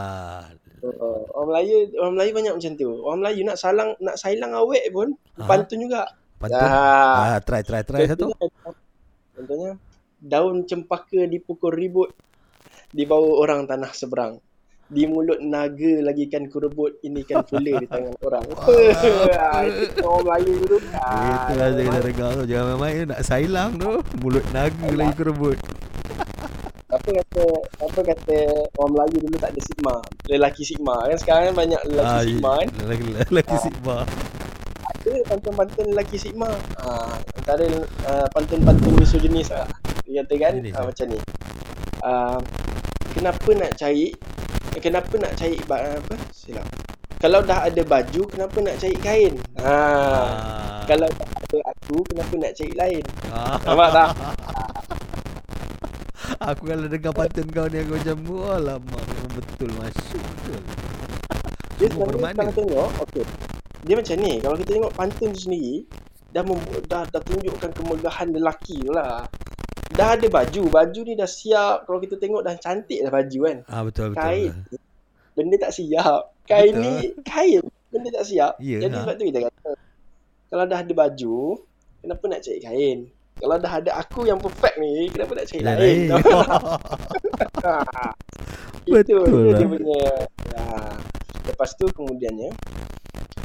Uh, 0.84 1.24
orang 1.32 1.48
Melayu 1.48 1.76
orang 1.96 2.14
Melayu 2.16 2.32
banyak 2.36 2.54
macam 2.60 2.72
tu. 2.76 2.90
Orang 3.04 3.18
Melayu 3.24 3.40
nak 3.48 3.56
salang 3.56 3.90
nak 4.00 4.16
sailang 4.20 4.52
awek 4.52 4.84
pun 4.92 5.08
Aha. 5.40 5.48
pantun 5.48 5.78
juga. 5.80 6.02
Pantun. 6.40 6.60
Ah. 6.60 7.36
Ah, 7.36 7.38
try 7.40 7.60
try 7.64 7.80
try 7.84 8.04
satu. 8.08 8.32
Contohnya 9.36 9.80
daun 10.20 10.64
cempaka 10.64 11.28
dipukul 11.28 11.72
ribut 11.72 12.12
di 12.92 13.04
bawah 13.04 13.44
orang 13.44 13.68
tanah 13.68 13.92
seberang. 13.92 14.40
Di 14.94 15.10
mulut 15.10 15.42
naga 15.42 16.06
lagi 16.06 16.30
kan 16.30 16.46
ku 16.46 16.62
rebut 16.62 17.02
ini 17.02 17.26
kan 17.26 17.42
pula 17.42 17.82
di 17.82 17.86
tangan 17.90 18.14
orang. 18.22 18.46
Ah, 19.34 19.66
Itu 19.66 20.06
orang 20.06 20.22
Melayu 20.22 20.52
dulu. 20.62 20.76
Ah, 20.94 21.50
Itulah 21.50 21.68
saya 21.74 21.88
dah 21.90 22.02
dengar 22.06 22.30
tu 22.38 22.44
Jangan 22.46 22.66
main-main 22.78 23.06
Nak 23.10 23.20
sailang 23.26 23.70
tu 23.76 23.90
Mulut 24.22 24.44
naga 24.54 24.88
lagi 24.94 25.14
kerebut 25.18 25.58
apa 26.94 27.10
kata 27.10 27.44
apa 27.82 28.00
kata 28.06 28.36
orang 28.78 28.92
Melayu 28.94 29.16
dulu 29.26 29.36
tak 29.42 29.50
ada 29.50 29.60
sigma. 29.66 29.94
Lelaki 30.30 30.62
sigma 30.62 30.94
kan 31.10 31.18
sekarang 31.18 31.44
kan 31.50 31.54
banyak 31.66 31.80
lelaki 31.90 32.06
Ah, 32.06 32.22
sigma 32.22 32.50
kan. 32.54 32.68
Lelaki, 32.86 33.08
lelaki 33.18 33.56
sigma 33.58 33.96
Ada 34.78 35.12
pantun-pantun 35.26 35.86
lelaki 35.90 36.16
sigma. 36.22 36.48
Ah, 36.78 37.18
antara 37.34 37.66
uh, 38.06 38.26
pantun-pantun 38.30 38.94
misoginis 38.94 39.50
lah. 39.50 39.66
Dia 40.06 40.22
kata 40.22 40.34
kan 40.38 40.52
Jenis, 40.62 40.70
ah, 40.70 40.80
eh? 40.80 40.86
macam 40.86 41.06
ni. 41.10 41.18
Ah, 41.98 42.38
kenapa 43.10 43.48
nak 43.58 43.72
cari 43.74 44.06
kenapa 44.82 45.14
nak 45.18 45.32
cari 45.38 45.58
apa? 45.58 46.16
Silap. 46.30 46.66
Kalau 47.18 47.40
dah 47.40 47.66
ada 47.66 47.82
baju 47.82 48.22
kenapa 48.28 48.56
nak 48.60 48.76
cari 48.78 48.96
kain? 49.00 49.34
Ha. 49.62 49.72
Ah. 49.72 50.28
Kalau 50.84 51.08
dah 51.08 51.28
ada 51.28 51.58
aku 51.72 52.04
kenapa 52.10 52.32
nak 52.36 52.52
cari 52.52 52.72
lain? 52.76 53.04
Ah. 53.32 53.56
Nampak 53.64 53.88
tak? 53.92 54.10
Aku 56.44 56.68
kalau 56.68 56.88
dengar 56.88 57.12
pantun 57.14 57.46
kau 57.52 57.68
ni 57.72 57.80
Aku 57.84 57.96
macam 57.96 58.16
Alamak 58.52 59.02
Memang 59.06 59.32
betul 59.32 59.70
Masuk 59.80 60.20
betul 60.20 60.60
Dia 61.78 61.86
Semua 61.88 62.04
sebenarnya 62.04 62.12
bermakna. 62.12 62.40
kalau 62.40 62.52
tengok, 62.52 62.90
okey. 63.08 63.24
Dia 63.84 63.94
macam 64.00 64.16
ni, 64.24 64.32
kalau 64.40 64.56
kita 64.56 64.70
tengok 64.76 64.92
pantun 64.96 65.28
tu 65.36 65.40
sendiri 65.40 65.74
dah 66.34 66.42
membu- 66.42 66.82
dah 66.90 67.06
dah 67.06 67.22
tunjukkan 67.22 67.70
kemegahan 67.78 68.28
lelaki 68.34 68.82
tu 68.82 68.90
lah. 68.90 69.22
Dah 69.92 70.16
ada 70.16 70.26
baju, 70.26 70.62
baju 70.72 71.00
ni 71.04 71.12
dah 71.12 71.28
siap. 71.28 71.84
Kalau 71.84 71.98
kita 72.00 72.16
tengok 72.16 72.40
dah 72.40 72.56
cantik 72.56 73.04
dah 73.04 73.12
baju 73.12 73.38
kan. 73.44 73.56
Ah 73.68 73.82
betul 73.84 74.16
betul, 74.16 74.22
Kain 74.24 74.52
betul. 74.64 74.80
benda 75.36 75.56
tak 75.60 75.72
siap. 75.76 76.22
Kain 76.44 76.72
Betul. 76.72 76.82
ni 76.84 76.92
kain 77.24 77.62
benda 77.92 78.08
tak 78.14 78.24
siap. 78.24 78.52
Ya, 78.60 78.78
Jadi 78.84 78.94
ha. 78.96 79.00
sebab 79.04 79.14
tu 79.20 79.24
kita 79.28 79.40
kata 79.48 79.70
kalau 80.48 80.64
dah 80.70 80.78
ada 80.86 80.92
baju, 80.94 81.36
kenapa 81.98 82.24
nak 82.30 82.40
cari 82.46 82.60
kain? 82.62 82.98
Kalau 83.34 83.56
dah 83.58 83.72
ada 83.82 83.90
aku 83.98 84.20
yang 84.30 84.38
perfect 84.38 84.78
ni, 84.78 85.10
kenapa 85.10 85.32
nak 85.34 85.46
cari 85.50 85.62
Lain 85.66 85.78
lain? 85.82 86.06
Ha. 86.14 86.16
Itu 88.84 88.92
Betul 89.00 89.24
itu 89.24 89.38
lah. 89.40 89.56
dia 89.56 89.66
punya. 89.66 90.04
Ya. 90.52 90.64
Lepas 91.48 91.70
tu 91.76 91.86
kemudiannya 91.88 92.52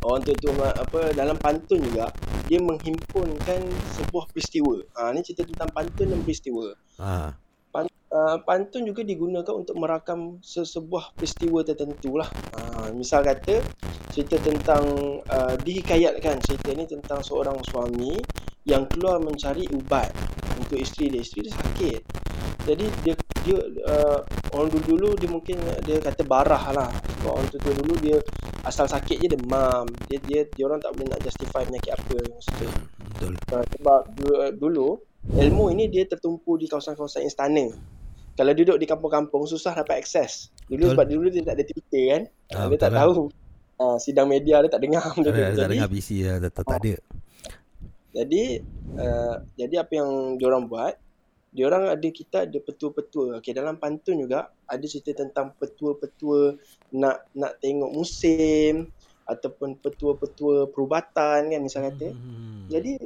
orang 0.03 0.21
tu 0.23 0.31
tu 0.39 0.51
apa 0.55 1.11
dalam 1.15 1.35
pantun 1.39 1.79
juga 1.83 2.07
dia 2.49 2.57
menghimpunkan 2.57 3.61
sebuah 4.01 4.25
peristiwa. 4.33 4.81
Ha 4.97 5.13
ni 5.13 5.21
cerita 5.21 5.45
tentang 5.45 5.69
pantun 5.69 6.09
dan 6.09 6.19
peristiwa. 6.25 6.73
ah. 6.97 7.31
Uh, 8.09 8.41
pantun 8.41 8.89
juga 8.89 9.05
digunakan 9.05 9.53
untuk 9.53 9.77
merakam 9.77 10.41
sesebuah 10.41 11.13
peristiwa 11.13 11.61
tertentu 11.61 12.17
lah. 12.17 12.25
Uh, 12.57 12.89
misal 12.97 13.21
kata 13.21 13.61
cerita 14.09 14.41
tentang 14.41 14.81
uh, 15.29 15.53
dihikayatkan 15.61 16.41
cerita 16.41 16.73
ni 16.73 16.89
tentang 16.89 17.21
seorang 17.21 17.61
suami 17.69 18.17
yang 18.65 18.89
keluar 18.89 19.21
mencari 19.21 19.69
ubat 19.69 20.09
untuk 20.57 20.81
isteri 20.81 21.13
dia. 21.13 21.21
Isteri 21.21 21.39
dia 21.45 21.53
sakit. 21.53 22.01
Jadi 22.63 22.85
dia 23.01 23.13
dia 23.39 23.57
uh, 23.87 24.19
orang 24.51 24.69
dulu-dulu 24.69 25.15
dia 25.15 25.27
mungkin 25.27 25.57
dia 25.83 25.97
kata 25.99 26.21
barah 26.23 26.63
lah. 26.71 26.89
Sebab 27.19 27.31
orang 27.31 27.47
tua 27.49 27.73
dulu 27.73 27.93
dia 27.97 28.17
asal 28.61 28.85
sakit 28.85 29.17
je 29.17 29.27
demam. 29.29 29.87
Dia 30.07 30.19
dia 30.21 30.41
dia 30.45 30.63
orang 30.65 30.77
tak 30.77 30.91
boleh 30.91 31.07
nak 31.07 31.21
justify 31.21 31.63
penyakit 31.63 31.93
apa 31.93 32.15
masa 32.25 32.51
tu. 32.55 32.67
Betul 33.09 33.33
Uh, 33.49 33.65
sebab 33.73 33.99
du- 34.13 34.53
dulu 34.55 34.87
ilmu 35.29 35.69
ini 35.69 35.87
dia 35.87 36.05
tertumpu 36.05 36.55
di 36.55 36.65
kawasan-kawasan 36.65 37.25
istana. 37.25 37.67
Kalau 38.33 38.53
duduk 38.53 38.77
di 38.77 38.85
kampung-kampung 38.85 39.43
susah 39.43 39.73
dapat 39.73 39.99
akses. 39.99 40.47
Dulu 40.65 40.79
Betul. 40.79 40.91
sebab 40.93 41.05
dulu 41.05 41.27
dia 41.27 41.41
tak 41.43 41.55
ada 41.57 41.63
Twitter 41.65 42.03
kan. 42.07 42.21
Ah, 42.49 42.55
Uh, 42.55 42.65
dia 42.69 42.77
tak 42.79 42.91
lah. 42.91 42.99
tahu. 43.03 43.27
Uh, 43.75 43.97
sidang 43.97 44.27
media 44.27 44.59
dia 44.59 44.69
tak 44.69 44.79
dengar 44.79 45.03
benda 45.11 45.27
tu. 45.27 45.33
ada- 45.33 45.49
tak 45.49 45.55
Jadi 45.57 45.73
dengar 45.73 45.89
PC 45.89 46.09
dah 46.19 46.35
tak, 46.37 46.51
tak, 46.53 46.63
tak 46.63 46.77
ada 46.77 46.93
jadi 48.09 48.43
uh, 48.97 49.35
jadi 49.53 49.75
apa 49.79 49.91
yang 49.93 50.09
diorang 50.35 50.65
buat 50.65 50.97
diorang 51.49 51.89
ada 51.89 52.09
kita 52.09 52.45
ada 52.45 52.59
petua-petua. 52.61 53.41
Okey 53.41 53.53
dalam 53.57 53.81
pantun 53.81 54.21
juga 54.21 54.53
ada 54.69 54.85
cerita 54.85 55.17
tentang 55.17 55.53
petua-petua 55.57 56.57
nak 56.97 57.29
nak 57.33 57.57
tengok 57.57 57.91
musim 57.93 58.89
ataupun 59.29 59.77
petua-petua 59.77 60.69
perubatan 60.73 61.53
kan 61.53 61.61
misal 61.61 61.89
kata. 61.89 62.09
Hmm. 62.13 62.65
Jadi 62.69 62.97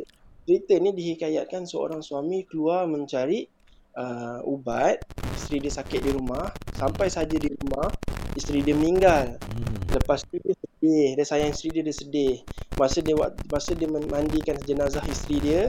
cerita 0.44 0.74
ni 0.80 0.92
dihikayatkan 0.96 1.68
seorang 1.68 2.04
suami 2.04 2.44
keluar 2.48 2.88
mencari 2.88 3.48
uh, 3.96 4.40
ubat, 4.44 5.04
isteri 5.36 5.64
dia 5.64 5.74
sakit 5.74 6.00
di 6.04 6.12
rumah, 6.16 6.52
sampai 6.76 7.08
saja 7.08 7.36
di 7.36 7.48
rumah, 7.48 7.92
isteri 8.36 8.64
dia 8.64 8.76
meninggal. 8.76 9.36
Hmm. 9.40 9.76
Lepas 9.92 10.24
tu 10.28 10.40
dia 10.40 10.56
sedih, 10.56 11.08
dia 11.16 11.26
sayang 11.28 11.52
isteri 11.52 11.70
dia, 11.80 11.84
dia 11.84 11.96
sedih. 11.96 12.36
Masa 12.80 13.00
dia 13.06 13.16
masa 13.52 13.72
dia 13.78 13.88
mandikan 13.88 14.58
jenazah 14.64 15.04
isteri 15.06 15.38
dia, 15.44 15.62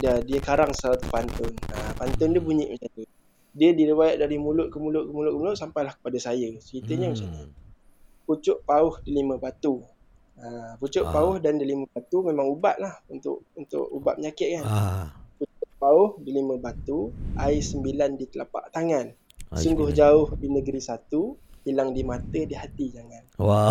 dia 0.00 0.18
dia 0.24 0.40
karang 0.42 0.72
satu 0.74 1.04
pantun. 1.12 1.52
Ha, 1.70 1.78
pantun 2.02 2.34
dia 2.34 2.42
bunyi 2.42 2.66
macam 2.74 2.90
tu. 2.98 3.06
Dia 3.54 3.70
diriwayat 3.70 4.18
dari 4.18 4.42
mulut 4.42 4.74
ke 4.74 4.82
mulut 4.82 5.06
ke 5.06 5.12
mulut 5.14 5.30
ke 5.30 5.38
mulut 5.38 5.54
sampailah 5.54 5.94
kepada 5.94 6.18
saya. 6.18 6.50
Ceritanya 6.58 7.06
hmm. 7.06 7.14
macam 7.14 7.28
ni. 7.30 7.42
Pucuk 8.26 8.58
pauh 8.66 8.98
delima 9.06 9.38
batu. 9.38 9.86
Ha, 10.42 10.74
pucuk 10.82 11.06
Ah. 11.06 11.12
pauh 11.14 11.38
dan 11.38 11.62
delima 11.62 11.86
batu 11.94 12.26
memang 12.26 12.50
ubat 12.50 12.80
lah 12.82 12.98
untuk 13.06 13.46
untuk 13.54 13.86
ubat 13.94 14.18
penyakit 14.18 14.58
kan. 14.58 14.64
Ah. 14.66 15.06
Pauh 15.78 16.18
delima 16.18 16.58
batu, 16.58 17.10
air 17.38 17.62
sembilan 17.62 18.18
di 18.18 18.26
telapak 18.26 18.74
tangan. 18.74 19.06
Ah, 19.52 19.58
Sungguh 19.58 19.90
bismillah. 19.90 20.10
jauh 20.10 20.26
di 20.38 20.48
negeri 20.48 20.80
satu, 20.80 21.36
hilang 21.62 21.92
di 21.92 22.02
mata 22.02 22.40
di 22.42 22.54
hati 22.56 22.86
jangan. 22.90 23.22
Wah. 23.38 23.70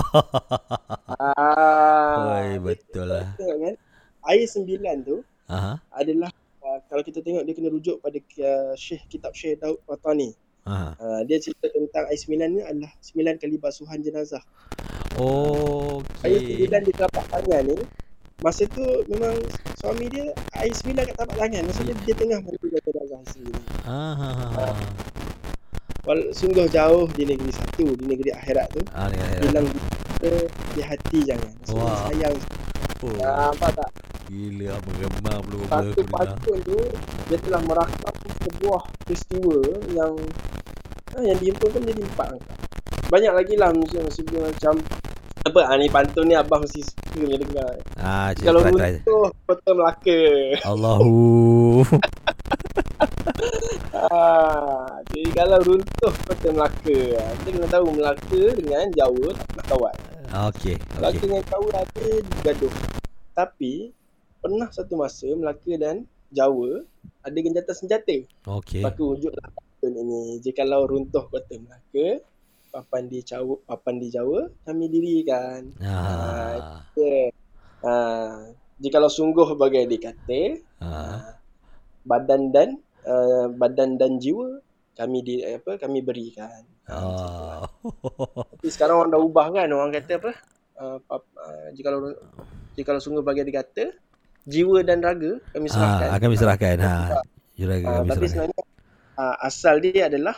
Ah, 1.17 2.37
Oi, 2.39 2.59
betul 2.61 3.07
lah. 3.11 3.35
Tengok 3.35 3.57
kan? 3.63 3.75
Air 4.29 4.45
sembilan 4.45 4.95
tu 5.01 5.17
Aha. 5.49 5.73
adalah 5.89 6.29
uh, 6.71 6.79
kalau 6.87 7.03
kita 7.03 7.19
tengok 7.19 7.43
dia 7.43 7.53
kena 7.53 7.67
rujuk 7.67 7.99
pada 7.99 8.15
uh, 8.15 8.73
Syekh 8.79 9.03
kitab 9.11 9.35
Syekh 9.35 9.59
Daud 9.59 9.83
Watani. 9.83 10.31
Aha. 10.63 10.93
Uh, 10.95 11.21
dia 11.25 11.41
cerita 11.41 11.67
tentang 11.73 12.05
air 12.07 12.19
sembilan 12.19 12.47
ni 12.53 12.61
adalah 12.61 12.91
sembilan 13.01 13.33
kali 13.41 13.55
basuhan 13.57 13.99
jenazah. 13.99 14.43
Air 16.23 16.37
Okey. 16.39 16.55
sembilan 16.55 16.81
di 16.87 16.91
telapak 16.95 17.25
tangan 17.27 17.63
ni 17.67 17.77
masa 18.41 18.65
tu 18.73 18.81
memang 19.05 19.37
suami 19.77 20.09
dia 20.09 20.33
air 20.57 20.73
sembilan 20.73 21.03
kat 21.11 21.15
telapak 21.17 21.37
tangan. 21.37 21.61
Masa 21.67 21.81
tu 21.83 21.93
dia 22.05 22.15
tengah 22.15 22.39
mandikan 22.45 22.81
jenazah 22.87 23.19
isteri 23.25 23.43
dia. 23.51 23.61
Ah. 23.85 24.77
Wal 26.01 26.33
sungguh 26.33 26.65
jauh 26.65 27.05
di 27.13 27.29
negeri 27.29 27.53
satu, 27.53 27.93
di 27.93 28.05
negeri 28.09 28.33
akhirat 28.33 28.73
tu. 28.73 28.81
Ah, 28.89 29.05
ni 29.09 29.21
ni. 29.21 29.37
Hilang 29.45 29.69
di, 29.69 29.77
mata, 29.77 30.33
di 30.73 30.81
hati 30.81 31.19
jangan. 31.25 31.51
Wah. 31.77 32.09
sayang. 32.09 32.37
Oh, 33.01 33.13
Ah, 33.21 33.49
nampak 33.49 33.69
tak? 33.77 33.89
Gila 34.31 34.79
mengemar 34.87 35.39
belum 35.43 35.67
Satu 35.67 35.91
aku 35.91 36.01
dengar. 36.07 36.15
pantun 36.15 36.57
tu 36.63 36.77
dia 37.27 37.37
telah 37.43 37.61
merakam 37.67 38.15
sebuah 38.47 38.81
peristiwa 39.03 39.57
yang 39.91 40.13
ah, 41.19 41.23
yang 41.27 41.37
dihimpunkan 41.43 41.83
jadi 41.83 42.01
empat 42.07 42.27
angka. 42.39 42.53
Banyak 43.11 43.33
lagi 43.35 43.53
lah 43.59 43.75
macam 43.75 44.07
macam, 44.07 44.73
apa 45.43 45.59
ah, 45.67 45.75
ni 45.75 45.91
pantun 45.91 46.31
ni 46.31 46.35
abang 46.39 46.63
mesti 46.63 46.79
suka 46.79 47.27
dia 47.27 47.39
dengar. 47.43 47.73
Ah, 47.99 48.31
cik, 48.31 48.47
Kalau 48.47 48.59
runtuh 48.63 49.25
kota 49.43 49.69
Melaka. 49.75 50.21
Allahu. 50.63 51.15
Ah, 54.11 54.99
jadi 55.13 55.29
kalau 55.37 55.57
runtuh 55.61 56.13
kota 56.25 56.49
Melaka, 56.51 56.99
kita 57.21 57.49
kena 57.53 57.67
tahu 57.69 57.85
Melaka 57.93 58.43
dengan 58.57 58.89
Jawa 58.91 59.27
tak 59.37 59.45
pernah 59.53 59.65
kawan. 59.69 59.95
Okey, 60.51 60.75
Melaka 60.97 61.15
okey. 61.15 61.25
dengan 61.29 61.43
Jawa 61.47 61.69
ada 61.79 62.05
gaduh. 62.41 62.73
Tapi 63.31 63.73
pernah 64.41 64.67
satu 64.73 64.97
masa 64.97 65.29
Melaka 65.37 65.73
dan 65.77 66.09
Jawa 66.33 66.81
ada 67.21 67.37
genjatan 67.37 67.75
senjata. 67.77 68.17
Okey. 68.49 68.81
Maka 68.81 68.99
wujudlah 68.99 69.47
pantun 69.53 69.93
ini. 69.93 70.41
Jikalau 70.41 70.89
runtuh 70.89 71.29
kota 71.29 71.55
Melaka, 71.61 72.25
papan 72.73 73.05
di 73.05 73.21
Jawa, 73.21 73.55
papan 73.69 73.95
di 74.01 74.07
Jawa 74.09 74.49
kami 74.65 74.89
dirikan. 74.89 75.69
Ah. 75.83 76.81
Okay. 76.91 77.29
Ha, 77.85 77.93
jikalau 78.81 79.11
sungguh 79.11 79.53
bagai 79.53 79.85
dikata, 79.85 80.57
Ah. 80.81 81.37
badan 82.01 82.49
dan 82.49 82.81
uh, 83.05 83.45
badan 83.53 84.01
dan 84.01 84.17
jiwa 84.17 84.61
kami 84.97 85.21
di 85.21 85.45
apa 85.45 85.77
kami 85.77 86.01
berikan. 86.01 86.65
Ha. 86.89 86.95
Oh. 86.97 87.61
Tapi 88.57 88.69
sekarang 88.73 89.05
orang 89.05 89.11
dah 89.13 89.21
ubah 89.21 89.47
kan 89.53 89.69
orang 89.69 89.93
kata 89.93 90.17
apa? 90.17 90.31
Uh, 90.81 90.97
pap, 91.05 91.21
uh, 91.37 91.69
jikalau 91.77 92.09
jikalau 92.73 93.01
sungguh 93.03 93.21
bagai 93.21 93.45
dikata, 93.45 93.93
jiwa 94.47 94.81
dan 94.81 94.99
raga 95.01 95.37
kami 95.53 95.67
serahkan. 95.69 96.07
Ah, 96.09 96.19
kami 96.19 96.35
serahkan. 96.37 96.75
Ha. 96.81 96.93
Juraga 97.55 97.85
Uh, 97.85 97.93
kami 98.01 98.09
tapi 98.09 98.25
serahkan. 98.25 98.29
sebenarnya 98.31 98.61
uh, 99.17 99.35
asal 99.45 99.75
dia 99.77 100.03
adalah 100.09 100.35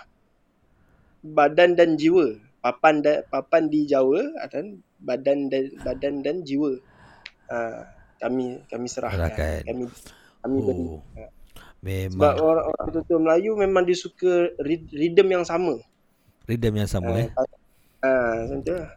badan 1.23 1.75
dan 1.77 1.95
jiwa. 1.95 2.37
Papan 2.63 3.03
da, 3.03 3.19
papan 3.27 3.67
di 3.67 3.83
Jawa 3.83 4.23
dan 4.47 4.79
badan 5.03 5.51
dan 5.51 5.67
badan 5.83 6.23
dan 6.23 6.47
jiwa. 6.47 6.79
Uh, 7.51 7.83
kami 8.19 8.63
kami 8.71 8.87
serahkan. 8.87 9.19
Serahkan. 9.31 9.61
Kami 9.67 9.83
kami 10.39 10.55
Oh. 10.59 10.67
beri. 10.67 10.87
Memang 11.83 12.15
Sebab 12.15 12.33
orang 12.39 12.65
orang 12.71 12.87
tutur 12.95 13.19
Melayu 13.19 13.51
memang 13.59 13.83
dia 13.83 13.95
suka 13.95 14.55
rhythm 14.63 15.27
yang 15.27 15.43
sama. 15.43 15.75
rhythm 16.47 16.75
yang 16.79 16.87
sama 16.87 17.11
eh. 17.19 17.27
Ah, 17.99 18.47
macam 18.47 18.59
tu 18.63 18.71
lah. 18.75 18.91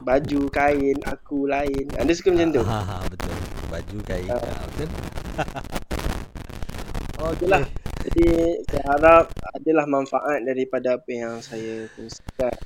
Baju, 0.00 0.48
kain, 0.48 0.96
aku 1.04 1.44
lain. 1.44 1.84
Ah, 2.00 2.08
dia 2.08 2.16
suka 2.16 2.32
macam 2.32 2.56
tu. 2.56 2.62
Ha 2.64 2.80
ha 2.80 2.96
betul. 3.04 3.36
Baju 3.68 3.98
kain. 4.08 4.30
Ha, 4.32 4.38
betul. 4.72 4.88
Okey 7.30 7.46
lah. 7.52 7.64
Jadi 8.00 8.26
saya 8.64 8.84
harap 8.96 9.28
adalah 9.52 9.84
manfaat 9.84 10.40
daripada 10.40 10.96
apa 10.96 11.10
yang 11.12 11.36
saya 11.44 11.84
kongsikan. 11.92 12.56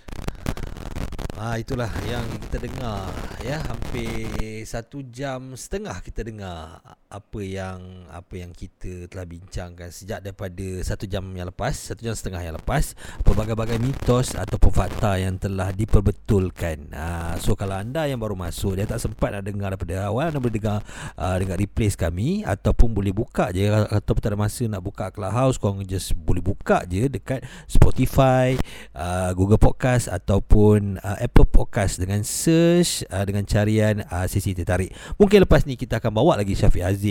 Ah 1.35 1.59
itulah 1.59 1.91
yang 2.07 2.22
kita 2.47 2.62
dengar 2.62 3.11
ya 3.43 3.59
hampir 3.66 4.62
satu 4.62 5.03
jam 5.11 5.59
setengah 5.59 5.99
kita 6.07 6.22
dengar 6.22 6.78
apa 7.15 7.41
yang 7.41 7.79
apa 8.11 8.35
yang 8.35 8.51
kita 8.51 9.07
telah 9.07 9.23
bincangkan 9.23 9.95
sejak 9.95 10.19
daripada 10.19 10.67
satu 10.83 11.07
jam 11.07 11.23
yang 11.31 11.47
lepas 11.47 11.95
satu 11.95 12.03
jam 12.03 12.15
setengah 12.19 12.43
yang 12.43 12.55
lepas 12.59 12.99
pelbagai-bagai 13.23 13.79
mitos 13.79 14.35
ataupun 14.35 14.75
fakta 14.75 15.23
yang 15.23 15.39
telah 15.39 15.71
diperbetulkan. 15.71 16.91
Ah 16.91 17.39
so 17.39 17.55
kalau 17.55 17.79
anda 17.79 18.11
yang 18.11 18.19
baru 18.19 18.35
masuk 18.35 18.75
dia 18.75 18.91
tak 18.91 18.99
sempat 18.99 19.31
nak 19.31 19.47
dengar 19.47 19.71
daripada 19.73 20.11
awal 20.11 20.35
anda 20.35 20.43
boleh 20.43 20.59
dengar 20.59 20.83
uh, 21.15 21.37
dengar 21.39 21.55
replays 21.55 21.95
kami 21.95 22.43
ataupun 22.43 22.91
boleh 22.91 23.15
buka 23.15 23.55
je 23.55 23.71
ataupun 23.71 24.21
tak 24.21 24.31
ada 24.35 24.39
masa 24.39 24.67
nak 24.67 24.83
buka 24.83 25.15
Clubhouse 25.15 25.57
korang 25.57 25.87
just 25.87 26.17
boleh 26.19 26.43
buka 26.43 26.83
je 26.89 27.07
dekat 27.07 27.45
Spotify, 27.69 28.57
uh, 28.97 29.31
Google 29.37 29.61
Podcast 29.61 30.09
ataupun 30.09 30.99
uh, 30.99 31.17
Apple 31.21 31.47
Podcast 31.47 32.01
dengan 32.01 32.25
search 32.25 33.05
uh, 33.12 33.23
dengan 33.23 33.45
carian 33.45 34.03
uh, 34.09 34.27
sesi 34.27 34.57
tertarik. 34.57 34.91
Mungkin 35.21 35.45
lepas 35.45 35.69
ni 35.69 35.77
kita 35.79 36.01
akan 36.01 36.11
bawa 36.11 36.41
lagi 36.41 36.57
Syafiq 36.57 36.83
Aziz. 36.83 37.04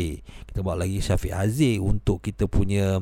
Kita 0.50 0.60
bawa 0.66 0.86
lagi 0.86 0.98
Syafiq 1.02 1.34
Aziz 1.34 1.78
untuk 1.78 2.22
kita 2.22 2.50
punya 2.50 3.02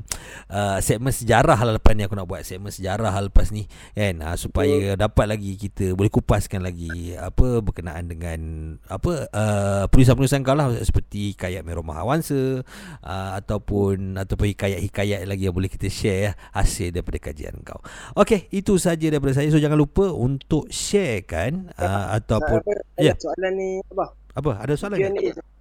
uh, 0.52 0.78
segmen 0.84 1.16
sejarah 1.16 1.56
lah 1.56 1.80
lepas 1.80 1.96
ni 1.96 2.04
aku 2.04 2.16
nak 2.16 2.28
buat 2.28 2.44
segmen 2.44 2.72
sejarah 2.72 3.12
lah 3.12 3.24
lepas 3.28 3.52
ni 3.56 3.68
kan 3.96 4.20
uh, 4.24 4.36
supaya 4.36 4.96
dapat 5.00 5.26
lagi 5.32 5.56
kita 5.56 5.96
boleh 5.96 6.12
kupaskan 6.12 6.64
lagi 6.64 7.16
apa 7.16 7.60
berkenaan 7.64 8.08
dengan 8.08 8.40
apa 8.88 9.28
uh, 9.32 9.84
penulisan-penulisan 9.92 10.44
kau 10.44 10.56
lah 10.56 10.72
seperti 10.84 11.36
Kayat 11.36 11.64
Merah 11.64 11.84
Mahawansa 11.84 12.64
uh, 13.04 13.32
ataupun 13.40 14.20
ataupun 14.20 14.52
hikayat-hikayat 14.52 15.24
lagi 15.28 15.48
yang 15.48 15.56
boleh 15.56 15.72
kita 15.72 15.88
share 15.88 16.22
ya, 16.22 16.32
hasil 16.56 16.92
daripada 16.92 17.18
kajian 17.20 17.56
kau. 17.64 17.80
Okey, 18.18 18.52
itu 18.52 18.76
saja 18.76 19.08
daripada 19.08 19.36
saya. 19.38 19.48
So 19.54 19.62
jangan 19.62 19.80
lupa 19.80 20.12
untuk 20.12 20.68
sharekan 20.72 21.72
uh, 21.78 22.16
ataupun 22.20 22.60
Apa, 22.64 23.02
ya. 23.02 23.14
Soalan 23.18 23.52
ni 23.56 23.70
apa? 23.92 24.06
apa 24.32 24.52
ada 24.64 24.74
soalan? 24.76 24.98
Q&A. 25.00 25.61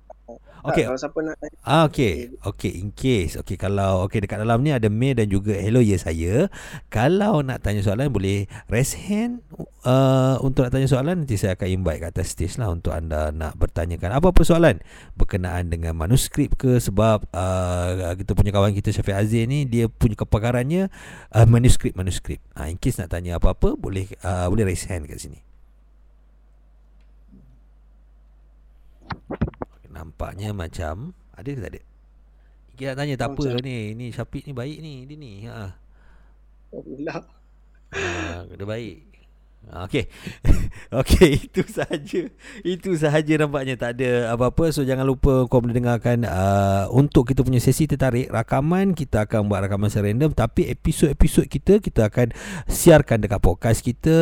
Okey. 0.65 0.85
Kalau 0.85 0.99
siapa 1.01 1.19
nak 1.25 1.37
tanya. 1.41 1.57
Ah 1.65 1.83
okey. 1.89 2.37
Okey 2.45 2.73
in 2.81 2.93
case 2.93 3.41
okey 3.41 3.57
kalau 3.57 4.05
okey 4.07 4.25
dekat 4.25 4.41
dalam 4.41 4.61
ni 4.61 4.71
ada 4.73 4.89
mail 4.93 5.17
dan 5.17 5.29
juga 5.33 5.57
hello 5.57 5.81
ya 5.81 5.97
saya. 5.97 6.53
Kalau 6.93 7.41
nak 7.41 7.65
tanya 7.65 7.81
soalan 7.81 8.13
boleh 8.13 8.45
raise 8.69 8.97
hand 8.97 9.41
uh, 9.85 10.37
untuk 10.45 10.69
nak 10.69 10.73
tanya 10.77 10.89
soalan 10.89 11.25
nanti 11.25 11.41
saya 11.41 11.57
akan 11.57 11.69
invite 11.69 12.01
kat 12.05 12.11
atas 12.13 12.33
stage 12.37 12.57
lah 12.61 12.69
untuk 12.69 12.93
anda 12.93 13.33
nak 13.33 13.57
bertanyakan 13.57 14.17
apa-apa 14.21 14.41
soalan 14.45 14.79
berkenaan 15.17 15.73
dengan 15.73 15.97
manuskrip 15.97 16.57
ke 16.61 16.79
sebab 16.79 17.25
uh, 17.33 18.15
kita 18.17 18.37
punya 18.37 18.53
kawan 18.53 18.77
kita 18.77 18.93
Syafiq 18.93 19.17
Aziz 19.17 19.45
ni 19.49 19.65
dia 19.65 19.89
punya 19.89 20.17
kepakarannya 20.17 20.93
uh, 21.35 21.47
manuskrip 21.49 21.97
manuskrip. 21.97 22.41
Ah 22.53 22.69
in 22.69 22.77
case 22.77 23.01
nak 23.01 23.13
tanya 23.13 23.41
apa-apa 23.41 23.77
boleh 23.77 24.09
uh, 24.23 24.47
boleh 24.53 24.69
raise 24.69 24.87
hand 24.87 25.09
kat 25.09 25.19
sini. 25.21 25.50
Nampaknya 30.21 30.53
macam 30.53 31.17
ada 31.33 31.49
ke 31.49 31.61
tak 31.65 31.73
ada? 31.73 31.83
Kita 32.77 32.93
nak 32.93 32.97
tanya 33.01 33.15
tak 33.17 33.29
apa 33.33 33.45
ni. 33.65 33.97
Ni 33.97 34.13
Syafiq 34.13 34.45
ni 34.45 34.53
baik 34.53 34.79
ni. 34.85 34.95
Dia 35.09 35.17
ni. 35.17 35.49
Ha. 35.49 35.73
Alhamdulillah. 36.77 37.21
Ha, 37.89 38.45
dia 38.53 38.67
baik. 38.69 39.10
Ha, 39.69 39.87
Okey. 39.87 40.09
Okey, 41.05 41.31
itu 41.47 41.63
sahaja. 41.69 42.23
Itu 42.65 42.91
sahaja 42.97 43.33
nampaknya 43.37 43.77
tak 43.77 44.01
ada 44.01 44.35
apa-apa. 44.35 44.73
So 44.73 44.83
jangan 44.83 45.05
lupa 45.05 45.47
kau 45.47 45.61
boleh 45.61 45.77
dengarkan 45.77 46.25
uh, 46.25 46.89
untuk 46.91 47.29
kita 47.29 47.45
punya 47.45 47.61
sesi 47.61 47.85
tertarik 47.85 48.33
rakaman 48.33 48.97
kita 48.97 49.29
akan 49.29 49.47
buat 49.47 49.63
rakaman 49.69 49.93
secara 49.93 50.11
random 50.11 50.33
tapi 50.35 50.67
episod-episod 50.73 51.47
kita 51.47 51.79
kita 51.79 52.11
akan 52.11 52.35
siarkan 52.67 53.23
dekat 53.23 53.41
podcast 53.45 53.85
kita 53.85 54.19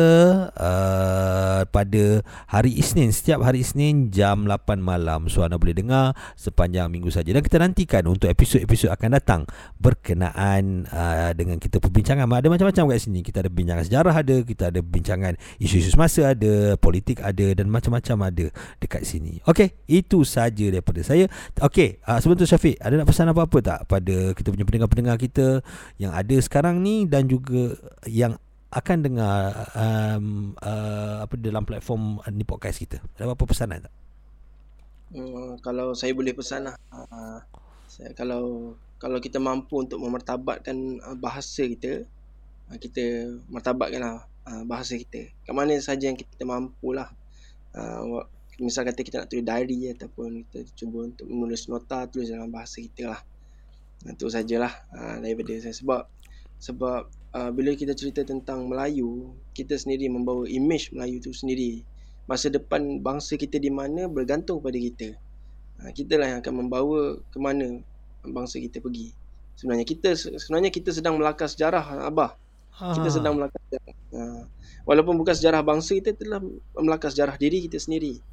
uh, 0.53 1.61
pada 1.65 2.21
hari 2.51 2.77
Isnin 2.77 3.09
setiap 3.09 3.41
hari 3.41 3.65
Isnin 3.65 4.13
jam 4.13 4.45
8 4.45 4.77
malam. 4.77 5.31
So 5.33 5.41
anda 5.41 5.57
boleh 5.57 5.73
dengar 5.73 6.13
sepanjang 6.37 6.93
minggu 6.93 7.09
saja 7.09 7.33
dan 7.33 7.41
kita 7.41 7.57
nantikan 7.57 8.05
untuk 8.05 8.29
episod-episod 8.29 8.93
akan 8.93 9.17
datang 9.17 9.41
berkenaan 9.81 10.85
uh, 10.93 11.31
dengan 11.33 11.57
kita 11.57 11.81
perbincangan 11.81 12.29
ada 12.29 12.47
macam-macam 12.53 12.93
kat 12.93 13.01
sini. 13.01 13.25
Kita 13.25 13.41
ada 13.41 13.49
bincangan 13.49 13.83
sejarah 13.89 14.13
ada, 14.13 14.35
kita 14.45 14.69
ada 14.69 14.79
bincangan 14.85 15.28
isu-isu 15.59 15.91
semasa 15.91 16.31
ada, 16.31 16.79
politik 16.79 17.19
ada 17.19 17.53
dan 17.53 17.67
macam-macam 17.67 18.31
ada 18.31 18.45
dekat 18.79 19.03
sini. 19.03 19.43
Okey, 19.45 19.75
itu 19.85 20.23
saja 20.23 20.65
daripada 20.71 21.03
saya. 21.03 21.27
Okey, 21.59 21.99
uh, 22.07 22.17
sebentar 22.23 22.47
Syafiq, 22.47 22.79
ada 22.79 22.95
nak 22.95 23.07
pesan 23.09 23.29
apa-apa 23.29 23.57
tak 23.59 23.79
pada 23.85 24.31
kita 24.33 24.49
punya 24.53 24.65
pendengar-pendengar 24.65 25.17
kita 25.19 25.61
yang 25.99 26.15
ada 26.15 26.35
sekarang 26.39 26.79
ni 26.79 27.05
dan 27.05 27.27
juga 27.27 27.75
yang 28.07 28.39
akan 28.69 28.97
dengar 29.01 29.65
um, 29.73 30.53
uh, 30.61 31.25
apa 31.25 31.33
dalam 31.41 31.65
platform 31.65 32.21
uh, 32.21 32.29
ni 32.29 32.45
podcast 32.45 32.77
kita. 32.85 32.97
Ada 33.17 33.25
apa-apa 33.25 33.49
pesanan 33.49 33.89
tak? 33.89 33.93
Hmm, 35.09 35.57
kalau 35.65 35.97
saya 35.97 36.13
boleh 36.13 36.37
pesan 36.37 36.69
lah. 36.69 36.77
Uh, 36.93 37.41
saya, 37.89 38.13
kalau 38.13 38.77
kalau 39.01 39.17
kita 39.17 39.41
mampu 39.41 39.81
untuk 39.81 39.97
memertabatkan 39.97 41.01
uh, 41.01 41.17
bahasa 41.17 41.65
kita, 41.65 42.05
kita 42.77 43.33
mertabatkanlah 43.49 44.29
uh, 44.47 44.63
bahasa 44.63 44.95
kita. 44.95 45.31
Kat 45.43 45.53
mana 45.55 45.75
saja 45.81 46.07
yang 46.07 46.17
kita 46.19 46.45
mampu 46.47 46.95
lah. 46.95 47.11
Uh, 47.75 48.23
misal 48.59 48.83
kata 48.83 48.99
kita 49.03 49.15
nak 49.23 49.27
tulis 49.31 49.45
diary 49.47 49.91
ataupun 49.95 50.43
kita 50.47 50.67
cuba 50.75 51.07
untuk 51.07 51.27
menulis 51.31 51.71
nota 51.71 52.05
tulis 52.11 52.27
dalam 52.31 52.51
bahasa 52.51 52.83
kita 52.83 53.15
lah. 53.15 53.21
Itu 54.07 54.31
sajalah 54.31 54.71
uh, 54.95 55.15
daripada 55.19 55.55
saya 55.59 55.75
sebab 55.75 56.07
sebab 56.59 57.07
uh, 57.35 57.51
bila 57.55 57.71
kita 57.75 57.95
cerita 57.95 58.23
tentang 58.27 58.67
Melayu, 58.67 59.31
kita 59.55 59.79
sendiri 59.79 60.11
membawa 60.11 60.43
image 60.47 60.91
Melayu 60.91 61.23
tu 61.23 61.31
sendiri. 61.31 61.83
Masa 62.29 62.51
depan 62.51 63.01
bangsa 63.01 63.39
kita 63.39 63.57
di 63.57 63.73
mana 63.73 64.05
bergantung 64.05 64.61
pada 64.61 64.77
kita. 64.77 65.17
Ha, 65.81 65.89
kita 65.95 66.19
lah 66.19 66.35
yang 66.35 66.39
akan 66.45 66.53
membawa 66.61 67.17
ke 67.31 67.37
mana 67.41 67.81
bangsa 68.21 68.61
kita 68.61 68.83
pergi. 68.83 69.15
Sebenarnya 69.57 69.87
kita 69.87 70.13
sebenarnya 70.15 70.69
kita 70.69 70.93
sedang 70.93 71.17
melakar 71.17 71.49
sejarah 71.49 72.05
Abah. 72.05 72.37
Kita 72.73 73.09
sedang 73.11 73.33
melakar 73.35 73.59
sejarah. 73.67 73.95
Ha, 74.09 74.21
walaupun 74.83 75.15
bukan 75.15 75.35
sejarah 75.35 75.61
bangsa 75.61 75.99
kita 75.99 76.15
telah 76.15 76.39
melakar 76.75 77.11
sejarah 77.11 77.35
diri 77.35 77.67
kita 77.67 77.75
sendiri. 77.75 78.23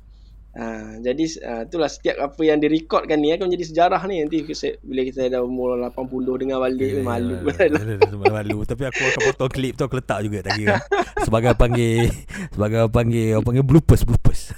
Ha, 0.57 0.97
jadi 1.05 1.25
uh, 1.45 1.63
itulah 1.69 1.85
setiap 1.85 2.17
apa 2.17 2.41
yang 2.41 2.57
direkodkan 2.57 3.21
ni 3.21 3.29
akan 3.29 3.53
menjadi 3.53 3.67
sejarah 3.69 4.01
ni 4.09 4.25
nanti 4.25 4.41
kita, 4.41 4.81
bila 4.81 5.05
kita 5.05 5.29
dah 5.29 5.45
umur 5.45 5.77
80 5.77 6.41
dengar 6.41 6.65
balik 6.65 7.05
malu. 7.05 7.45
ya, 7.45 7.69
ya, 7.69 7.95
ya, 8.01 8.17
malu 8.17 8.65
tapi 8.65 8.89
aku 8.89 9.05
akan 9.05 9.21
potong 9.21 9.53
klip 9.53 9.77
tu 9.77 9.85
aku 9.85 10.01
letak 10.01 10.25
juga 10.25 10.49
tadi 10.49 10.65
sebagai 11.29 11.53
panggil 11.61 12.09
sebagai 12.57 12.89
panggil 12.89 13.37
orang 13.37 13.45
panggil 13.45 13.65
bloopers 13.69 14.09
bloopers 14.09 14.57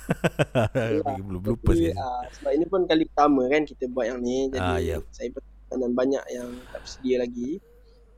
blu- 1.27 1.43
bloopers 1.43 1.79
Tapi, 1.83 1.99
uh, 1.99 2.23
sebab 2.31 2.51
ini 2.55 2.65
pun 2.71 2.81
kali 2.87 3.03
pertama 3.11 3.43
kan 3.51 3.67
kita 3.67 3.85
buat 3.91 4.07
yang 4.07 4.23
ni 4.23 4.55
jadi 4.55 4.63
Ah, 4.63 4.79
ya. 4.79 4.97
saya 5.11 5.35
dan 5.69 5.93
banyak 5.93 6.25
yang 6.33 6.49
tak 6.73 6.81
bersedia 6.81 7.17
lagi. 7.21 7.61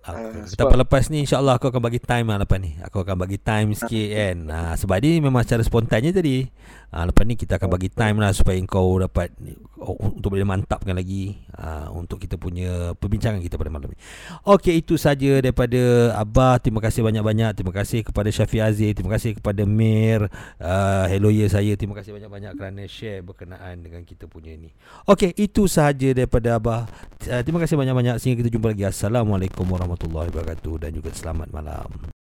Aku, 0.01 0.17
Ah, 0.17 0.49
tak 0.57 0.65
apa 0.65 0.81
lepas 0.81 1.13
ni 1.13 1.29
insyaAllah 1.29 1.61
aku 1.61 1.69
akan 1.69 1.83
bagi 1.85 2.01
time 2.01 2.33
lah 2.33 2.41
lepas 2.41 2.57
ni. 2.57 2.73
Aku 2.81 3.05
akan 3.05 3.21
bagi 3.21 3.37
time 3.37 3.77
sikit 3.77 4.09
kan. 4.17 4.37
Ha, 4.49 4.59
Sebab 4.81 4.97
ni 5.05 5.21
memang 5.21 5.45
secara 5.45 5.61
spontannya 5.61 6.09
tadi 6.09 6.49
ha, 6.95 7.07
Lepas 7.07 7.25
ni 7.27 7.35
kita 7.35 7.57
akan 7.57 7.69
bagi 7.71 7.89
time 7.91 8.23
lah 8.23 8.31
Supaya 8.35 8.59
kau 8.69 9.01
dapat 9.01 9.33
oh, 9.81 9.97
Untuk 10.15 10.37
boleh 10.37 10.47
mantapkan 10.47 10.95
lagi 10.95 11.39
ha, 11.57 11.89
Untuk 11.91 12.23
kita 12.23 12.37
punya 12.37 12.93
perbincangan 12.97 13.41
kita 13.41 13.57
pada 13.57 13.71
malam 13.73 13.91
ni. 13.91 13.99
Okey 14.45 14.85
itu 14.85 14.97
saja 15.01 15.41
daripada 15.41 16.15
Abah. 16.17 16.61
Terima 16.61 16.81
kasih 16.81 17.05
banyak-banyak. 17.05 17.51
Terima 17.57 17.73
kasih 17.73 18.01
kepada 18.05 18.29
Syafiq 18.29 18.63
Aziz. 18.63 18.93
Terima 18.97 19.17
kasih 19.17 19.37
kepada 19.37 19.63
Mir. 19.65 20.29
Uh, 20.61 21.05
Hello 21.09 21.33
ya 21.33 21.49
saya. 21.49 21.75
Terima 21.75 21.97
kasih 21.97 22.17
banyak-banyak 22.17 22.53
kerana 22.57 22.83
share 22.89 23.25
berkenaan 23.25 23.85
dengan 23.85 24.03
kita 24.05 24.29
punya 24.29 24.57
ni. 24.57 24.73
Okey 25.09 25.37
itu 25.37 25.67
sahaja 25.67 26.13
daripada 26.13 26.61
Abah. 26.61 26.89
Uh, 27.27 27.43
Terima 27.43 27.59
kasih 27.59 27.77
banyak-banyak. 27.81 28.17
Sehingga 28.21 28.45
kita 28.45 28.51
jumpa 28.53 28.73
lagi. 28.73 28.85
Assalamualaikum 28.89 29.65
warahmatullahi 29.69 30.33
wabarakatuh. 30.33 30.89
Dan 30.89 30.91
juga 30.97 31.11
selamat 31.13 31.49
malam 31.53 32.10